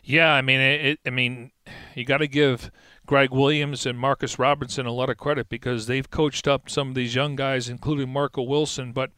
Yeah, 0.03 0.31
I 0.31 0.41
mean, 0.41 0.59
it, 0.59 0.99
I 1.05 1.09
mean, 1.09 1.51
you 1.95 2.05
got 2.05 2.19
to 2.19 2.27
give 2.27 2.69
Greg 3.05 3.31
Williams 3.31 3.85
and 3.85 3.97
Marcus 3.97 4.37
Robinson 4.37 4.85
a 4.85 4.91
lot 4.91 5.09
of 5.09 5.17
credit 5.17 5.49
because 5.49 5.87
they've 5.87 6.09
coached 6.09 6.47
up 6.47 6.69
some 6.69 6.89
of 6.89 6.95
these 6.95 7.15
young 7.15 7.35
guys, 7.35 7.69
including 7.69 8.13
Marco 8.13 8.43
Wilson. 8.43 8.93
But 8.93 9.11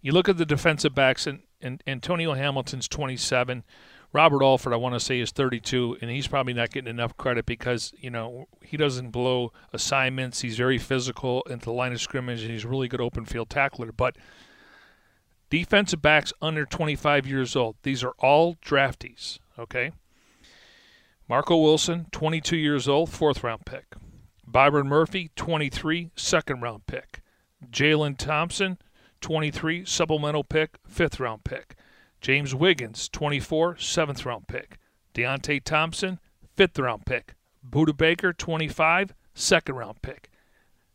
you 0.00 0.12
look 0.12 0.28
at 0.28 0.36
the 0.36 0.46
defensive 0.46 0.94
backs, 0.94 1.26
and, 1.26 1.42
and 1.60 1.82
Antonio 1.86 2.34
Hamilton's 2.34 2.86
27. 2.86 3.64
Robert 4.14 4.44
Alford, 4.44 4.72
I 4.72 4.76
want 4.76 4.94
to 4.94 5.00
say, 5.00 5.18
is 5.18 5.32
32, 5.32 5.98
and 6.00 6.08
he's 6.08 6.28
probably 6.28 6.52
not 6.52 6.70
getting 6.70 6.88
enough 6.88 7.16
credit 7.16 7.46
because 7.46 7.92
you 7.98 8.10
know 8.10 8.46
he 8.62 8.76
doesn't 8.76 9.10
blow 9.10 9.52
assignments. 9.72 10.40
He's 10.40 10.56
very 10.56 10.78
physical 10.78 11.42
into 11.50 11.64
the 11.64 11.72
line 11.72 11.92
of 11.92 12.00
scrimmage, 12.00 12.42
and 12.42 12.52
he's 12.52 12.64
a 12.64 12.68
really 12.68 12.86
good 12.86 13.00
open 13.00 13.24
field 13.24 13.50
tackler. 13.50 13.90
But 13.90 14.14
defensive 15.50 16.00
backs 16.00 16.32
under 16.40 16.64
25 16.64 17.26
years 17.26 17.56
old, 17.56 17.74
these 17.82 18.04
are 18.04 18.14
all 18.20 18.54
draftees. 18.64 19.40
Okay, 19.58 19.90
Marco 21.28 21.56
Wilson, 21.56 22.06
22 22.12 22.56
years 22.56 22.88
old, 22.88 23.10
fourth 23.10 23.42
round 23.42 23.66
pick. 23.66 23.96
Byron 24.46 24.86
Murphy, 24.86 25.32
23, 25.34 26.12
second 26.14 26.60
round 26.62 26.86
pick. 26.86 27.20
Jalen 27.68 28.16
Thompson, 28.16 28.78
23, 29.20 29.84
supplemental 29.84 30.44
pick, 30.44 30.76
fifth 30.86 31.18
round 31.18 31.42
pick. 31.42 31.74
James 32.24 32.54
Wiggins, 32.54 33.10
24, 33.10 33.76
seventh 33.76 34.24
round 34.24 34.48
pick. 34.48 34.78
Deonte 35.12 35.62
Thompson, 35.62 36.18
fifth 36.56 36.78
round 36.78 37.04
pick. 37.04 37.34
Budda 37.68 37.94
Baker, 37.94 38.32
25, 38.32 39.12
second 39.34 39.74
round 39.74 40.00
pick. 40.00 40.30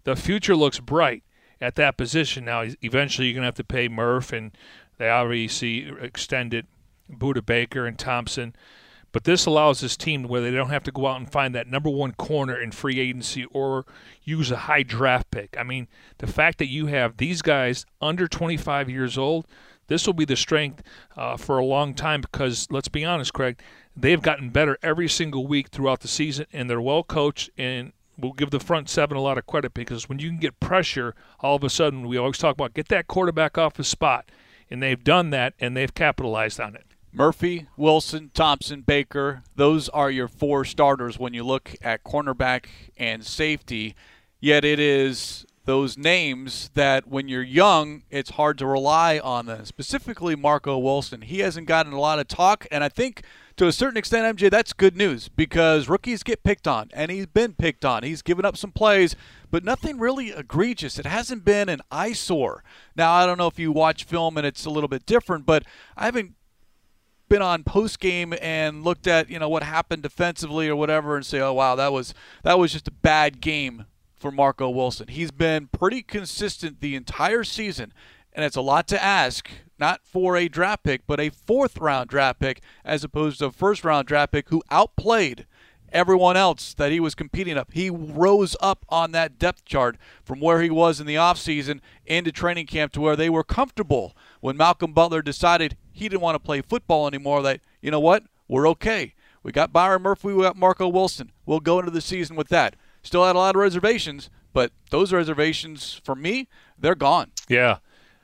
The 0.05 0.15
future 0.15 0.55
looks 0.55 0.79
bright 0.79 1.21
at 1.61 1.75
that 1.75 1.97
position. 1.97 2.45
Now, 2.45 2.63
eventually, 2.81 3.27
you're 3.27 3.35
going 3.35 3.43
to 3.43 3.47
have 3.47 3.53
to 3.53 3.63
pay 3.63 3.87
Murph, 3.87 4.33
and 4.33 4.57
they 4.97 5.07
obviously 5.07 5.93
extended 6.01 6.65
Budda 7.11 7.45
Baker 7.45 7.85
and 7.85 7.99
Thompson. 7.99 8.55
But 9.11 9.25
this 9.25 9.45
allows 9.45 9.81
this 9.81 9.95
team 9.95 10.23
where 10.23 10.41
they 10.41 10.49
don't 10.49 10.71
have 10.71 10.83
to 10.83 10.91
go 10.91 11.05
out 11.05 11.19
and 11.19 11.31
find 11.31 11.53
that 11.53 11.67
number 11.67 11.91
one 11.91 12.13
corner 12.13 12.59
in 12.59 12.71
free 12.71 12.99
agency 12.99 13.45
or 13.45 13.85
use 14.23 14.49
a 14.49 14.57
high 14.57 14.81
draft 14.81 15.29
pick. 15.29 15.55
I 15.59 15.61
mean, 15.61 15.89
the 16.17 16.27
fact 16.27 16.57
that 16.57 16.69
you 16.69 16.87
have 16.87 17.17
these 17.17 17.43
guys 17.43 17.85
under 18.01 18.27
25 18.27 18.89
years 18.89 19.15
old, 19.15 19.45
this 19.89 20.07
will 20.07 20.13
be 20.13 20.25
the 20.25 20.37
strength 20.37 20.81
uh, 21.17 21.35
for 21.35 21.57
a 21.57 21.65
long 21.65 21.93
time 21.93 22.21
because, 22.21 22.67
let's 22.71 22.87
be 22.87 23.03
honest, 23.03 23.33
Craig, 23.33 23.59
they've 23.97 24.21
gotten 24.21 24.49
better 24.49 24.77
every 24.81 25.09
single 25.09 25.45
week 25.45 25.69
throughout 25.69 25.99
the 25.99 26.07
season, 26.07 26.45
and 26.53 26.69
they're 26.69 26.79
well 26.79 27.03
coached. 27.03 27.49
And 27.57 27.91
we'll 28.17 28.33
give 28.33 28.51
the 28.51 28.59
front 28.59 28.87
seven 28.89 29.17
a 29.17 29.21
lot 29.21 29.37
of 29.37 29.45
credit 29.45 29.73
because 29.73 30.07
when 30.07 30.19
you 30.19 30.29
can 30.29 30.39
get 30.39 30.59
pressure, 30.59 31.13
all 31.41 31.55
of 31.55 31.63
a 31.63 31.69
sudden, 31.69 32.07
we 32.07 32.17
always 32.17 32.37
talk 32.37 32.53
about 32.53 32.73
get 32.73 32.87
that 32.87 33.07
quarterback 33.07 33.57
off 33.57 33.75
his 33.77 33.87
spot. 33.87 34.31
And 34.71 34.81
they've 34.81 35.03
done 35.03 35.31
that, 35.31 35.55
and 35.59 35.75
they've 35.75 35.93
capitalized 35.93 36.59
on 36.59 36.75
it. 36.75 36.85
Murphy, 37.11 37.67
Wilson, 37.75 38.29
Thompson, 38.35 38.81
Baker, 38.81 39.41
those 39.55 39.89
are 39.89 40.11
your 40.11 40.27
four 40.27 40.63
starters 40.63 41.17
when 41.17 41.33
you 41.33 41.43
look 41.43 41.75
at 41.81 42.03
cornerback 42.03 42.65
and 42.97 43.25
safety. 43.25 43.95
Yet 44.39 44.63
it 44.63 44.79
is 44.79 45.45
those 45.69 45.99
names 45.99 46.71
that 46.73 47.07
when 47.07 47.27
you're 47.27 47.43
young, 47.43 48.01
it's 48.09 48.31
hard 48.31 48.57
to 48.57 48.65
rely 48.65 49.19
on 49.19 49.45
them. 49.45 49.63
Specifically, 49.65 50.35
Marco 50.35 50.79
Wilson. 50.79 51.21
He 51.21 51.41
hasn't 51.41 51.67
gotten 51.67 51.93
a 51.93 51.99
lot 51.99 52.17
of 52.17 52.27
talk, 52.27 52.65
and 52.71 52.83
I 52.83 52.89
think 52.89 53.21
to 53.55 53.67
a 53.67 53.71
certain 53.71 53.95
extent, 53.95 54.35
MJ, 54.35 54.49
that's 54.49 54.73
good 54.73 54.97
news 54.97 55.29
because 55.29 55.87
rookies 55.87 56.23
get 56.23 56.43
picked 56.43 56.67
on, 56.67 56.89
and 56.91 57.11
he's 57.11 57.27
been 57.27 57.53
picked 57.53 57.85
on. 57.85 58.01
He's 58.01 58.23
given 58.23 58.45
up 58.45 58.57
some 58.57 58.71
plays, 58.71 59.15
but 59.51 59.63
nothing 59.63 59.99
really 59.99 60.31
egregious. 60.31 60.97
It 60.97 61.05
hasn't 61.05 61.45
been 61.45 61.69
an 61.69 61.81
eyesore. 61.91 62.63
Now, 62.95 63.13
I 63.13 63.27
don't 63.27 63.37
know 63.37 63.45
if 63.45 63.59
you 63.59 63.71
watch 63.71 64.05
film 64.05 64.39
and 64.39 64.47
it's 64.47 64.65
a 64.65 64.71
little 64.71 64.87
bit 64.87 65.05
different, 65.05 65.45
but 65.45 65.65
I 65.95 66.05
haven't 66.05 66.33
been 67.27 67.43
on 67.43 67.63
post 67.63 67.99
game 67.99 68.33
and 68.41 68.83
looked 68.83 69.05
at 69.05 69.29
you 69.29 69.37
know 69.37 69.49
what 69.49 69.61
happened 69.61 70.01
defensively 70.01 70.67
or 70.67 70.75
whatever 70.75 71.15
and 71.15 71.23
say, 71.23 71.39
oh 71.39 71.53
wow, 71.53 71.75
that 71.75 71.93
was 71.93 72.15
that 72.41 72.57
was 72.57 72.71
just 72.71 72.87
a 72.87 72.91
bad 72.91 73.39
game 73.39 73.85
for 74.19 74.31
Marco 74.31 74.69
Wilson. 74.69 75.07
He's 75.07 75.31
been 75.31 75.67
pretty 75.67 76.01
consistent 76.01 76.81
the 76.81 76.95
entire 76.95 77.43
season, 77.43 77.93
and 78.33 78.45
it's 78.45 78.55
a 78.55 78.61
lot 78.61 78.87
to 78.89 79.03
ask. 79.03 79.49
Not 79.79 80.01
for 80.03 80.35
a 80.35 80.49
draft 80.49 80.83
pick, 80.83 81.07
but 81.07 81.21
a 81.21 81.29
fourth 81.29 81.77
round 81.77 82.09
draft 82.09 82.39
pick, 82.39 82.61
as 82.83 83.03
opposed 83.05 83.39
to 83.39 83.45
a 83.45 83.51
first 83.51 83.85
round 83.85 84.07
draft 84.07 84.33
pick 84.33 84.49
who 84.49 84.61
outplayed 84.69 85.45
everyone 85.91 86.37
else 86.37 86.73
that 86.73 86.91
he 86.91 86.99
was 86.99 87.15
competing 87.15 87.57
up. 87.57 87.71
He 87.71 87.89
rose 87.89 88.55
up 88.59 88.85
on 88.89 89.11
that 89.13 89.39
depth 89.39 89.65
chart 89.65 89.97
from 90.23 90.39
where 90.39 90.61
he 90.61 90.69
was 90.69 90.99
in 90.99 91.07
the 91.07 91.15
offseason 91.15 91.79
into 92.05 92.31
training 92.31 92.67
camp 92.67 92.91
to 92.93 93.01
where 93.01 93.15
they 93.15 93.29
were 93.29 93.43
comfortable 93.43 94.15
when 94.41 94.57
Malcolm 94.57 94.93
Butler 94.93 95.21
decided 95.21 95.77
he 95.91 96.09
didn't 96.09 96.21
want 96.21 96.35
to 96.35 96.39
play 96.39 96.61
football 96.61 97.07
anymore. 97.07 97.41
That, 97.41 97.61
you 97.81 97.91
know 97.91 97.99
what? 97.99 98.23
We're 98.47 98.67
okay. 98.69 99.13
We 99.43 99.51
got 99.51 99.71
Byron 99.71 100.01
Murphy, 100.01 100.33
we 100.33 100.43
got 100.43 100.57
Marco 100.57 100.87
Wilson. 100.87 101.31
We'll 101.45 101.61
go 101.61 101.79
into 101.79 101.91
the 101.91 102.01
season 102.01 102.35
with 102.35 102.49
that. 102.49 102.75
Still 103.01 103.25
had 103.25 103.35
a 103.35 103.39
lot 103.39 103.55
of 103.55 103.61
reservations, 103.61 104.29
but 104.53 104.71
those 104.89 105.13
reservations, 105.13 106.01
for 106.03 106.15
me, 106.15 106.47
they're 106.77 106.95
gone. 106.95 107.31
Yeah. 107.47 107.77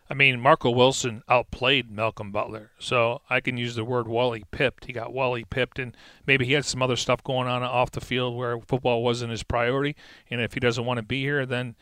I 0.07 0.13
mean, 0.13 0.39
Marco 0.39 0.69
Wilson 0.69 1.23
outplayed 1.27 1.89
Malcolm 1.89 2.31
Butler, 2.31 2.71
so 2.77 3.21
I 3.27 3.39
can 3.39 3.57
use 3.57 3.73
the 3.73 3.83
word 3.83 4.07
Wally 4.07 4.43
pipped. 4.51 4.85
He 4.85 4.93
got 4.93 5.11
Wally 5.11 5.45
pipped, 5.45 5.79
and 5.79 5.97
maybe 6.27 6.45
he 6.45 6.53
had 6.53 6.63
some 6.63 6.83
other 6.83 6.95
stuff 6.95 7.23
going 7.23 7.47
on 7.47 7.63
off 7.63 7.89
the 7.89 8.01
field 8.01 8.35
where 8.37 8.59
football 8.59 9.01
wasn't 9.01 9.31
his 9.31 9.41
priority. 9.41 9.95
And 10.29 10.41
if 10.41 10.53
he 10.53 10.59
doesn't 10.59 10.85
want 10.85 10.97
to 10.97 11.03
be 11.03 11.21
here, 11.21 11.47
then 11.47 11.75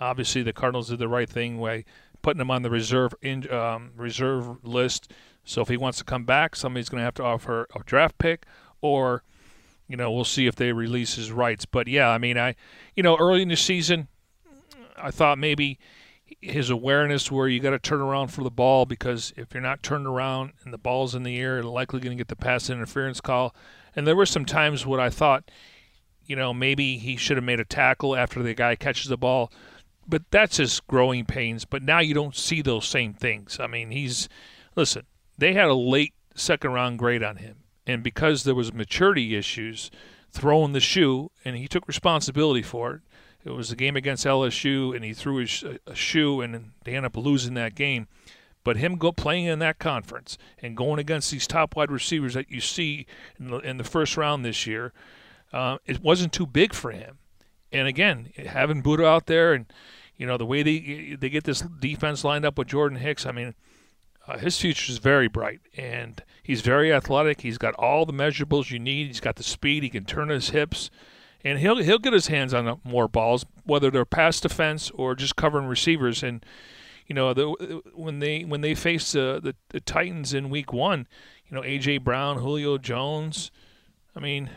obviously 0.00 0.42
the 0.42 0.52
Cardinals 0.52 0.88
did 0.88 0.98
the 0.98 1.06
right 1.06 1.28
thing 1.28 1.60
by 1.60 1.84
putting 2.20 2.40
him 2.40 2.50
on 2.50 2.62
the 2.62 2.70
reserve 2.70 3.14
in, 3.22 3.48
um, 3.52 3.92
reserve 3.96 4.64
list. 4.64 5.12
So 5.44 5.62
if 5.62 5.68
he 5.68 5.76
wants 5.76 5.98
to 5.98 6.04
come 6.04 6.24
back, 6.24 6.56
somebody's 6.56 6.88
going 6.88 7.00
to 7.00 7.04
have 7.04 7.14
to 7.14 7.24
offer 7.24 7.68
a 7.76 7.80
draft 7.84 8.18
pick, 8.18 8.44
or 8.80 9.22
you 9.88 9.96
know, 9.96 10.12
we'll 10.12 10.24
see 10.24 10.46
if 10.46 10.54
they 10.54 10.72
release 10.72 11.14
his 11.14 11.32
rights. 11.32 11.64
But 11.64 11.88
yeah, 11.88 12.08
I 12.08 12.18
mean, 12.18 12.38
I, 12.38 12.54
you 12.94 13.02
know, 13.02 13.16
early 13.16 13.42
in 13.42 13.48
the 13.48 13.56
season, 13.56 14.08
I 14.96 15.10
thought 15.10 15.38
maybe 15.38 15.78
his 16.40 16.70
awareness 16.70 17.32
where 17.32 17.48
you 17.48 17.58
got 17.58 17.70
to 17.70 17.78
turn 17.78 18.00
around 18.00 18.28
for 18.28 18.44
the 18.44 18.50
ball 18.50 18.84
because 18.84 19.32
if 19.36 19.54
you're 19.54 19.62
not 19.62 19.82
turned 19.82 20.06
around 20.06 20.52
and 20.62 20.72
the 20.72 20.78
ball's 20.78 21.14
in 21.14 21.22
the 21.22 21.38
air, 21.38 21.54
you're 21.54 21.64
likely 21.64 22.00
going 22.00 22.16
to 22.16 22.20
get 22.20 22.28
the 22.28 22.36
pass 22.36 22.68
interference 22.68 23.20
call. 23.20 23.54
And 23.96 24.06
there 24.06 24.16
were 24.16 24.26
some 24.26 24.44
times 24.44 24.86
when 24.86 25.00
I 25.00 25.10
thought, 25.10 25.50
you 26.26 26.36
know, 26.36 26.52
maybe 26.52 26.98
he 26.98 27.16
should 27.16 27.38
have 27.38 27.44
made 27.44 27.60
a 27.60 27.64
tackle 27.64 28.14
after 28.14 28.42
the 28.42 28.54
guy 28.54 28.76
catches 28.76 29.08
the 29.08 29.16
ball 29.16 29.50
but 30.08 30.22
that's 30.30 30.56
his 30.56 30.80
growing 30.80 31.26
pains. 31.26 31.64
But 31.64 31.82
now 31.82 32.00
you 32.00 32.14
don't 32.14 32.34
see 32.34 32.62
those 32.62 32.88
same 32.88 33.12
things. 33.12 33.58
I 33.60 33.66
mean, 33.66 33.90
he's 33.90 34.28
listen. 34.74 35.04
They 35.36 35.52
had 35.52 35.68
a 35.68 35.74
late 35.74 36.14
second 36.34 36.72
round 36.72 36.98
grade 36.98 37.22
on 37.22 37.36
him, 37.36 37.58
and 37.88 38.02
because 38.02 38.44
there 38.44 38.54
was 38.54 38.72
maturity 38.72 39.34
issues, 39.34 39.90
throwing 40.30 40.72
the 40.72 40.80
shoe, 40.80 41.30
and 41.44 41.56
he 41.56 41.66
took 41.66 41.88
responsibility 41.88 42.62
for 42.62 42.92
it. 42.92 43.00
It 43.44 43.52
was 43.52 43.72
a 43.72 43.76
game 43.76 43.96
against 43.96 44.26
LSU, 44.26 44.94
and 44.94 45.02
he 45.04 45.14
threw 45.14 45.36
his 45.36 45.64
a 45.86 45.94
shoe, 45.94 46.42
and 46.42 46.72
they 46.84 46.94
ended 46.94 47.06
up 47.06 47.16
losing 47.16 47.54
that 47.54 47.74
game. 47.74 48.06
But 48.62 48.76
him 48.76 48.96
go 48.96 49.10
playing 49.10 49.46
in 49.46 49.60
that 49.60 49.78
conference 49.78 50.36
and 50.60 50.76
going 50.76 50.98
against 50.98 51.30
these 51.30 51.46
top 51.46 51.74
wide 51.74 51.90
receivers 51.90 52.34
that 52.34 52.50
you 52.50 52.60
see 52.60 53.06
in 53.40 53.48
the, 53.48 53.58
in 53.60 53.78
the 53.78 53.84
first 53.84 54.18
round 54.18 54.44
this 54.44 54.66
year, 54.66 54.92
uh, 55.52 55.78
it 55.86 56.02
wasn't 56.02 56.34
too 56.34 56.46
big 56.46 56.74
for 56.74 56.90
him. 56.90 57.16
And 57.72 57.88
again, 57.88 58.30
having 58.36 58.82
Budda 58.82 59.06
out 59.06 59.26
there 59.26 59.54
and 59.54 59.66
you 60.16 60.26
know 60.26 60.36
the 60.36 60.44
way 60.44 60.62
they 60.62 61.16
they 61.18 61.30
get 61.30 61.44
this 61.44 61.60
defense 61.60 62.24
lined 62.24 62.44
up 62.44 62.58
with 62.58 62.68
Jordan 62.68 62.98
Hicks. 62.98 63.24
I 63.24 63.32
mean, 63.32 63.54
uh, 64.28 64.36
his 64.36 64.60
future 64.60 64.92
is 64.92 64.98
very 64.98 65.26
bright, 65.26 65.60
and 65.76 66.22
he's 66.42 66.60
very 66.60 66.92
athletic. 66.92 67.40
He's 67.40 67.56
got 67.56 67.74
all 67.74 68.04
the 68.04 68.12
measurables 68.12 68.70
you 68.70 68.78
need. 68.78 69.06
He's 69.06 69.20
got 69.20 69.36
the 69.36 69.42
speed. 69.42 69.82
He 69.82 69.88
can 69.88 70.04
turn 70.04 70.28
his 70.28 70.50
hips, 70.50 70.90
and 71.42 71.58
he'll 71.58 71.78
he'll 71.78 71.98
get 71.98 72.12
his 72.12 72.26
hands 72.26 72.52
on 72.52 72.78
more 72.84 73.08
balls, 73.08 73.46
whether 73.64 73.90
they're 73.90 74.04
pass 74.04 74.38
defense 74.38 74.90
or 74.90 75.14
just 75.14 75.36
covering 75.36 75.66
receivers. 75.66 76.22
And 76.22 76.44
you 77.06 77.14
know, 77.14 77.32
the, 77.32 77.82
when 77.94 78.18
they 78.18 78.42
when 78.44 78.60
they 78.60 78.74
face 78.74 79.14
uh, 79.14 79.40
the 79.42 79.54
the 79.70 79.80
Titans 79.80 80.34
in 80.34 80.50
Week 80.50 80.74
One, 80.74 81.08
you 81.48 81.56
know, 81.56 81.62
AJ 81.62 82.04
Brown, 82.04 82.38
Julio 82.38 82.76
Jones. 82.76 83.50
I 84.14 84.20
mean, 84.20 84.50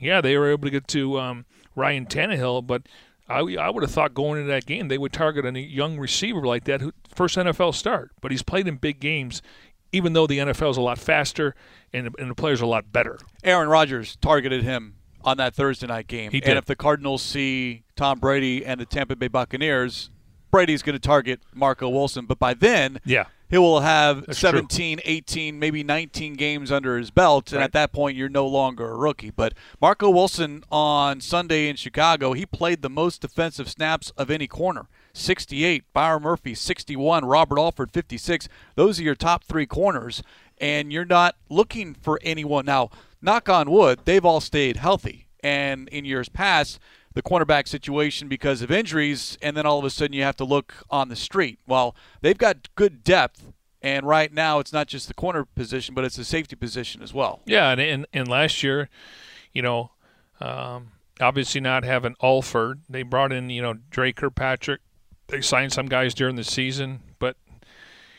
yeah, 0.00 0.20
they 0.20 0.36
were 0.36 0.50
able 0.50 0.64
to 0.64 0.70
get 0.70 0.86
to 0.88 1.18
um, 1.18 1.46
Ryan 1.74 2.04
Tannehill, 2.04 2.66
but 2.66 2.82
I, 3.28 3.38
I 3.38 3.70
would 3.70 3.82
have 3.82 3.90
thought 3.90 4.14
going 4.14 4.40
into 4.40 4.50
that 4.52 4.66
game 4.66 4.88
they 4.88 4.98
would 4.98 5.12
target 5.12 5.46
a 5.46 5.58
young 5.58 5.98
receiver 5.98 6.42
like 6.42 6.64
that, 6.64 6.80
who 6.80 6.92
first 7.14 7.36
NFL 7.36 7.74
start. 7.74 8.12
But 8.20 8.30
he's 8.30 8.42
played 8.42 8.68
in 8.68 8.76
big 8.76 9.00
games, 9.00 9.40
even 9.92 10.12
though 10.12 10.26
the 10.26 10.38
NFL 10.38 10.70
is 10.70 10.76
a 10.76 10.82
lot 10.82 10.98
faster 10.98 11.54
and, 11.92 12.14
and 12.18 12.30
the 12.30 12.34
players 12.34 12.60
are 12.60 12.64
a 12.64 12.68
lot 12.68 12.92
better. 12.92 13.18
Aaron 13.42 13.68
Rodgers 13.68 14.16
targeted 14.16 14.62
him 14.62 14.96
on 15.24 15.38
that 15.38 15.54
Thursday 15.54 15.86
night 15.86 16.06
game. 16.06 16.30
He 16.30 16.40
did. 16.40 16.50
And 16.50 16.58
if 16.58 16.66
the 16.66 16.76
Cardinals 16.76 17.22
see 17.22 17.84
Tom 17.96 18.18
Brady 18.18 18.64
and 18.64 18.80
the 18.80 18.86
Tampa 18.86 19.16
Bay 19.16 19.28
Buccaneers, 19.28 20.10
Brady's 20.50 20.82
going 20.82 20.94
to 20.94 21.00
target 21.00 21.40
Marco 21.54 21.88
Wilson. 21.88 22.26
But 22.26 22.38
by 22.38 22.54
then, 22.54 23.00
yeah, 23.04 23.24
he 23.54 23.58
will 23.58 23.82
have 23.82 24.26
That's 24.26 24.40
17, 24.40 24.98
18, 25.04 25.60
maybe 25.60 25.84
19 25.84 26.34
games 26.34 26.72
under 26.72 26.98
his 26.98 27.12
belt, 27.12 27.52
and 27.52 27.58
Right. 27.58 27.66
at 27.66 27.72
that 27.74 27.92
point, 27.92 28.16
you're 28.16 28.28
no 28.28 28.48
longer 28.48 28.90
a 28.90 28.96
rookie. 28.96 29.30
But 29.30 29.54
Marco 29.80 30.10
Wilson 30.10 30.64
on 30.72 31.20
Sunday 31.20 31.68
in 31.68 31.76
Chicago, 31.76 32.32
he 32.32 32.46
played 32.46 32.82
the 32.82 32.90
most 32.90 33.20
defensive 33.20 33.68
snaps 33.70 34.10
of 34.16 34.28
any 34.28 34.48
corner. 34.48 34.88
68, 35.12 35.84
Byron 35.92 36.24
Murphy 36.24 36.52
61, 36.56 37.24
Robert 37.24 37.60
Alford 37.60 37.92
56. 37.92 38.48
Those 38.74 38.98
are 38.98 39.04
your 39.04 39.14
top 39.14 39.44
three 39.44 39.66
corners, 39.66 40.24
and 40.58 40.92
you're 40.92 41.04
not 41.04 41.36
looking 41.48 41.94
for 41.94 42.18
anyone 42.24 42.64
now. 42.66 42.90
Knock 43.22 43.48
on 43.48 43.70
wood, 43.70 44.00
they've 44.04 44.24
all 44.24 44.40
stayed 44.40 44.78
healthy, 44.78 45.28
and 45.44 45.88
in 45.90 46.04
years 46.04 46.28
past, 46.28 46.80
the 47.14 47.22
cornerback 47.22 47.68
situation 47.68 48.28
because 48.28 48.60
of 48.60 48.70
injuries, 48.70 49.38
and 49.40 49.56
then 49.56 49.64
all 49.64 49.78
of 49.78 49.84
a 49.84 49.90
sudden 49.90 50.12
you 50.12 50.22
have 50.22 50.36
to 50.36 50.44
look 50.44 50.74
on 50.90 51.08
the 51.08 51.16
street. 51.16 51.58
Well, 51.66 51.94
they've 52.20 52.36
got 52.36 52.68
good 52.74 53.04
depth, 53.04 53.52
and 53.80 54.06
right 54.06 54.32
now 54.32 54.58
it's 54.58 54.72
not 54.72 54.88
just 54.88 55.08
the 55.08 55.14
corner 55.14 55.44
position, 55.44 55.94
but 55.94 56.04
it's 56.04 56.16
the 56.16 56.24
safety 56.24 56.56
position 56.56 57.02
as 57.02 57.14
well. 57.14 57.40
Yeah, 57.46 57.70
and 57.70 57.80
and, 57.80 58.06
and 58.12 58.28
last 58.28 58.62
year, 58.62 58.88
you 59.52 59.62
know, 59.62 59.92
um, 60.40 60.92
obviously 61.20 61.60
not 61.60 61.84
having 61.84 62.16
Alford, 62.22 62.80
they 62.88 63.02
brought 63.02 63.32
in 63.32 63.48
you 63.48 63.62
know 63.62 63.74
Dre 63.90 64.12
Kirkpatrick. 64.12 64.80
They 65.28 65.40
signed 65.40 65.72
some 65.72 65.86
guys 65.86 66.14
during 66.14 66.36
the 66.36 66.44
season, 66.44 67.00
but 67.18 67.36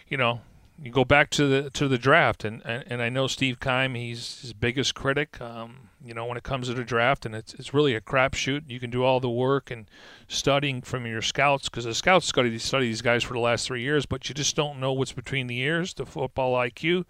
you 0.08 0.18
know 0.18 0.42
you 0.82 0.92
go 0.92 1.06
back 1.06 1.30
to 1.32 1.48
the 1.48 1.70
to 1.72 1.88
the 1.88 1.98
draft, 1.98 2.44
and 2.44 2.62
and, 2.66 3.02
I 3.02 3.10
know 3.10 3.28
Steve 3.28 3.60
Keim, 3.60 3.96
he's 3.96 4.42
his 4.42 4.54
biggest 4.54 4.94
critic. 4.94 5.40
Um, 5.40 5.90
you 6.04 6.14
know, 6.14 6.26
when 6.26 6.38
it 6.38 6.44
comes 6.44 6.68
to 6.68 6.74
the 6.74 6.84
draft, 6.84 7.26
and 7.26 7.34
it's 7.34 7.54
it's 7.54 7.74
really 7.74 7.96
a 7.96 8.02
crapshoot. 8.02 8.64
You 8.68 8.80
can 8.80 8.90
do 8.90 9.04
all 9.04 9.20
the 9.20 9.30
work 9.30 9.72
and 9.72 9.90
studying 10.28 10.82
from 10.82 11.06
your 11.06 11.22
scouts 11.22 11.70
because 11.70 11.86
the 11.86 11.96
scouts 11.96 12.28
study 12.28 12.58
study 12.60 12.88
these 12.88 13.02
guys 13.02 13.24
for 13.24 13.34
the 13.34 13.40
last 13.40 13.68
three 13.68 13.82
years, 13.82 14.06
but 14.06 14.28
you 14.28 14.36
just 14.36 14.56
don't 14.56 14.80
know 14.80 14.92
what's 14.92 15.14
between 15.14 15.48
the 15.48 15.60
ears, 15.60 15.94
the 15.94 16.06
football 16.06 16.54
IQ, 16.56 17.06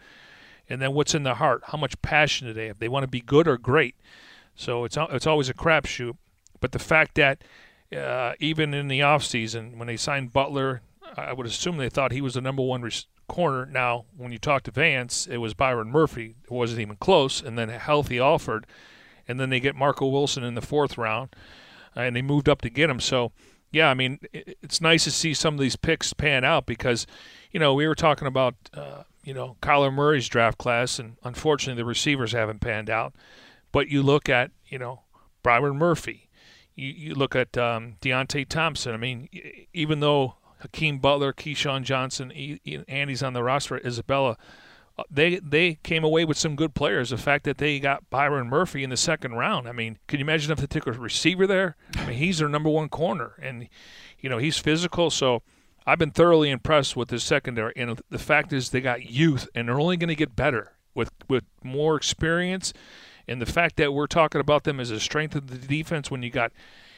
and 0.70 0.82
then 0.82 0.94
what's 0.94 1.16
in 1.16 1.24
the 1.24 1.36
heart. 1.36 1.64
How 1.66 1.78
much 1.78 2.00
passion 2.04 2.48
do 2.48 2.54
they 2.54 2.68
have? 2.68 2.80
They 2.80 2.90
want 2.90 3.04
to 3.04 3.08
be 3.08 3.22
good 3.22 3.48
or 3.48 3.58
great. 3.58 3.96
So 4.56 4.84
it's 4.84 4.98
it's 4.98 5.28
always 5.28 5.50
a 5.50 5.56
crapshoot. 5.56 6.18
But 6.62 6.72
the 6.72 6.80
fact 6.80 7.16
that 7.16 7.44
uh, 7.96 8.34
even 8.40 8.74
in 8.74 8.88
the 8.88 9.00
offseason, 9.00 9.78
when 9.78 9.88
they 9.88 9.98
signed 9.98 10.34
Butler, 10.34 10.82
I 11.16 11.34
would 11.34 11.46
assume 11.46 11.78
they 11.78 11.90
thought 11.90 12.12
he 12.12 12.22
was 12.22 12.34
the 12.34 12.42
number 12.42 12.62
one 12.62 12.90
corner. 13.28 13.66
Now, 13.66 14.06
when 14.16 14.32
you 14.32 14.38
talk 14.38 14.64
to 14.64 14.72
Vance, 14.72 15.28
it 15.28 15.38
was 15.38 15.54
Byron 15.54 15.90
Murphy. 15.92 16.36
It 16.44 16.52
wasn't 16.52 16.82
even 16.82 16.98
close. 16.98 17.42
And 17.42 17.58
then 17.58 17.70
healthy 17.70 18.20
Alford. 18.20 18.68
And 19.28 19.40
then 19.40 19.50
they 19.50 19.60
get 19.60 19.76
Marco 19.76 20.08
Wilson 20.08 20.44
in 20.44 20.56
the 20.56 20.62
fourth 20.62 20.98
round. 20.98 21.36
And 21.96 22.16
they 22.16 22.22
moved 22.22 22.50
up 22.50 22.62
to 22.62 22.70
get 22.70 22.90
him. 22.90 23.00
So, 23.00 23.32
yeah, 23.72 23.90
I 23.90 23.94
mean, 23.94 24.20
it's 24.34 24.82
nice 24.82 25.06
to 25.06 25.12
see 25.12 25.34
some 25.34 25.54
of 25.54 25.60
these 25.60 25.76
picks 25.76 26.14
pan 26.14 26.44
out 26.44 26.66
because, 26.66 27.08
you 27.52 27.60
know, 27.60 27.74
we 27.74 27.88
were 27.88 27.96
talking 27.96 28.28
about, 28.28 28.56
uh, 28.74 29.04
you 29.24 29.34
know, 29.34 29.58
Kyler 29.62 29.94
Murray's 29.94 30.30
draft 30.30 30.58
class, 30.58 31.00
and 31.00 31.18
unfortunately 31.24 31.82
the 31.82 31.86
receivers 31.86 32.34
haven't 32.34 32.62
panned 32.62 32.90
out. 32.90 33.16
But 33.72 33.88
you 33.88 34.04
look 34.04 34.30
at, 34.30 34.52
you 34.68 34.78
know, 34.78 35.02
Byron 35.44 35.78
Murphy. 35.78 36.30
You, 36.76 36.90
you 36.90 37.16
look 37.16 37.36
at 37.36 37.58
um, 37.58 37.96
Deionte 38.02 38.48
Thompson. 38.48 38.94
I 38.94 38.98
mean, 38.98 39.30
even 39.74 40.00
though 40.00 40.36
Hakeem 40.66 41.00
Butler, 41.00 41.34
KeeSean 41.34 41.84
Johnson, 41.84 42.32
Andy's 42.88 43.24
on 43.24 43.34
the 43.34 43.44
roster, 43.44 43.78
Isabella. 43.78 44.38
Uh, 44.98 45.04
they 45.12 45.38
they 45.38 45.76
came 45.84 46.04
away 46.04 46.24
with 46.24 46.38
some 46.38 46.56
good 46.56 46.74
players. 46.74 47.10
The 47.10 47.18
fact 47.18 47.44
that 47.44 47.58
they 47.58 47.80
got 47.80 48.10
Byron 48.10 48.48
Murphy 48.48 48.84
in 48.84 48.90
the 48.90 48.98
second 48.98 49.34
round. 49.34 49.68
I 49.68 49.74
mean, 49.74 50.00
can 50.08 50.20
you 50.20 50.26
imagine 50.26 50.52
if 50.52 50.60
they 50.60 50.68
took 50.68 50.88
a 50.88 50.94
receiver 50.94 51.46
there? 51.46 51.76
I 51.98 52.08
mean, 52.08 52.18
he's 52.18 52.40
their 52.40 52.48
number 52.48 52.70
one 52.70 52.90
corner, 52.90 53.34
and 53.42 53.68
you 54.20 54.30
know 54.30 54.38
he's 54.38 54.58
physical. 54.58 55.10
So 55.10 55.42
I've 55.86 56.00
been 56.00 56.12
thoroughly 56.12 56.50
impressed 56.50 56.96
with 56.96 57.10
this 57.10 57.24
secondary. 57.24 57.74
And 57.76 58.02
the 58.10 58.20
fact 58.20 58.54
is, 58.54 58.70
they 58.70 58.82
got 58.82 59.04
youth, 59.04 59.48
and 59.54 59.68
they're 59.68 59.80
only 59.80 59.98
going 59.98 60.08
to 60.08 60.16
get 60.16 60.36
better 60.36 60.74
with 60.94 61.12
with 61.28 61.44
more 61.62 61.96
experience. 61.96 62.74
And 63.28 63.42
the 63.42 63.46
fact 63.46 63.76
that 63.78 63.94
we're 63.94 64.08
talking 64.08 64.42
about 64.42 64.64
them 64.64 64.80
as 64.80 64.92
a 64.92 65.00
strength 65.00 65.36
of 65.36 65.48
the 65.48 65.58
defense 65.58 66.10
when 66.10 66.24
you 66.24 66.30
got, 66.30 66.52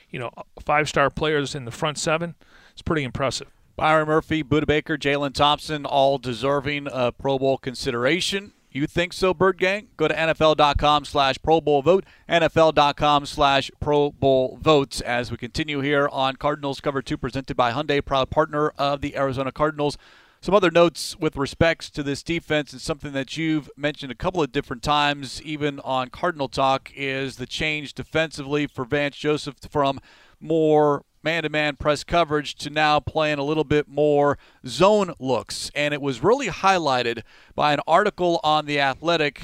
you 0.09 0.19
know, 0.19 0.31
five 0.63 0.87
star 0.87 1.09
players 1.09 1.55
in 1.55 1.65
the 1.65 1.71
front 1.71 1.97
seven, 1.97 2.35
it's 2.73 2.81
pretty 2.81 3.03
impressive. 3.03 3.51
Byron 3.77 4.07
Murphy, 4.07 4.43
Budda 4.43 4.65
Baker, 4.65 4.97
Jalen 4.97 5.35
Thompson, 5.35 5.85
all 5.85 6.17
deserving 6.17 6.87
of 6.87 7.15
Pro 7.19 7.37
Bowl 7.37 7.59
consideration. 7.59 8.53
You 8.71 8.87
think 8.87 9.13
so, 9.13 9.35
Bird 9.35 9.59
Gang? 9.59 9.89
Go 9.97 10.07
to 10.07 10.15
NFL.com 10.15 11.05
slash 11.05 11.37
Pro 11.43 11.61
Bowl 11.61 11.83
vote, 11.83 12.03
NFL.com 12.27 13.27
slash 13.27 13.69
Pro 13.79 14.09
Bowl 14.11 14.57
votes 14.59 14.99
as 15.01 15.29
we 15.29 15.37
continue 15.37 15.81
here 15.81 16.09
on 16.11 16.37
Cardinals 16.37 16.81
Cover 16.81 17.03
2 17.03 17.17
presented 17.17 17.55
by 17.55 17.71
Hyundai, 17.71 18.03
proud 18.03 18.31
partner 18.31 18.69
of 18.79 19.01
the 19.01 19.15
Arizona 19.15 19.51
Cardinals. 19.51 19.95
Some 20.41 20.55
other 20.55 20.71
notes 20.71 21.15
with 21.15 21.37
respects 21.37 21.91
to 21.91 22.01
this 22.01 22.23
defense 22.23 22.73
and 22.73 22.81
something 22.81 23.13
that 23.13 23.37
you've 23.37 23.69
mentioned 23.77 24.11
a 24.11 24.15
couple 24.15 24.41
of 24.41 24.51
different 24.51 24.81
times, 24.81 25.39
even 25.43 25.79
on 25.81 26.09
Cardinal 26.09 26.49
Talk, 26.49 26.91
is 26.95 27.35
the 27.35 27.45
change 27.45 27.93
defensively 27.93 28.65
for 28.65 28.85
Vance 28.85 29.17
Joseph 29.17 29.57
from 29.69 29.99
more 30.39 31.03
man 31.27 31.43
to 31.43 31.49
man 31.49 31.75
press 31.75 32.05
coverage 32.05 32.55
to 32.55 32.69
now 32.69 33.01
playing 33.01 33.37
a 33.37 33.43
little 33.43 33.65
bit 33.65 33.85
more 33.85 34.37
zone 34.65 35.13
looks. 35.19 35.69
And 35.75 35.93
it 35.93 36.01
was 36.01 36.23
really 36.23 36.47
highlighted 36.47 37.21
by 37.53 37.73
an 37.73 37.81
article 37.85 38.39
on 38.45 38.65
The 38.65 38.79
Athletic 38.79 39.41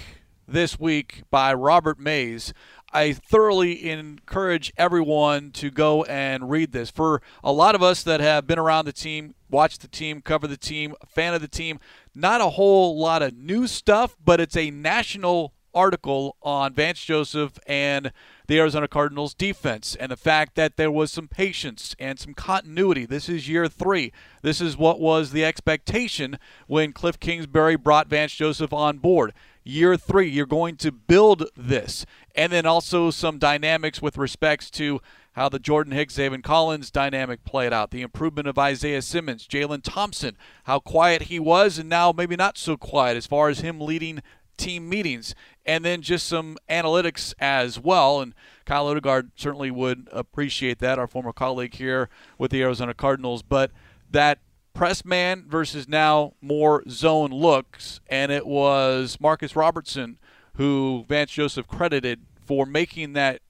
this 0.47 0.79
week 0.79 1.23
by 1.29 1.53
Robert 1.53 1.99
Mays. 1.99 2.53
I 2.93 3.11
thoroughly 3.11 3.89
encourage 3.89 4.71
everyone 4.77 5.51
to 5.51 5.69
go 5.69 6.05
and 6.05 6.49
read 6.49 6.71
this. 6.71 6.89
For 6.89 7.21
a 7.43 7.51
lot 7.51 7.75
of 7.75 7.83
us 7.83 8.01
that 8.03 8.21
have 8.21 8.47
been 8.47 8.59
around 8.59 8.85
the 8.85 8.93
team, 8.93 9.35
watched 9.49 9.81
the 9.81 9.89
team, 9.89 10.21
cover 10.21 10.47
the 10.47 10.55
team, 10.55 10.95
fan 11.05 11.33
of 11.33 11.41
the 11.41 11.49
team, 11.49 11.81
not 12.15 12.39
a 12.39 12.51
whole 12.51 12.97
lot 12.97 13.21
of 13.21 13.35
new 13.35 13.67
stuff, 13.67 14.15
but 14.23 14.39
it's 14.39 14.55
a 14.55 14.71
national 14.71 15.53
article 15.73 16.37
on 16.41 16.73
Vance 16.73 17.03
Joseph 17.03 17.59
and 17.67 18.13
the 18.53 18.59
Arizona 18.59 18.87
Cardinals 18.87 19.33
defense 19.33 19.97
and 19.99 20.11
the 20.11 20.15
fact 20.15 20.53
that 20.53 20.77
there 20.77 20.91
was 20.91 21.11
some 21.11 21.27
patience 21.27 21.95
and 21.97 22.19
some 22.19 22.35
continuity. 22.35 23.03
This 23.03 23.27
is 23.27 23.49
year 23.49 23.67
three. 23.67 24.13
This 24.43 24.61
is 24.61 24.77
what 24.77 24.99
was 24.99 25.31
the 25.31 25.43
expectation 25.43 26.37
when 26.67 26.93
Cliff 26.93 27.19
Kingsbury 27.19 27.75
brought 27.75 28.09
Vance 28.09 28.35
Joseph 28.35 28.71
on 28.71 28.99
board. 28.99 29.33
Year 29.63 29.97
three, 29.97 30.29
you're 30.29 30.45
going 30.45 30.75
to 30.77 30.91
build 30.91 31.45
this. 31.57 32.05
And 32.35 32.53
then 32.53 32.67
also 32.67 33.09
some 33.09 33.39
dynamics 33.39 34.03
with 34.03 34.19
respects 34.19 34.69
to 34.71 35.01
how 35.31 35.49
the 35.49 35.57
Jordan 35.57 35.93
Hicks, 35.93 36.17
Zaven 36.17 36.43
Collins 36.43 36.91
dynamic 36.91 37.43
played 37.43 37.73
out, 37.73 37.89
the 37.89 38.03
improvement 38.03 38.47
of 38.47 38.59
Isaiah 38.59 39.01
Simmons, 39.01 39.47
Jalen 39.47 39.81
Thompson, 39.81 40.37
how 40.65 40.77
quiet 40.77 41.23
he 41.23 41.39
was, 41.39 41.79
and 41.79 41.89
now 41.89 42.11
maybe 42.11 42.35
not 42.35 42.59
so 42.59 42.77
quiet 42.77 43.17
as 43.17 43.25
far 43.25 43.49
as 43.49 43.61
him 43.61 43.81
leading 43.81 44.21
team 44.57 44.87
meetings, 44.87 45.33
and 45.65 45.83
then 45.83 46.01
just 46.01 46.27
some 46.27 46.57
analytics 46.69 47.33
as 47.39 47.79
well. 47.79 48.21
And 48.21 48.33
Kyle 48.65 48.87
Odegard 48.87 49.31
certainly 49.35 49.71
would 49.71 50.07
appreciate 50.11 50.79
that, 50.79 50.99
our 50.99 51.07
former 51.07 51.33
colleague 51.33 51.75
here 51.75 52.09
with 52.37 52.51
the 52.51 52.61
Arizona 52.61 52.93
Cardinals. 52.93 53.41
But 53.41 53.71
that 54.11 54.39
press 54.73 55.05
man 55.05 55.45
versus 55.47 55.87
now 55.87 56.33
more 56.41 56.83
zone 56.89 57.31
looks, 57.31 57.99
and 58.07 58.31
it 58.31 58.45
was 58.45 59.17
Marcus 59.19 59.55
Robertson 59.55 60.17
who 60.57 61.05
Vance 61.07 61.31
Joseph 61.31 61.67
credited 61.67 62.21
for 62.45 62.65
making 62.65 63.13
that. 63.13 63.41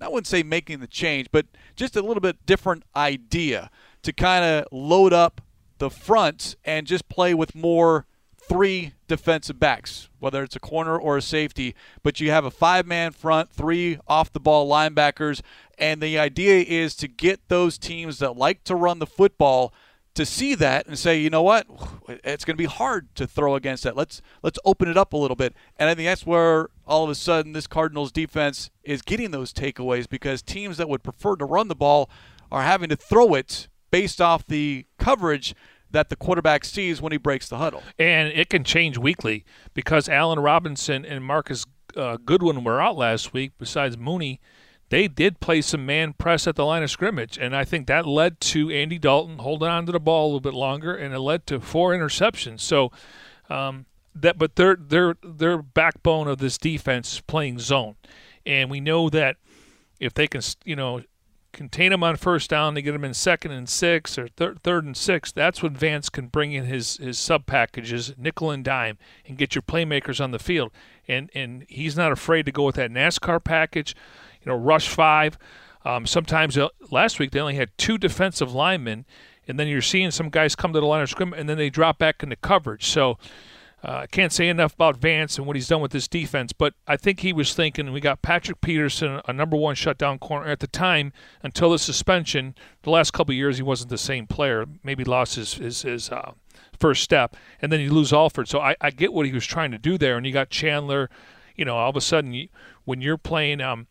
I 0.00 0.08
wouldn't 0.08 0.26
say 0.26 0.42
making 0.42 0.80
the 0.80 0.86
change, 0.86 1.28
but 1.32 1.46
just 1.74 1.96
a 1.96 2.02
little 2.02 2.20
bit 2.20 2.44
different 2.44 2.84
idea 2.94 3.70
to 4.02 4.12
kind 4.12 4.44
of 4.44 4.66
load 4.70 5.12
up 5.12 5.40
the 5.78 5.90
front 5.90 6.56
and 6.64 6.86
just 6.86 7.08
play 7.08 7.34
with 7.34 7.54
more 7.54 8.06
three 8.48 8.92
defensive 9.08 9.58
backs, 9.58 10.08
whether 10.18 10.42
it's 10.42 10.56
a 10.56 10.60
corner 10.60 10.96
or 10.98 11.16
a 11.16 11.22
safety, 11.22 11.74
but 12.02 12.20
you 12.20 12.30
have 12.30 12.44
a 12.44 12.50
five 12.50 12.86
man 12.86 13.12
front, 13.12 13.50
three 13.50 13.98
off 14.06 14.32
the 14.32 14.40
ball 14.40 14.68
linebackers. 14.68 15.40
And 15.78 16.00
the 16.00 16.18
idea 16.18 16.64
is 16.66 16.94
to 16.96 17.08
get 17.08 17.48
those 17.48 17.78
teams 17.78 18.18
that 18.18 18.36
like 18.36 18.64
to 18.64 18.74
run 18.74 18.98
the 18.98 19.06
football 19.06 19.72
to 20.14 20.24
see 20.24 20.54
that 20.54 20.86
and 20.86 20.98
say, 20.98 21.20
you 21.20 21.28
know 21.28 21.42
what, 21.42 21.66
it's 22.24 22.44
going 22.44 22.56
to 22.56 22.62
be 22.62 22.64
hard 22.64 23.14
to 23.16 23.26
throw 23.26 23.54
against 23.54 23.82
that. 23.82 23.96
Let's 23.96 24.22
let's 24.42 24.58
open 24.64 24.88
it 24.88 24.96
up 24.96 25.12
a 25.12 25.16
little 25.16 25.36
bit. 25.36 25.54
And 25.76 25.90
I 25.90 25.94
think 25.94 26.06
that's 26.06 26.24
where 26.24 26.70
all 26.86 27.04
of 27.04 27.10
a 27.10 27.14
sudden 27.14 27.52
this 27.52 27.66
Cardinals 27.66 28.12
defense 28.12 28.70
is 28.82 29.02
getting 29.02 29.30
those 29.30 29.52
takeaways 29.52 30.08
because 30.08 30.40
teams 30.40 30.78
that 30.78 30.88
would 30.88 31.02
prefer 31.02 31.36
to 31.36 31.44
run 31.44 31.68
the 31.68 31.74
ball 31.74 32.08
are 32.50 32.62
having 32.62 32.88
to 32.88 32.96
throw 32.96 33.34
it 33.34 33.68
based 33.90 34.20
off 34.20 34.46
the 34.46 34.86
coverage 34.98 35.54
that 35.96 36.10
the 36.10 36.16
quarterback 36.16 36.62
sees 36.66 37.00
when 37.00 37.10
he 37.10 37.16
breaks 37.16 37.48
the 37.48 37.56
huddle. 37.56 37.82
And 37.98 38.28
it 38.28 38.50
can 38.50 38.64
change 38.64 38.98
weekly 38.98 39.46
because 39.72 40.10
Allen 40.10 40.38
Robinson 40.38 41.06
and 41.06 41.24
Marcus 41.24 41.64
uh, 41.96 42.18
Goodwin 42.22 42.64
were 42.64 42.82
out 42.82 42.98
last 42.98 43.32
week. 43.32 43.52
Besides 43.58 43.96
Mooney, 43.96 44.38
they 44.90 45.08
did 45.08 45.40
play 45.40 45.62
some 45.62 45.86
man 45.86 46.12
press 46.12 46.46
at 46.46 46.54
the 46.54 46.66
line 46.66 46.82
of 46.82 46.90
scrimmage, 46.90 47.38
and 47.38 47.56
I 47.56 47.64
think 47.64 47.86
that 47.86 48.06
led 48.06 48.42
to 48.42 48.70
Andy 48.70 48.98
Dalton 48.98 49.38
holding 49.38 49.68
on 49.68 49.86
to 49.86 49.92
the 49.92 49.98
ball 49.98 50.26
a 50.26 50.28
little 50.28 50.40
bit 50.40 50.52
longer, 50.52 50.94
and 50.94 51.14
it 51.14 51.20
led 51.20 51.46
to 51.48 51.60
four 51.60 51.92
interceptions. 51.92 52.60
So. 52.60 52.92
Um, 53.48 53.86
that, 54.18 54.38
but 54.38 54.56
their 54.56 54.76
their 54.76 55.16
their 55.22 55.60
backbone 55.60 56.26
of 56.26 56.38
this 56.38 56.56
defense 56.56 57.20
playing 57.20 57.58
zone, 57.58 57.96
and 58.46 58.70
we 58.70 58.80
know 58.80 59.10
that 59.10 59.36
if 60.00 60.14
they 60.14 60.26
can, 60.26 60.40
you 60.64 60.74
know, 60.74 61.02
contain 61.56 61.90
them 61.90 62.04
on 62.04 62.16
first 62.16 62.50
down, 62.50 62.74
they 62.74 62.82
get 62.82 62.92
them 62.92 63.04
in 63.04 63.14
second 63.14 63.50
and 63.50 63.68
six 63.68 64.18
or 64.18 64.28
thir- 64.28 64.56
third 64.62 64.84
and 64.84 64.96
six. 64.96 65.32
That's 65.32 65.62
when 65.62 65.74
Vance 65.74 66.10
can 66.10 66.26
bring 66.26 66.52
in 66.52 66.66
his 66.66 66.98
his 66.98 67.18
sub 67.18 67.46
packages, 67.46 68.14
nickel 68.18 68.50
and 68.50 68.62
dime, 68.62 68.98
and 69.26 69.38
get 69.38 69.54
your 69.54 69.62
playmakers 69.62 70.22
on 70.22 70.30
the 70.30 70.38
field. 70.38 70.70
And 71.08 71.30
and 71.34 71.64
he's 71.68 71.96
not 71.96 72.12
afraid 72.12 72.44
to 72.46 72.52
go 72.52 72.64
with 72.64 72.76
that 72.76 72.90
NASCAR 72.90 73.42
package, 73.42 73.96
you 74.42 74.52
know, 74.52 74.58
rush 74.58 74.88
five. 74.88 75.38
Um, 75.84 76.06
sometimes 76.06 76.58
uh, 76.58 76.68
last 76.90 77.18
week 77.18 77.30
they 77.30 77.40
only 77.40 77.54
had 77.54 77.76
two 77.78 77.96
defensive 77.96 78.52
linemen, 78.52 79.06
and 79.48 79.58
then 79.58 79.66
you're 79.66 79.80
seeing 79.80 80.10
some 80.10 80.28
guys 80.28 80.54
come 80.54 80.74
to 80.74 80.80
the 80.80 80.86
line 80.86 81.02
of 81.02 81.08
scrimmage 81.08 81.40
and 81.40 81.48
then 81.48 81.56
they 81.56 81.70
drop 81.70 81.98
back 81.98 82.22
into 82.22 82.36
coverage. 82.36 82.86
So 82.86 83.18
I 83.86 84.02
uh, 84.02 84.06
can't 84.10 84.32
say 84.32 84.48
enough 84.48 84.74
about 84.74 84.96
Vance 84.96 85.38
and 85.38 85.46
what 85.46 85.54
he's 85.54 85.68
done 85.68 85.80
with 85.80 85.92
this 85.92 86.08
defense, 86.08 86.52
but 86.52 86.74
I 86.88 86.96
think 86.96 87.20
he 87.20 87.32
was 87.32 87.54
thinking 87.54 87.92
we 87.92 88.00
got 88.00 88.20
Patrick 88.20 88.60
Peterson, 88.60 89.20
a 89.28 89.32
number 89.32 89.56
one 89.56 89.76
shutdown 89.76 90.18
corner 90.18 90.48
at 90.48 90.58
the 90.58 90.66
time 90.66 91.12
until 91.44 91.70
the 91.70 91.78
suspension. 91.78 92.56
The 92.82 92.90
last 92.90 93.12
couple 93.12 93.32
years, 93.32 93.58
he 93.58 93.62
wasn't 93.62 93.90
the 93.90 93.98
same 93.98 94.26
player. 94.26 94.66
Maybe 94.82 95.04
lost 95.04 95.36
his 95.36 95.54
his, 95.54 95.82
his 95.82 96.10
uh, 96.10 96.32
first 96.80 97.04
step, 97.04 97.36
and 97.62 97.70
then 97.70 97.78
you 97.78 97.92
lose 97.92 98.12
Alford. 98.12 98.48
So 98.48 98.58
I, 98.58 98.74
I 98.80 98.90
get 98.90 99.12
what 99.12 99.24
he 99.24 99.32
was 99.32 99.46
trying 99.46 99.70
to 99.70 99.78
do 99.78 99.96
there, 99.96 100.16
and 100.16 100.26
you 100.26 100.32
got 100.32 100.50
Chandler. 100.50 101.08
You 101.54 101.64
know, 101.64 101.76
all 101.76 101.90
of 101.90 101.96
a 101.96 102.00
sudden, 102.00 102.32
you, 102.32 102.48
when 102.86 103.00
you're 103.00 103.16
playing, 103.16 103.60
um, 103.60 103.86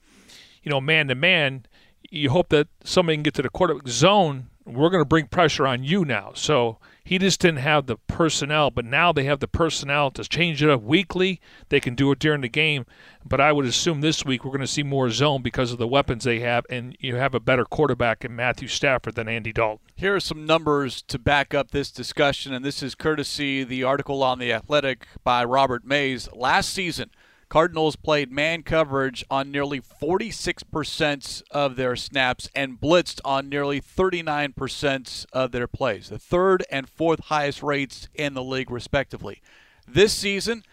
you 0.61 0.69
know, 0.69 0.81
man 0.81 1.07
to 1.07 1.15
man, 1.15 1.67
you 2.11 2.31
hope 2.31 2.49
that 2.49 2.67
somebody 2.83 3.15
can 3.15 3.23
get 3.23 3.33
to 3.35 3.41
the 3.41 3.49
quarterback 3.49 3.87
zone. 3.87 4.49
We're 4.65 4.89
going 4.89 5.01
to 5.01 5.07
bring 5.07 5.27
pressure 5.27 5.65
on 5.65 5.85
you 5.85 6.03
now. 6.03 6.31
So 6.35 6.79
He 7.05 7.19
just 7.19 7.39
didn't 7.39 7.59
have 7.59 7.85
the 7.85 7.97
personnel, 7.97 8.71
but 8.71 8.83
now 8.83 9.13
they 9.13 9.25
have 9.25 9.39
the 9.39 9.47
personnel 9.47 10.09
to 10.09 10.23
change 10.23 10.63
it 10.63 10.71
up 10.71 10.81
weekly. 10.81 11.39
They 11.69 11.79
can 11.79 11.93
do 11.93 12.11
it 12.11 12.17
during 12.17 12.41
the 12.41 12.49
game. 12.49 12.87
But 13.23 13.39
I 13.39 13.51
would 13.51 13.65
assume 13.65 14.01
this 14.01 14.25
week 14.25 14.43
we're 14.43 14.49
going 14.49 14.61
to 14.61 14.67
see 14.67 14.81
more 14.81 15.11
zone 15.11 15.43
because 15.43 15.71
of 15.71 15.77
the 15.77 15.87
weapons 15.87 16.23
they 16.23 16.39
have, 16.39 16.65
and 16.67 16.97
you 16.99 17.15
have 17.15 17.35
a 17.35 17.39
better 17.39 17.63
quarterback 17.63 18.25
in 18.25 18.35
Matthew 18.35 18.67
Stafford 18.67 19.13
than 19.13 19.27
Andy 19.27 19.53
Dalton. 19.53 19.85
Here 19.95 20.15
are 20.15 20.19
some 20.19 20.47
numbers 20.47 21.03
to 21.03 21.19
back 21.19 21.53
up 21.53 21.69
this 21.69 21.91
discussion, 21.91 22.53
and 22.53 22.65
this 22.65 22.81
is 22.81 22.95
courtesy 22.95 23.63
the 23.63 23.83
article 23.83 24.23
on 24.23 24.39
The 24.39 24.51
Athletic 24.51 25.05
by 25.23 25.43
Robert 25.43 25.85
Mays. 25.85 26.27
Last 26.33 26.71
season, 26.71 27.11
Cardinals 27.47 27.95
played 27.95 28.31
man 28.31 28.63
coverage 28.63 29.23
on 29.29 29.51
nearly 29.51 29.79
46% 29.79 31.43
of 31.51 31.75
their 31.75 31.95
snaps 31.95 32.49
and 32.55 32.79
blitzed 32.79 33.21
on 33.23 33.49
nearly 33.49 33.79
39% 33.79 35.25
of 35.31 35.51
their 35.51 35.67
plays, 35.67 36.09
the 36.09 36.17
third 36.19 36.63
and 36.71 36.89
fourth 36.89 37.25
highest 37.25 37.61
rates 37.61 38.07
in 38.15 38.33
the 38.33 38.43
league, 38.43 38.71
respectively. 38.71 39.41
This 39.87 40.13
season, 40.13 40.63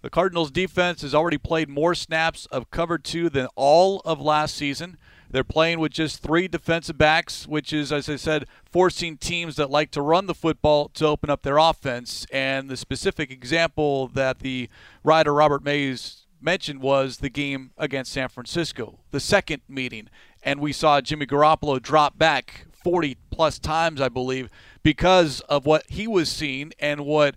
the 0.00 0.10
Cardinals 0.10 0.50
defense 0.50 1.02
has 1.02 1.14
already 1.14 1.38
played 1.38 1.68
more 1.68 1.94
snaps 1.94 2.46
of 2.46 2.70
cover 2.70 2.96
two 2.96 3.28
than 3.28 3.48
all 3.54 4.00
of 4.04 4.20
last 4.20 4.54
season. 4.54 4.96
They're 5.30 5.44
playing 5.44 5.80
with 5.80 5.92
just 5.92 6.22
three 6.22 6.48
defensive 6.48 6.96
backs, 6.98 7.46
which 7.46 7.72
is, 7.72 7.92
as 7.92 8.08
I 8.08 8.16
said, 8.16 8.46
forcing 8.64 9.16
teams 9.16 9.56
that 9.56 9.70
like 9.70 9.90
to 9.92 10.02
run 10.02 10.26
the 10.26 10.34
football 10.34 10.88
to 10.90 11.06
open 11.06 11.30
up 11.30 11.42
their 11.42 11.58
offense. 11.58 12.26
And 12.32 12.68
the 12.68 12.76
specific 12.76 13.30
example 13.30 14.08
that 14.08 14.40
the 14.40 14.68
writer 15.04 15.34
Robert 15.34 15.64
Mays 15.64 16.26
mentioned 16.40 16.80
was 16.80 17.18
the 17.18 17.28
game 17.28 17.72
against 17.76 18.12
San 18.12 18.28
Francisco, 18.28 19.00
the 19.10 19.20
second 19.20 19.62
meeting. 19.68 20.08
And 20.42 20.60
we 20.60 20.72
saw 20.72 21.00
Jimmy 21.00 21.26
Garoppolo 21.26 21.82
drop 21.82 22.18
back 22.18 22.66
40 22.84 23.16
plus 23.30 23.58
times, 23.58 24.00
I 24.00 24.08
believe, 24.08 24.48
because 24.84 25.40
of 25.42 25.66
what 25.66 25.84
he 25.88 26.06
was 26.06 26.28
seeing 26.28 26.72
and 26.78 27.00
what 27.04 27.34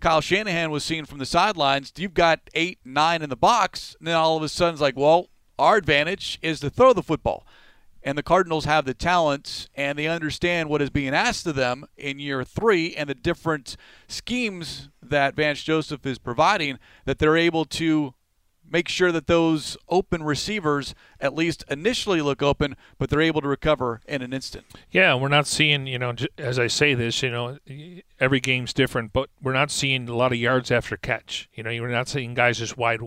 Kyle 0.00 0.20
Shanahan 0.20 0.70
was 0.70 0.84
seeing 0.84 1.06
from 1.06 1.18
the 1.18 1.26
sidelines. 1.26 1.92
You've 1.96 2.12
got 2.12 2.40
eight, 2.52 2.78
nine 2.84 3.22
in 3.22 3.30
the 3.30 3.36
box, 3.36 3.96
and 3.98 4.06
then 4.06 4.16
all 4.16 4.36
of 4.36 4.42
a 4.42 4.48
sudden 4.48 4.74
it's 4.74 4.82
like, 4.82 4.98
well, 4.98 5.29
our 5.60 5.76
advantage 5.76 6.38
is 6.42 6.58
to 6.60 6.70
throw 6.70 6.92
the 6.92 7.02
football. 7.02 7.46
And 8.02 8.16
the 8.16 8.22
Cardinals 8.22 8.64
have 8.64 8.86
the 8.86 8.94
talent 8.94 9.68
and 9.74 9.98
they 9.98 10.06
understand 10.06 10.70
what 10.70 10.80
is 10.80 10.88
being 10.88 11.14
asked 11.14 11.46
of 11.46 11.54
them 11.54 11.84
in 11.98 12.18
year 12.18 12.42
three 12.44 12.94
and 12.94 13.10
the 13.10 13.14
different 13.14 13.76
schemes 14.08 14.88
that 15.02 15.36
Vance 15.36 15.62
Joseph 15.62 16.06
is 16.06 16.18
providing 16.18 16.78
that 17.04 17.18
they're 17.18 17.36
able 17.36 17.66
to 17.66 18.14
make 18.70 18.88
sure 18.88 19.12
that 19.12 19.26
those 19.26 19.76
open 19.88 20.22
receivers 20.22 20.94
at 21.20 21.34
least 21.34 21.64
initially 21.68 22.22
look 22.22 22.42
open, 22.42 22.76
but 22.98 23.10
they're 23.10 23.20
able 23.20 23.40
to 23.40 23.48
recover 23.48 24.00
in 24.06 24.22
an 24.22 24.32
instant. 24.32 24.64
Yeah, 24.90 25.14
we're 25.14 25.28
not 25.28 25.46
seeing, 25.46 25.86
you 25.86 25.98
know, 25.98 26.14
as 26.38 26.58
I 26.58 26.68
say 26.68 26.94
this, 26.94 27.22
you 27.22 27.30
know, 27.30 27.58
every 28.18 28.40
game's 28.40 28.72
different, 28.72 29.12
but 29.12 29.28
we're 29.42 29.52
not 29.52 29.70
seeing 29.70 30.08
a 30.08 30.16
lot 30.16 30.32
of 30.32 30.38
yards 30.38 30.70
after 30.70 30.96
catch. 30.96 31.48
You 31.52 31.62
know, 31.62 31.70
you're 31.70 31.88
not 31.88 32.08
seeing 32.08 32.34
guys 32.34 32.58
just 32.58 32.76
wide 32.76 33.00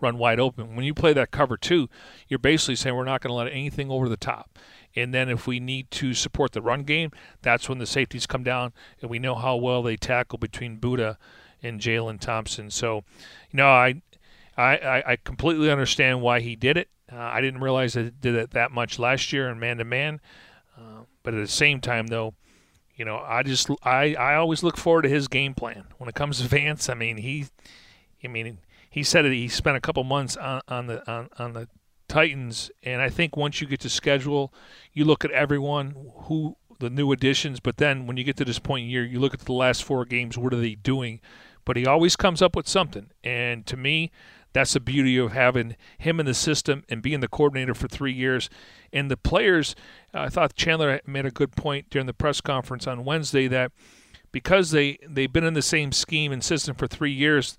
run 0.00 0.18
wide 0.18 0.40
open. 0.40 0.76
When 0.76 0.84
you 0.84 0.94
play 0.94 1.12
that 1.12 1.30
cover 1.30 1.56
two, 1.56 1.88
you're 2.28 2.38
basically 2.38 2.76
saying 2.76 2.94
we're 2.94 3.04
not 3.04 3.20
going 3.20 3.30
to 3.30 3.34
let 3.34 3.52
anything 3.52 3.90
over 3.90 4.08
the 4.08 4.16
top. 4.16 4.58
And 4.96 5.12
then 5.12 5.28
if 5.28 5.46
we 5.46 5.60
need 5.60 5.90
to 5.92 6.14
support 6.14 6.52
the 6.52 6.62
run 6.62 6.82
game, 6.82 7.10
that's 7.42 7.68
when 7.68 7.78
the 7.78 7.86
safeties 7.86 8.26
come 8.26 8.42
down, 8.42 8.72
and 9.00 9.10
we 9.10 9.18
know 9.18 9.34
how 9.34 9.56
well 9.56 9.82
they 9.82 9.96
tackle 9.96 10.38
between 10.38 10.78
Budda 10.78 11.16
and 11.62 11.80
Jalen 11.80 12.20
Thompson. 12.20 12.70
So, 12.70 13.04
you 13.50 13.56
know, 13.56 13.68
I 13.68 14.02
I, 14.62 15.02
I, 15.12 15.16
completely 15.16 15.70
understand 15.70 16.20
why 16.20 16.40
he 16.40 16.56
did 16.56 16.76
it. 16.76 16.88
Uh, 17.12 17.16
I 17.16 17.40
didn't 17.40 17.60
realize 17.60 17.94
that 17.94 18.06
it 18.06 18.20
did 18.20 18.34
it 18.34 18.50
that 18.50 18.72
much 18.72 18.98
last 18.98 19.32
year 19.32 19.48
in 19.48 19.58
man 19.58 19.78
to 19.78 19.84
man. 19.84 20.20
But 21.28 21.34
at 21.34 21.40
the 21.40 21.46
same 21.46 21.82
time, 21.82 22.06
though, 22.06 22.32
you 22.96 23.04
know, 23.04 23.18
I 23.18 23.42
just 23.42 23.68
I, 23.82 24.14
I 24.14 24.36
always 24.36 24.62
look 24.62 24.78
forward 24.78 25.02
to 25.02 25.10
his 25.10 25.28
game 25.28 25.52
plan 25.52 25.84
when 25.98 26.08
it 26.08 26.14
comes 26.14 26.40
to 26.40 26.48
Vance. 26.48 26.88
I 26.88 26.94
mean, 26.94 27.18
he, 27.18 27.48
I 28.24 28.28
mean, 28.28 28.60
he 28.88 29.02
said 29.02 29.26
it. 29.26 29.32
He 29.32 29.46
spent 29.48 29.76
a 29.76 29.80
couple 29.80 30.02
months 30.04 30.38
on, 30.38 30.62
on 30.68 30.86
the 30.86 31.10
on, 31.10 31.28
on 31.38 31.52
the 31.52 31.68
Titans, 32.08 32.70
and 32.82 33.02
I 33.02 33.10
think 33.10 33.36
once 33.36 33.60
you 33.60 33.66
get 33.66 33.80
to 33.80 33.90
schedule, 33.90 34.54
you 34.94 35.04
look 35.04 35.22
at 35.22 35.30
everyone 35.32 36.12
who 36.14 36.56
the 36.78 36.88
new 36.88 37.12
additions. 37.12 37.60
But 37.60 37.76
then 37.76 38.06
when 38.06 38.16
you 38.16 38.24
get 38.24 38.38
to 38.38 38.44
this 38.46 38.58
point 38.58 38.84
in 38.84 38.90
year, 38.90 39.04
you 39.04 39.20
look 39.20 39.34
at 39.34 39.40
the 39.40 39.52
last 39.52 39.84
four 39.84 40.06
games. 40.06 40.38
What 40.38 40.54
are 40.54 40.60
they 40.60 40.76
doing? 40.76 41.20
But 41.66 41.76
he 41.76 41.84
always 41.84 42.16
comes 42.16 42.40
up 42.40 42.56
with 42.56 42.66
something, 42.66 43.10
and 43.22 43.66
to 43.66 43.76
me, 43.76 44.10
that's 44.58 44.72
the 44.72 44.80
beauty 44.80 45.16
of 45.16 45.30
having 45.30 45.76
him 45.98 46.18
in 46.18 46.26
the 46.26 46.34
system 46.34 46.82
and 46.88 47.00
being 47.00 47.20
the 47.20 47.28
coordinator 47.28 47.74
for 47.74 47.86
three 47.86 48.12
years. 48.12 48.50
And 48.92 49.08
the 49.08 49.16
players, 49.16 49.76
uh, 50.12 50.22
I 50.22 50.28
thought 50.30 50.56
Chandler 50.56 51.00
made 51.06 51.26
a 51.26 51.30
good 51.30 51.52
point 51.52 51.90
during 51.90 52.06
the 52.06 52.12
press 52.12 52.40
conference 52.40 52.88
on 52.88 53.04
Wednesday 53.04 53.46
that 53.46 53.70
because 54.32 54.72
they, 54.72 54.98
they've 55.08 55.32
been 55.32 55.44
in 55.44 55.54
the 55.54 55.62
same 55.62 55.92
scheme 55.92 56.32
and 56.32 56.42
system 56.42 56.74
for 56.74 56.88
three 56.88 57.12
years, 57.12 57.56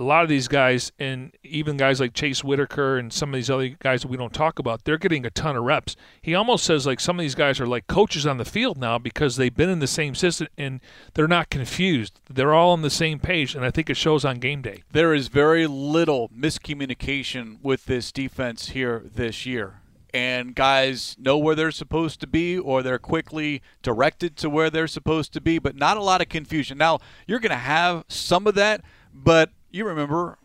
a 0.00 0.04
lot 0.04 0.22
of 0.22 0.28
these 0.28 0.48
guys, 0.48 0.90
and 0.98 1.32
even 1.42 1.76
guys 1.76 2.00
like 2.00 2.14
Chase 2.14 2.42
Whitaker 2.42 2.98
and 2.98 3.12
some 3.12 3.28
of 3.28 3.34
these 3.34 3.50
other 3.50 3.68
guys 3.68 4.02
that 4.02 4.08
we 4.08 4.16
don't 4.16 4.32
talk 4.32 4.58
about, 4.58 4.84
they're 4.84 4.98
getting 4.98 5.26
a 5.26 5.30
ton 5.30 5.56
of 5.56 5.64
reps. 5.64 5.94
He 6.22 6.34
almost 6.34 6.64
says 6.64 6.86
like 6.86 7.00
some 7.00 7.18
of 7.18 7.22
these 7.22 7.34
guys 7.34 7.60
are 7.60 7.66
like 7.66 7.86
coaches 7.86 8.26
on 8.26 8.38
the 8.38 8.44
field 8.44 8.78
now 8.78 8.98
because 8.98 9.36
they've 9.36 9.54
been 9.54 9.68
in 9.68 9.78
the 9.78 9.86
same 9.86 10.14
system 10.14 10.48
and 10.56 10.80
they're 11.14 11.28
not 11.28 11.50
confused. 11.50 12.18
They're 12.28 12.54
all 12.54 12.72
on 12.72 12.82
the 12.82 12.90
same 12.90 13.20
page, 13.20 13.54
and 13.54 13.64
I 13.64 13.70
think 13.70 13.90
it 13.90 13.96
shows 13.96 14.24
on 14.24 14.38
game 14.38 14.62
day. 14.62 14.82
There 14.90 15.14
is 15.14 15.28
very 15.28 15.66
little 15.66 16.30
miscommunication 16.30 17.58
with 17.62 17.84
this 17.86 18.10
defense 18.10 18.70
here 18.70 19.04
this 19.14 19.44
year. 19.46 19.80
And 20.12 20.56
guys 20.56 21.14
know 21.20 21.38
where 21.38 21.54
they're 21.54 21.70
supposed 21.70 22.20
to 22.20 22.26
be, 22.26 22.58
or 22.58 22.82
they're 22.82 22.98
quickly 22.98 23.62
directed 23.80 24.36
to 24.38 24.50
where 24.50 24.68
they're 24.68 24.88
supposed 24.88 25.32
to 25.34 25.40
be, 25.40 25.60
but 25.60 25.76
not 25.76 25.96
a 25.96 26.02
lot 26.02 26.20
of 26.20 26.28
confusion. 26.28 26.78
Now, 26.78 26.98
you're 27.28 27.38
going 27.38 27.50
to 27.50 27.56
have 27.56 28.04
some 28.08 28.48
of 28.48 28.56
that, 28.56 28.82
but 29.14 29.50
you 29.70 29.86
remember 29.86 30.38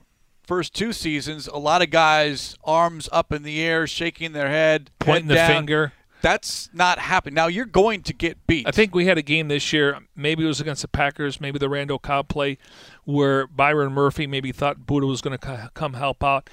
first 0.44 0.74
two 0.74 0.94
seasons, 0.94 1.48
a 1.48 1.58
lot 1.58 1.82
of 1.82 1.90
guys 1.90 2.56
arms 2.64 3.10
up 3.12 3.32
in 3.32 3.44
the 3.44 3.62
air, 3.62 3.88
shaking 3.88 4.34
their 4.34 4.50
head, 4.50 4.92
pointing 5.00 5.28
the 5.28 5.36
down. 5.36 5.50
finger. 5.50 5.94
That's 6.22 6.70
not 6.74 6.98
happening. 6.98 7.36
Now 7.36 7.48
you're 7.48 7.66
going 7.66 8.02
to 8.04 8.14
get 8.14 8.48
beat. 8.48 8.68
I 8.68 8.72
think 8.72 8.96
we 8.96 9.06
had 9.06 9.18
a 9.18 9.22
game 9.22 9.48
this 9.48 9.72
year. 9.72 10.00
Maybe 10.16 10.44
it 10.44 10.48
was 10.48 10.60
against 10.60 10.82
the 10.82 10.88
Packers. 10.88 11.40
Maybe 11.40 11.60
the 11.60 11.70
Randall 11.70 12.00
Cobb 12.00 12.30
play, 12.30 12.58
where 13.04 13.46
Byron 13.46 13.94
Murphy 13.94 14.26
maybe 14.26 14.52
thought 14.52 14.88
Budda 14.88 15.08
was 15.08 15.22
going 15.22 15.38
to 15.38 15.70
come 15.74 15.94
help 15.94 16.24
out. 16.24 16.50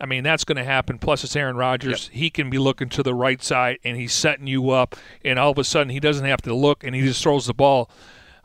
I 0.00 0.06
mean, 0.06 0.24
that's 0.24 0.44
going 0.44 0.56
to 0.56 0.64
happen. 0.64 0.98
Plus, 0.98 1.22
it's 1.22 1.36
Aaron 1.36 1.56
Rodgers. 1.56 2.08
Yep. 2.10 2.18
He 2.18 2.30
can 2.30 2.48
be 2.48 2.56
looking 2.56 2.88
to 2.90 3.02
the 3.02 3.14
right 3.14 3.42
side, 3.42 3.78
and 3.84 3.98
he's 3.98 4.14
setting 4.14 4.46
you 4.46 4.70
up, 4.70 4.96
and 5.22 5.38
all 5.38 5.50
of 5.50 5.58
a 5.58 5.64
sudden 5.64 5.90
he 5.90 6.00
doesn't 6.00 6.24
have 6.24 6.40
to 6.42 6.54
look, 6.54 6.82
and 6.82 6.94
he 6.94 7.02
just 7.02 7.22
throws 7.22 7.46
the 7.46 7.52
ball. 7.52 7.90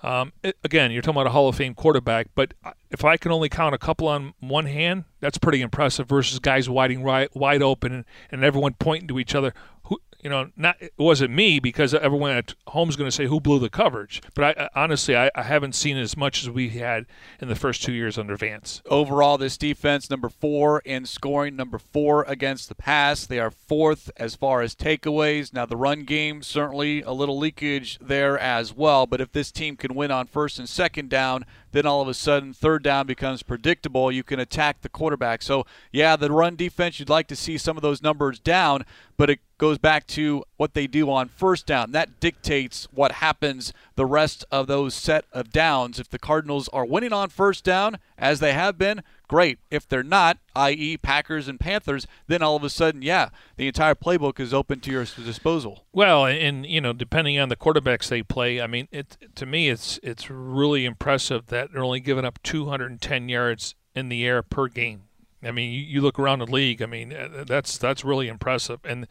Um, 0.06 0.34
it, 0.44 0.56
again, 0.64 0.92
you're 0.92 1.02
talking 1.02 1.16
about 1.16 1.26
a 1.26 1.32
Hall 1.32 1.50
of 1.50 1.56
Fame 1.56 1.74
quarterback, 1.74 2.28
but 2.36 2.54
if 2.92 3.04
I 3.04 3.18
can 3.18 3.32
only 3.32 3.50
count 3.50 3.74
a 3.74 3.80
couple 3.80 4.08
on 4.08 4.36
one 4.40 4.68
hand, 4.68 5.06
that's 5.20 5.40
pretty 5.40 5.62
impressive 5.64 6.08
versus 6.08 6.38
guys 6.38 6.70
wide, 6.70 6.96
wide 7.34 7.64
open 7.64 7.92
and, 7.92 8.06
and 8.30 8.44
everyone 8.44 8.76
pointing 8.76 9.08
to 9.08 9.18
each 9.18 9.34
other. 9.34 9.52
Who, 9.86 10.00
you 10.26 10.30
know, 10.32 10.50
not 10.58 10.76
it 10.80 10.92
wasn't 10.98 11.32
me 11.32 11.60
because 11.60 11.94
everyone 11.94 12.32
at 12.32 12.56
home's 12.70 12.96
going 12.96 13.08
to 13.08 13.16
say 13.16 13.28
who 13.28 13.40
blew 13.40 13.60
the 13.60 13.70
coverage. 13.70 14.24
But 14.34 14.58
I, 14.58 14.70
honestly, 14.74 15.16
I, 15.16 15.30
I, 15.36 15.44
haven't 15.44 15.76
seen 15.76 15.98
as 15.98 16.18
much 16.18 16.42
as 16.42 16.50
we 16.50 16.70
had 16.70 17.06
in 17.40 17.48
the 17.48 17.54
first 17.54 17.84
two 17.84 17.94
years 17.94 18.18
under 18.18 18.36
Vance. 18.36 18.82
Overall, 18.90 19.38
this 19.38 19.56
defense 19.56 20.10
number 20.10 20.30
four 20.30 20.80
in 20.80 21.06
scoring, 21.06 21.56
number 21.56 21.78
four 21.78 22.24
against 22.24 22.70
the 22.70 22.74
pass. 22.74 23.28
They 23.28 23.38
are 23.38 23.52
fourth 23.52 24.10
as 24.18 24.36
far 24.36 24.64
as 24.64 24.74
takeaways. 24.74 25.54
Now 25.54 25.68
the 25.68 25.78
run 25.78 26.06
game 26.06 26.42
certainly 26.42 27.04
a 27.04 27.12
little 27.12 27.38
leakage 27.38 28.00
there 28.02 28.40
as 28.40 28.74
well. 28.74 29.06
But 29.06 29.22
if 29.22 29.32
this 29.32 29.52
team 29.52 29.78
can 29.78 29.94
win 29.94 30.10
on 30.10 30.26
first 30.26 30.58
and 30.58 30.68
second 30.68 31.12
down, 31.12 31.46
then 31.76 31.86
all 31.86 32.02
of 32.02 32.08
a 32.08 32.14
sudden 32.14 32.54
third 32.54 32.84
down 32.84 33.06
becomes 33.06 33.44
predictable. 33.44 34.12
You 34.12 34.24
can 34.24 34.40
attack 34.40 34.82
the 34.82 34.90
quarterback. 34.90 35.42
So, 35.42 35.66
yeah, 35.92 36.16
the 36.16 36.32
run 36.32 36.56
defense, 36.56 37.00
you'd 37.00 37.10
like 37.10 37.28
to 37.28 37.36
see 37.36 37.58
some 37.58 37.76
of 37.76 37.84
those 37.84 38.02
numbers 38.02 38.40
down, 38.40 38.86
but 39.18 39.30
it 39.30 39.40
goes 39.58 39.78
back 39.78 40.08
to 40.08 40.44
what 40.58 40.74
they 40.74 40.88
do 40.88 41.10
on 41.10 41.28
first 41.28 41.66
down. 41.66 41.92
That 41.92 42.20
dictates 42.20 42.88
what 42.92 43.14
happens 43.14 43.74
the 43.96 44.06
rest 44.06 44.46
of 44.52 44.68
those 44.68 44.94
set 44.94 45.26
of 45.32 45.52
downs. 45.52 46.00
If 46.00 46.10
the 46.10 46.20
Cardinals 46.20 46.68
are 46.70 46.86
winning 46.86 47.14
on 47.14 47.30
first 47.30 47.64
down, 47.64 47.98
as 48.18 48.40
they 48.40 48.54
have 48.54 48.78
been, 48.78 49.04
great. 49.28 49.60
If 49.72 49.88
they're 49.88 50.04
not, 50.04 50.38
i.e., 50.56 50.98
Packers 50.98 51.48
and 51.48 51.60
Panthers, 51.60 52.06
then 52.28 52.42
all 52.42 52.56
of 52.56 52.64
a 52.64 52.70
sudden, 52.70 53.02
yeah, 53.02 53.30
the 53.56 53.68
entire 53.68 53.96
playbook 53.96 54.40
is 54.40 54.54
open 54.54 54.80
to 54.82 54.92
your 54.92 55.06
disposal. 55.06 55.86
Well, 55.94 56.26
and 56.26 56.66
you 56.66 56.82
know, 56.82 56.94
depending 56.94 57.40
on 57.40 57.50
the 57.50 57.56
quarterbacks 57.56 58.08
they 58.08 58.24
play, 58.24 58.62
I 58.62 58.68
mean, 58.68 58.88
it 58.92 59.18
to 59.36 59.46
me, 59.46 59.70
it's 59.70 60.00
it's 60.04 60.30
really 60.30 60.86
impressive 60.86 61.48
that 61.48 61.72
they're 61.72 61.84
only 61.84 62.00
giving 62.00 62.26
up 62.26 62.42
210 62.44 63.30
yards 63.30 63.76
in 63.96 64.10
the 64.10 64.26
air 64.26 64.42
per 64.42 64.68
game. 64.68 65.04
I 65.46 65.52
mean, 65.52 65.72
you, 65.72 65.82
you 65.82 66.02
look 66.02 66.20
around 66.20 66.40
the 66.40 66.46
league. 66.46 66.82
I 66.82 66.86
mean, 66.86 67.14
uh, 67.14 67.44
that's 67.48 67.78
that's 67.78 68.04
really 68.04 68.28
impressive. 68.28 68.80
And 68.84 69.08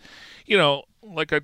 you 0.46 0.58
know, 0.58 0.84
like 1.02 1.32
I, 1.32 1.40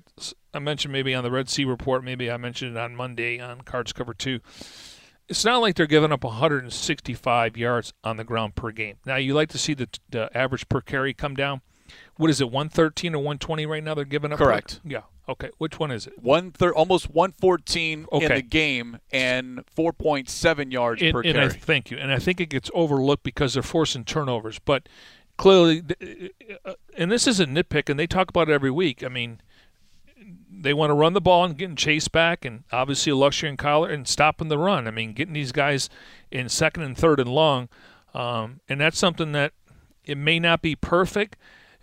I 0.53 0.59
mentioned 0.59 0.91
maybe 0.91 1.13
on 1.13 1.23
the 1.23 1.31
Red 1.31 1.49
Sea 1.49 1.65
report, 1.65 2.03
maybe 2.03 2.29
I 2.29 2.37
mentioned 2.37 2.75
it 2.75 2.79
on 2.79 2.95
Monday 2.95 3.39
on 3.39 3.61
Cards 3.61 3.93
Cover 3.93 4.13
Two 4.13 4.39
it's 5.31 5.45
not 5.45 5.59
like 5.59 5.75
they're 5.75 5.87
giving 5.87 6.11
up 6.11 6.25
165 6.25 7.55
yards 7.55 7.93
on 8.03 8.17
the 8.17 8.23
ground 8.25 8.55
per 8.55 8.69
game. 8.71 8.97
Now, 9.05 9.15
you 9.15 9.33
like 9.33 9.47
to 9.49 9.57
see 9.57 9.73
the, 9.73 9.87
the 10.09 10.35
average 10.37 10.67
per 10.67 10.81
carry 10.81 11.13
come 11.13 11.35
down. 11.35 11.61
What 12.17 12.29
is 12.29 12.41
it, 12.41 12.51
113 12.51 13.15
or 13.15 13.19
120 13.19 13.65
right 13.65 13.81
now 13.81 13.93
they're 13.93 14.03
giving 14.03 14.33
up? 14.33 14.39
Correct. 14.39 14.81
Per, 14.83 14.89
yeah. 14.89 15.01
Okay, 15.29 15.49
which 15.59 15.79
one 15.79 15.91
is 15.91 16.07
it? 16.07 16.21
One 16.21 16.51
third, 16.51 16.73
almost 16.73 17.09
114 17.09 17.99
in 17.99 18.05
Okay. 18.11 18.27
the 18.35 18.41
game 18.41 18.97
and 19.11 19.63
4.7 19.77 20.71
yards 20.71 21.01
And, 21.01 21.13
per 21.13 21.21
and 21.21 21.37
I 21.37 21.47
carry. 21.47 21.59
thank 21.59 21.91
you. 21.91 21.97
And 21.97 22.11
I 22.11 22.17
think 22.19 22.41
it 22.41 22.49
gets 22.49 22.69
overlooked 22.73 23.23
because 23.23 23.53
they're 23.53 23.63
forcing 23.63 24.03
turnovers. 24.03 24.59
But 24.59 24.89
clearly, 25.37 25.83
uh, 26.65 26.73
and 26.97 27.11
this 27.11 27.27
is 27.27 27.39
a 27.39 27.45
nitpick, 27.45 27.87
and 27.89 27.99
They 27.99 28.07
talk 28.07 28.29
about 28.29 28.49
it 28.49 28.53
every 28.53 28.71
week. 28.71 29.03
I 29.03 29.07
mean, 29.09 29.41
they 30.51 30.73
want 30.73 30.89
to 30.89 30.95
run 30.95 31.13
the 31.13 31.21
ball 31.21 31.45
and 31.45 31.57
getting 31.57 31.75
chased 31.75 32.11
back, 32.11 32.43
and 32.43 32.63
obviously 32.71 33.13
Luxury 33.13 33.49
and 33.49 33.57
Kyler 33.57 33.91
and 33.91 34.07
stopping 34.07 34.47
the 34.49 34.57
run. 34.57 34.87
I 34.87 34.91
mean, 34.91 35.13
getting 35.13 35.33
these 35.33 35.51
guys 35.51 35.89
in 36.29 36.49
second 36.49 36.83
and 36.83 36.97
third 36.97 37.19
and 37.19 37.29
long, 37.29 37.69
um, 38.13 38.59
and 38.67 38.81
that's 38.81 38.97
something 38.99 39.31
that 39.31 39.53
it 40.03 40.17
may 40.17 40.39
not 40.39 40.61
be 40.61 40.75
perfect. 40.75 41.37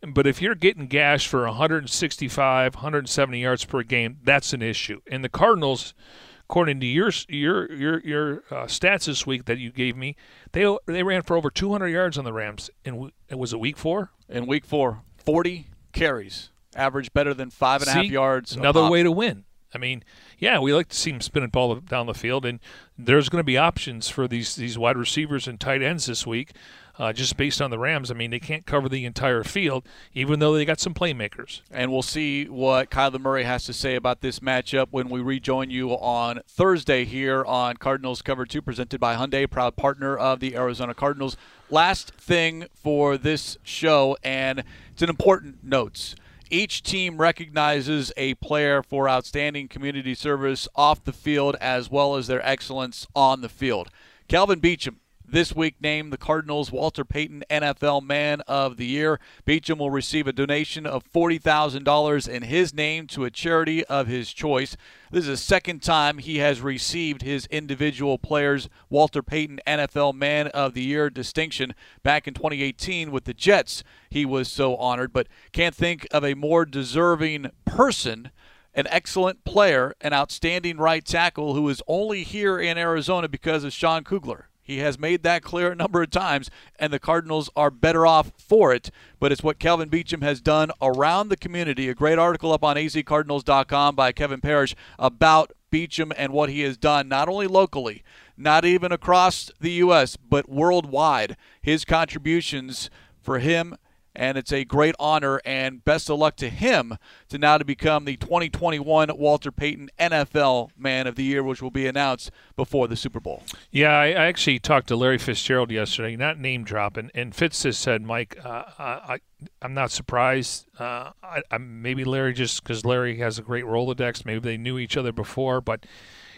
But 0.06 0.26
if 0.26 0.40
you're 0.40 0.54
getting 0.54 0.86
gashed 0.86 1.28
for 1.28 1.44
165, 1.44 2.74
170 2.74 3.40
yards 3.40 3.64
per 3.64 3.82
game, 3.82 4.18
that's 4.22 4.52
an 4.52 4.62
issue. 4.62 5.00
And 5.10 5.24
the 5.24 5.28
Cardinals, 5.28 5.94
according 6.42 6.80
to 6.80 6.86
your 6.86 7.10
your 7.28 7.72
your 7.72 8.00
your 8.00 8.42
uh, 8.50 8.66
stats 8.66 9.06
this 9.06 9.26
week 9.26 9.46
that 9.46 9.58
you 9.58 9.70
gave 9.70 9.96
me, 9.96 10.16
they 10.52 10.76
they 10.86 11.02
ran 11.02 11.22
for 11.22 11.36
over 11.36 11.50
200 11.50 11.88
yards 11.88 12.16
on 12.16 12.24
the 12.24 12.32
Rams. 12.32 12.70
And 12.84 13.12
it 13.28 13.38
was 13.38 13.52
it 13.52 13.60
week 13.60 13.76
four. 13.76 14.12
In 14.28 14.46
week 14.46 14.66
four, 14.66 15.02
40 15.16 15.68
carries, 15.92 16.50
average 16.74 17.12
better 17.12 17.34
than 17.34 17.50
five 17.50 17.80
and 17.80 17.88
a 17.88 17.92
half 17.92 18.04
See, 18.04 18.10
yards. 18.10 18.54
Another 18.54 18.88
way 18.88 19.02
to 19.02 19.10
win. 19.10 19.44
I 19.74 19.78
mean, 19.78 20.02
yeah, 20.38 20.58
we 20.58 20.72
like 20.72 20.88
to 20.88 20.96
see 20.96 21.10
him 21.10 21.20
spin 21.20 21.42
the 21.42 21.48
ball 21.48 21.74
down 21.76 22.06
the 22.06 22.14
field, 22.14 22.46
and 22.46 22.58
there's 22.96 23.28
going 23.28 23.40
to 23.40 23.44
be 23.44 23.58
options 23.58 24.08
for 24.08 24.26
these 24.26 24.56
these 24.56 24.78
wide 24.78 24.96
receivers 24.96 25.46
and 25.46 25.60
tight 25.60 25.82
ends 25.82 26.06
this 26.06 26.26
week, 26.26 26.52
uh, 26.98 27.12
just 27.12 27.36
based 27.36 27.62
on 27.62 27.70
the 27.70 27.78
Rams. 27.78 28.10
I 28.10 28.14
mean, 28.14 28.30
they 28.30 28.40
can't 28.40 28.66
cover 28.66 28.88
the 28.88 29.04
entire 29.04 29.44
field, 29.44 29.86
even 30.14 30.40
though 30.40 30.54
they 30.54 30.64
got 30.64 30.80
some 30.80 30.94
playmakers. 30.94 31.60
And 31.70 31.92
we'll 31.92 32.02
see 32.02 32.48
what 32.48 32.90
Kyler 32.90 33.20
Murray 33.20 33.44
has 33.44 33.64
to 33.64 33.72
say 33.72 33.94
about 33.94 34.20
this 34.20 34.40
matchup 34.40 34.88
when 34.90 35.08
we 35.08 35.20
rejoin 35.20 35.70
you 35.70 35.92
on 35.92 36.40
Thursday 36.48 37.04
here 37.04 37.44
on 37.44 37.76
Cardinals 37.76 38.22
Cover 38.22 38.44
2, 38.44 38.60
presented 38.62 38.98
by 39.00 39.14
Hyundai, 39.14 39.48
proud 39.48 39.76
partner 39.76 40.16
of 40.16 40.40
the 40.40 40.56
Arizona 40.56 40.94
Cardinals. 40.94 41.36
Last 41.70 42.12
thing 42.14 42.66
for 42.74 43.16
this 43.16 43.58
show, 43.62 44.16
and 44.22 44.64
it's 44.92 45.02
an 45.02 45.10
important 45.10 45.62
note. 45.62 46.14
Each 46.50 46.82
team 46.82 47.18
recognizes 47.18 48.10
a 48.16 48.34
player 48.34 48.82
for 48.82 49.06
outstanding 49.06 49.68
community 49.68 50.14
service 50.14 50.66
off 50.74 51.04
the 51.04 51.12
field 51.12 51.56
as 51.60 51.90
well 51.90 52.16
as 52.16 52.26
their 52.26 52.44
excellence 52.44 53.06
on 53.14 53.42
the 53.42 53.50
field. 53.50 53.90
Kelvin 54.28 54.60
Beachum 54.60 54.96
this 55.30 55.54
week 55.54 55.76
named 55.80 56.12
the 56.12 56.16
Cardinals 56.16 56.72
Walter 56.72 57.04
Payton 57.04 57.44
NFL 57.50 58.02
Man 58.02 58.40
of 58.42 58.76
the 58.78 58.86
Year. 58.86 59.20
Beachum 59.46 59.78
will 59.78 59.90
receive 59.90 60.26
a 60.26 60.32
donation 60.32 60.86
of 60.86 61.04
$40,000 61.12 62.28
in 62.28 62.42
his 62.44 62.72
name 62.72 63.06
to 63.08 63.24
a 63.24 63.30
charity 63.30 63.84
of 63.84 64.06
his 64.06 64.32
choice. 64.32 64.76
This 65.10 65.24
is 65.24 65.28
the 65.28 65.36
second 65.36 65.82
time 65.82 66.18
he 66.18 66.38
has 66.38 66.60
received 66.60 67.22
his 67.22 67.46
individual 67.46 68.18
players 68.18 68.68
Walter 68.88 69.22
Payton 69.22 69.60
NFL 69.66 70.14
Man 70.14 70.48
of 70.48 70.74
the 70.74 70.82
Year 70.82 71.10
distinction 71.10 71.74
back 72.02 72.26
in 72.26 72.34
2018 72.34 73.10
with 73.10 73.24
the 73.24 73.34
Jets. 73.34 73.84
He 74.08 74.24
was 74.24 74.50
so 74.50 74.76
honored, 74.76 75.12
but 75.12 75.28
can't 75.52 75.74
think 75.74 76.06
of 76.10 76.24
a 76.24 76.34
more 76.34 76.64
deserving 76.64 77.50
person 77.64 78.30
an 78.74 78.86
excellent 78.90 79.44
player, 79.44 79.92
an 80.00 80.12
outstanding 80.12 80.76
right 80.76 81.04
tackle 81.04 81.54
who 81.54 81.68
is 81.68 81.82
only 81.88 82.22
here 82.22 82.60
in 82.60 82.78
Arizona 82.78 83.28
because 83.28 83.64
of 83.64 83.72
Sean 83.72 84.04
Kugler. 84.04 84.47
He 84.68 84.78
has 84.80 84.98
made 84.98 85.22
that 85.22 85.42
clear 85.42 85.72
a 85.72 85.74
number 85.74 86.02
of 86.02 86.10
times, 86.10 86.50
and 86.78 86.92
the 86.92 86.98
Cardinals 86.98 87.48
are 87.56 87.70
better 87.70 88.06
off 88.06 88.32
for 88.36 88.74
it. 88.74 88.90
But 89.18 89.32
it's 89.32 89.42
what 89.42 89.58
Kelvin 89.58 89.88
Beachum 89.88 90.22
has 90.22 90.42
done 90.42 90.70
around 90.82 91.30
the 91.30 91.38
community. 91.38 91.88
A 91.88 91.94
great 91.94 92.18
article 92.18 92.52
up 92.52 92.62
on 92.62 92.76
azcardinals.com 92.76 93.96
by 93.96 94.12
Kevin 94.12 94.42
Parrish 94.42 94.76
about 94.98 95.54
Beachum 95.72 96.12
and 96.18 96.34
what 96.34 96.50
he 96.50 96.60
has 96.60 96.76
done, 96.76 97.08
not 97.08 97.30
only 97.30 97.46
locally, 97.46 98.02
not 98.36 98.66
even 98.66 98.92
across 98.92 99.50
the 99.58 99.72
U.S., 99.72 100.18
but 100.18 100.50
worldwide. 100.50 101.38
His 101.62 101.86
contributions 101.86 102.90
for 103.22 103.38
him 103.38 103.74
and 104.18 104.36
it's 104.36 104.52
a 104.52 104.64
great 104.64 104.96
honor 104.98 105.40
and 105.44 105.84
best 105.84 106.10
of 106.10 106.18
luck 106.18 106.34
to 106.36 106.50
him 106.50 106.98
to 107.28 107.38
now 107.38 107.56
to 107.56 107.64
become 107.64 108.04
the 108.04 108.16
2021 108.16 109.16
Walter 109.16 109.52
Payton 109.52 109.90
NFL 109.98 110.70
Man 110.76 111.06
of 111.06 111.14
the 111.14 111.22
Year, 111.22 111.42
which 111.44 111.62
will 111.62 111.70
be 111.70 111.86
announced 111.86 112.32
before 112.56 112.88
the 112.88 112.96
Super 112.96 113.20
Bowl. 113.20 113.44
Yeah, 113.70 113.96
I, 113.96 114.06
I 114.06 114.26
actually 114.26 114.58
talked 114.58 114.88
to 114.88 114.96
Larry 114.96 115.18
Fitzgerald 115.18 115.70
yesterday, 115.70 116.16
not 116.16 116.38
name 116.38 116.64
dropping, 116.64 117.12
and 117.14 117.32
Fitz 117.32 117.62
just 117.62 117.80
said, 117.80 118.02
Mike, 118.02 118.36
uh, 118.44 118.64
I, 118.78 119.18
I'm 119.62 119.72
not 119.72 119.92
surprised. 119.92 120.66
Uh, 120.78 121.12
I, 121.22 121.42
I, 121.50 121.58
maybe 121.58 122.04
Larry 122.04 122.32
just 122.32 122.62
because 122.62 122.84
Larry 122.84 123.18
has 123.18 123.38
a 123.38 123.42
great 123.42 123.64
Rolodex, 123.64 124.26
maybe 124.26 124.40
they 124.40 124.56
knew 124.56 124.78
each 124.78 124.96
other 124.96 125.12
before, 125.12 125.60
but 125.60 125.86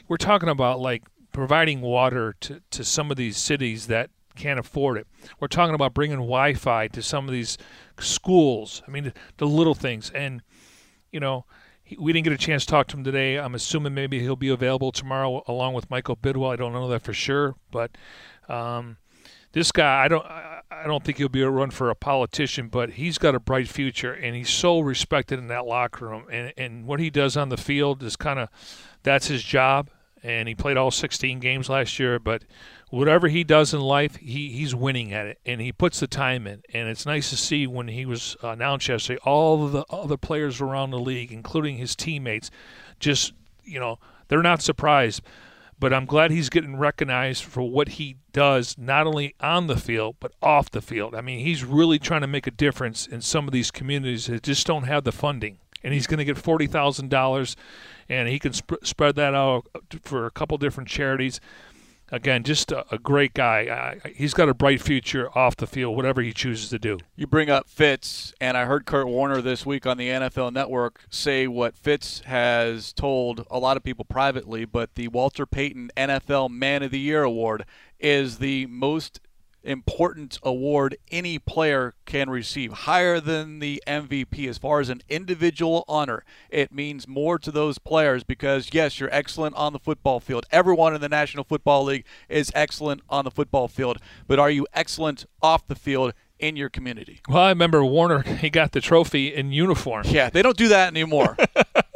we're 0.07 0.19
talking 0.19 0.51
about 0.51 0.81
like 0.81 1.05
providing 1.33 1.81
water 1.81 2.35
to, 2.41 2.61
to 2.71 2.85
some 2.85 3.11
of 3.11 3.17
these 3.17 3.39
cities 3.39 3.87
that 3.87 4.11
can't 4.41 4.59
afford 4.59 4.97
it. 4.97 5.07
We're 5.39 5.49
talking 5.49 5.75
about 5.75 5.95
bringing 5.95 6.19
Wi-Fi 6.19 6.89
to 6.89 7.03
some 7.03 7.27
of 7.27 7.33
these 7.33 7.59
schools. 7.99 8.83
I 8.89 8.91
mean, 8.91 9.13
the, 9.37 9.47
little 9.47 9.75
things. 9.75 10.11
And 10.11 10.43
you 11.13 11.21
know, 11.21 11.45
we 11.99 12.13
didn't 12.13 12.25
get 12.25 12.33
a 12.33 12.39
chance 12.39 12.65
to 12.65 12.71
talk 12.71 12.87
to 12.89 12.97
him 12.97 13.05
today. 13.05 13.39
I'm 13.39 13.55
assuming 13.55 13.95
maybe 13.95 14.21
he'll 14.21 14.37
be 14.37 14.49
available 14.49 14.93
tomorrow 14.93 15.43
along 15.47 15.75
with 15.75 15.91
Michael 15.91 16.17
Bidwell. 16.17 16.51
I 16.51 16.57
don't 16.57 16.73
know 16.73 16.89
that 16.89 17.03
for 17.03 17.13
sure, 17.13 17.57
but 17.71 17.91
um, 18.49 18.97
this 19.53 19.73
guy, 19.73 20.05
I 20.05 20.09
don't, 20.09 20.25
I, 20.25 20.61
I 20.71 20.87
don't 20.87 21.05
think 21.05 21.19
he'll 21.19 21.29
be 21.29 21.43
a 21.43 21.51
run 21.51 21.71
for 21.71 21.91
a 21.91 21.95
politician, 21.95 22.69
but 22.69 22.91
he's 22.91 23.19
got 23.19 23.35
a 23.35 23.41
bright 23.41 23.69
future, 23.69 24.13
and 24.13 24.37
he's 24.37 24.51
so 24.51 24.81
respected 24.81 25.39
in 25.39 25.49
that 25.49 25.67
locker 25.67 26.07
room. 26.09 26.27
And 26.31 26.53
and 26.57 26.87
what 26.87 27.01
he 27.01 27.11
does 27.11 27.37
on 27.37 27.49
the 27.49 27.57
field 27.57 28.03
is 28.03 28.17
kind 28.17 28.39
of, 28.39 28.49
that's 29.03 29.27
his 29.27 29.43
job. 29.43 29.91
And 30.23 30.49
he 30.49 30.55
played 30.55 30.77
all 30.77 30.91
16 30.91 31.41
games 31.41 31.71
last 31.71 31.99
year, 31.99 32.19
but 32.19 32.45
whatever 32.91 33.29
he 33.29 33.45
does 33.45 33.73
in 33.73 33.81
life, 33.81 34.17
he, 34.17 34.51
he's 34.51 34.75
winning 34.75 35.13
at 35.13 35.27
it, 35.27 35.39
and 35.47 35.61
he 35.61 35.73
puts 35.73 36.01
the 36.01 36.07
time 36.07 36.47
in. 36.47 36.63
And 36.75 36.89
it's 36.89 37.07
nice 37.07 37.31
to 37.31 37.37
see 37.37 37.67
when 37.67 37.89
he 37.89 38.05
was 38.05 38.37
announced 38.43 38.89
yesterday, 38.89 39.21
all 39.25 39.69
the 39.69 39.85
other 39.89 40.17
players 40.17 40.61
around 40.61 40.91
the 40.91 40.99
league, 40.99 41.33
including 41.33 41.79
his 41.79 41.97
teammates, 41.97 42.51
just 42.99 43.33
you 43.65 43.81
know 43.81 43.99
they're 44.29 44.43
not 44.43 44.61
surprised. 44.61 45.23
But 45.79 45.95
I'm 45.95 46.05
glad 46.05 46.31
he's 46.31 46.51
getting 46.51 46.77
recognized 46.77 47.43
for 47.43 47.63
what 47.63 47.91
he 47.91 48.17
does, 48.33 48.77
not 48.77 49.07
only 49.07 49.35
on 49.41 49.67
the 49.67 49.79
field 49.79 50.17
but 50.21 50.33
off 50.43 50.71
the 50.71 50.83
field. 50.83 51.15
I 51.15 51.23
mean, 51.23 51.41
he's 51.41 51.65
really 51.65 51.99
trying 51.99 52.21
to 52.21 52.27
make 52.27 52.47
a 52.47 52.51
difference 52.51 53.07
in 53.07 53.23
some 53.23 53.49
of 53.49 53.53
these 53.53 53.71
communities 53.71 54.27
that 54.27 54.43
just 54.43 54.67
don't 54.67 54.83
have 54.83 55.05
the 55.05 55.13
funding. 55.13 55.57
And 55.83 55.95
he's 55.95 56.07
going 56.07 56.19
to 56.19 56.27
get 56.27 56.37
forty 56.37 56.67
thousand 56.67 57.09
dollars, 57.09 57.57
and 58.11 58.29
he 58.29 58.39
can 58.39 58.53
sp- 58.53 58.83
spread 58.83 59.15
that 59.15 59.35
out 59.35 59.67
for 60.03 60.27
a 60.27 60.31
couple 60.31 60.59
different 60.59 60.91
charities 60.91 61.41
again, 62.11 62.43
just 62.43 62.73
a, 62.73 62.85
a 62.93 62.99
great 62.99 63.35
guy. 63.35 63.99
He's 64.15 64.35
got 64.35 64.49
a 64.49 64.55
bright 64.55 64.81
future 64.81 65.29
off 65.37 65.57
the 65.57 65.67
field, 65.67 65.97
whatever 65.97 66.23
he 66.23 66.33
chooses 66.33 66.71
to 66.71 66.79
do. 66.79 66.99
You 67.17 67.27
bring 67.27 67.51
up 67.51 67.69
Fitz, 67.69 68.35
and 68.41 68.57
I 68.57 68.65
heard 68.65 68.87
Kurt 68.87 69.07
Warner 69.07 69.41
this 69.41 69.65
week 69.65 69.87
on 69.87 69.97
the 69.97 70.09
NFL 70.09 70.53
Network 70.53 71.05
say 71.11 71.47
what 71.47 71.77
Fitz 71.77 72.21
has 72.21 72.93
told 72.93 73.47
a 73.51 73.59
lot 73.59 73.77
of 73.77 73.83
people 73.83 74.05
privately, 74.05 74.65
but 74.65 74.95
the 74.95 75.09
Walter 75.09 75.47
Payton 75.47 75.91
NFL 75.97 76.51
Man 76.51 76.83
of 76.83 76.91
the 76.91 77.01
Year 77.01 77.23
award 77.23 77.65
is 77.99 78.39
the 78.39 78.67
most 78.67 79.21
important 79.63 80.39
award 80.43 80.97
any 81.11 81.39
player 81.39 81.95
can 82.05 82.31
receive, 82.31 82.73
higher 82.73 83.21
than 83.21 83.59
the 83.59 83.83
MVP 83.87 84.49
as 84.49 84.59
far 84.59 84.81
as 84.81 84.89
an 84.89 85.03
individual 85.09 85.85
honor. 85.89 86.25
It 86.49 86.73
means 86.73 87.07
more 87.07 87.39
to 87.39 87.51
those 87.51 87.79
players 87.79 88.25
because, 88.25 88.71
yes, 88.73 88.99
you're 88.99 89.13
excellent 89.13 89.55
on 89.57 89.73
the 89.73 89.79
football 89.79 90.21
field. 90.21 90.47
Everyone 90.51 90.95
in 90.95 91.01
the 91.01 91.09
National 91.09 91.45
Football 91.45 91.85
League 91.85 92.05
is 92.29 92.51
excellent 92.55 93.03
on 93.09 93.25
the 93.25 93.31
football 93.31 93.69
field, 93.69 93.99
but 94.27 94.39
are 94.39 94.51
you 94.51 94.67
excellent 94.73 95.27
off 95.43 95.67
the 95.67 95.75
field? 95.75 96.13
In 96.39 96.57
your 96.57 96.71
community. 96.71 97.21
Well, 97.29 97.43
I 97.43 97.49
remember 97.51 97.85
Warner, 97.85 98.23
he 98.41 98.49
got 98.49 98.73
the 98.73 98.81
trophy 98.81 99.35
in 99.35 99.53
uniform. 99.53 100.05
Yeah, 100.07 100.31
they 100.31 100.41
don't 100.41 100.57
do 100.57 100.69
that 100.69 100.89
anymore. 100.89 101.37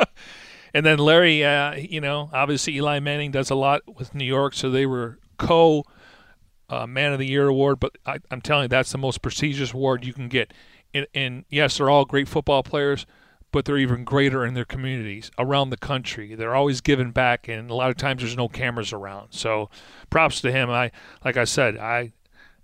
and 0.75 0.85
then 0.85 0.99
Larry, 0.99 1.43
uh, 1.43 1.77
you 1.77 2.03
know, 2.03 2.29
obviously 2.31 2.77
Eli 2.77 2.99
Manning 2.99 3.31
does 3.31 3.49
a 3.49 3.55
lot 3.55 3.97
with 3.97 4.15
New 4.15 4.27
York, 4.27 4.53
so 4.53 4.71
they 4.71 4.85
were 4.85 5.19
co 5.39 5.85
uh, 6.69 6.87
Man 6.87 7.13
of 7.13 7.19
the 7.19 7.27
Year 7.27 7.49
award, 7.49 7.81
but 7.81 7.97
I, 8.07 8.19
am 8.31 8.41
telling 8.41 8.65
you, 8.65 8.69
that's 8.69 8.93
the 8.93 8.99
most 8.99 9.23
prestigious 9.23 9.73
award 9.73 10.05
you 10.05 10.13
can 10.13 10.29
get. 10.29 10.53
And, 10.93 11.07
and, 11.15 11.45
yes, 11.49 11.79
they're 11.79 11.91
all 11.91 12.05
great 12.05 12.29
football 12.29 12.63
players, 12.63 13.07
but 13.53 13.65
they're 13.65 13.79
even 13.79 14.05
greater 14.05 14.45
in 14.45 14.55
their 14.55 14.65
communities 14.65 15.31
around 15.39 15.71
the 15.71 15.77
country. 15.77 16.35
They're 16.35 16.55
always 16.55 16.81
giving 16.81 17.11
back, 17.11 17.49
and 17.49 17.71
a 17.71 17.75
lot 17.75 17.91
of 17.91 17.97
times 17.97 18.23
there's 18.23 18.37
no 18.37 18.49
cameras 18.49 18.93
around. 18.93 19.33
So, 19.33 19.71
props 20.11 20.41
to 20.43 20.53
him. 20.53 20.71
I, 20.71 20.91
like 21.25 21.37
I 21.37 21.45
said, 21.45 21.77
I, 21.77 22.13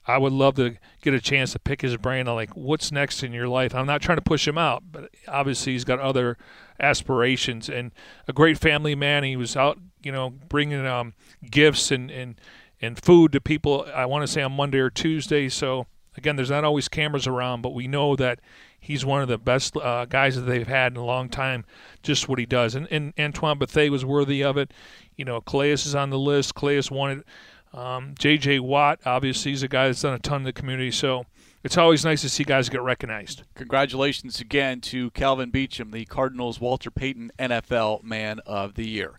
I 0.06 0.18
would 0.18 0.32
love 0.32 0.56
to 0.56 0.76
get 1.02 1.14
a 1.14 1.20
chance 1.20 1.52
to 1.52 1.58
pick 1.58 1.82
his 1.82 1.96
brain 1.96 2.26
on 2.26 2.34
like 2.34 2.56
what's 2.56 2.90
next 2.90 3.22
in 3.22 3.32
your 3.32 3.48
life. 3.48 3.74
I'm 3.74 3.86
not 3.86 4.02
trying 4.02 4.18
to 4.18 4.22
push 4.22 4.46
him 4.46 4.58
out, 4.58 4.82
but 4.90 5.10
obviously 5.28 5.72
he's 5.72 5.84
got 5.84 6.00
other 6.00 6.36
aspirations 6.80 7.68
and 7.68 7.92
a 8.26 8.32
great 8.32 8.58
family 8.58 8.94
man. 8.94 9.22
He 9.24 9.36
was 9.36 9.56
out, 9.56 9.78
you 10.02 10.10
know, 10.10 10.30
bringing 10.30 10.86
um, 10.86 11.14
gifts 11.48 11.90
and 11.90 12.10
and 12.10 12.40
and 12.80 13.00
food 13.00 13.32
to 13.32 13.40
people. 13.40 13.86
I 13.94 14.06
want 14.06 14.22
to 14.22 14.32
say 14.32 14.42
on 14.42 14.52
Monday 14.52 14.78
or 14.78 14.90
Tuesday. 14.90 15.48
So 15.48 15.86
again, 16.16 16.36
there's 16.36 16.50
not 16.50 16.64
always 16.64 16.88
cameras 16.88 17.26
around, 17.26 17.62
but 17.62 17.74
we 17.74 17.86
know 17.88 18.16
that 18.16 18.40
he's 18.78 19.04
one 19.04 19.22
of 19.22 19.28
the 19.28 19.38
best 19.38 19.76
uh, 19.76 20.04
guys 20.06 20.36
that 20.36 20.42
they've 20.42 20.66
had 20.66 20.92
in 20.92 20.98
a 20.98 21.04
long 21.04 21.28
time. 21.28 21.64
Just 22.02 22.28
what 22.28 22.38
he 22.38 22.46
does, 22.46 22.74
and, 22.74 22.88
and 22.90 23.12
Antoine 23.18 23.58
Bethea 23.58 23.90
was 23.90 24.04
worthy 24.04 24.42
of 24.42 24.56
it. 24.56 24.72
You 25.16 25.24
know, 25.24 25.40
Calais 25.40 25.72
is 25.72 25.94
on 25.94 26.10
the 26.10 26.18
list. 26.18 26.54
Calais 26.54 26.82
wanted 26.90 27.24
um, 27.72 28.14
J.J. 28.18 28.60
Watt. 28.60 29.00
Obviously, 29.04 29.52
he's 29.52 29.62
a 29.62 29.68
guy 29.68 29.86
that's 29.86 30.02
done 30.02 30.14
a 30.14 30.18
ton 30.18 30.38
in 30.38 30.44
the 30.44 30.52
community. 30.52 30.90
So 30.90 31.26
it's 31.62 31.76
always 31.76 32.04
nice 32.04 32.22
to 32.22 32.28
see 32.28 32.42
guys 32.42 32.68
get 32.68 32.80
recognized. 32.80 33.42
Congratulations 33.54 34.40
again 34.40 34.80
to 34.80 35.10
Kelvin 35.10 35.52
Beachum, 35.52 35.92
the 35.92 36.06
Cardinals 36.06 36.60
Walter 36.60 36.90
Payton 36.90 37.32
NFL 37.38 38.02
Man 38.02 38.40
of 38.46 38.74
the 38.74 38.88
Year. 38.88 39.18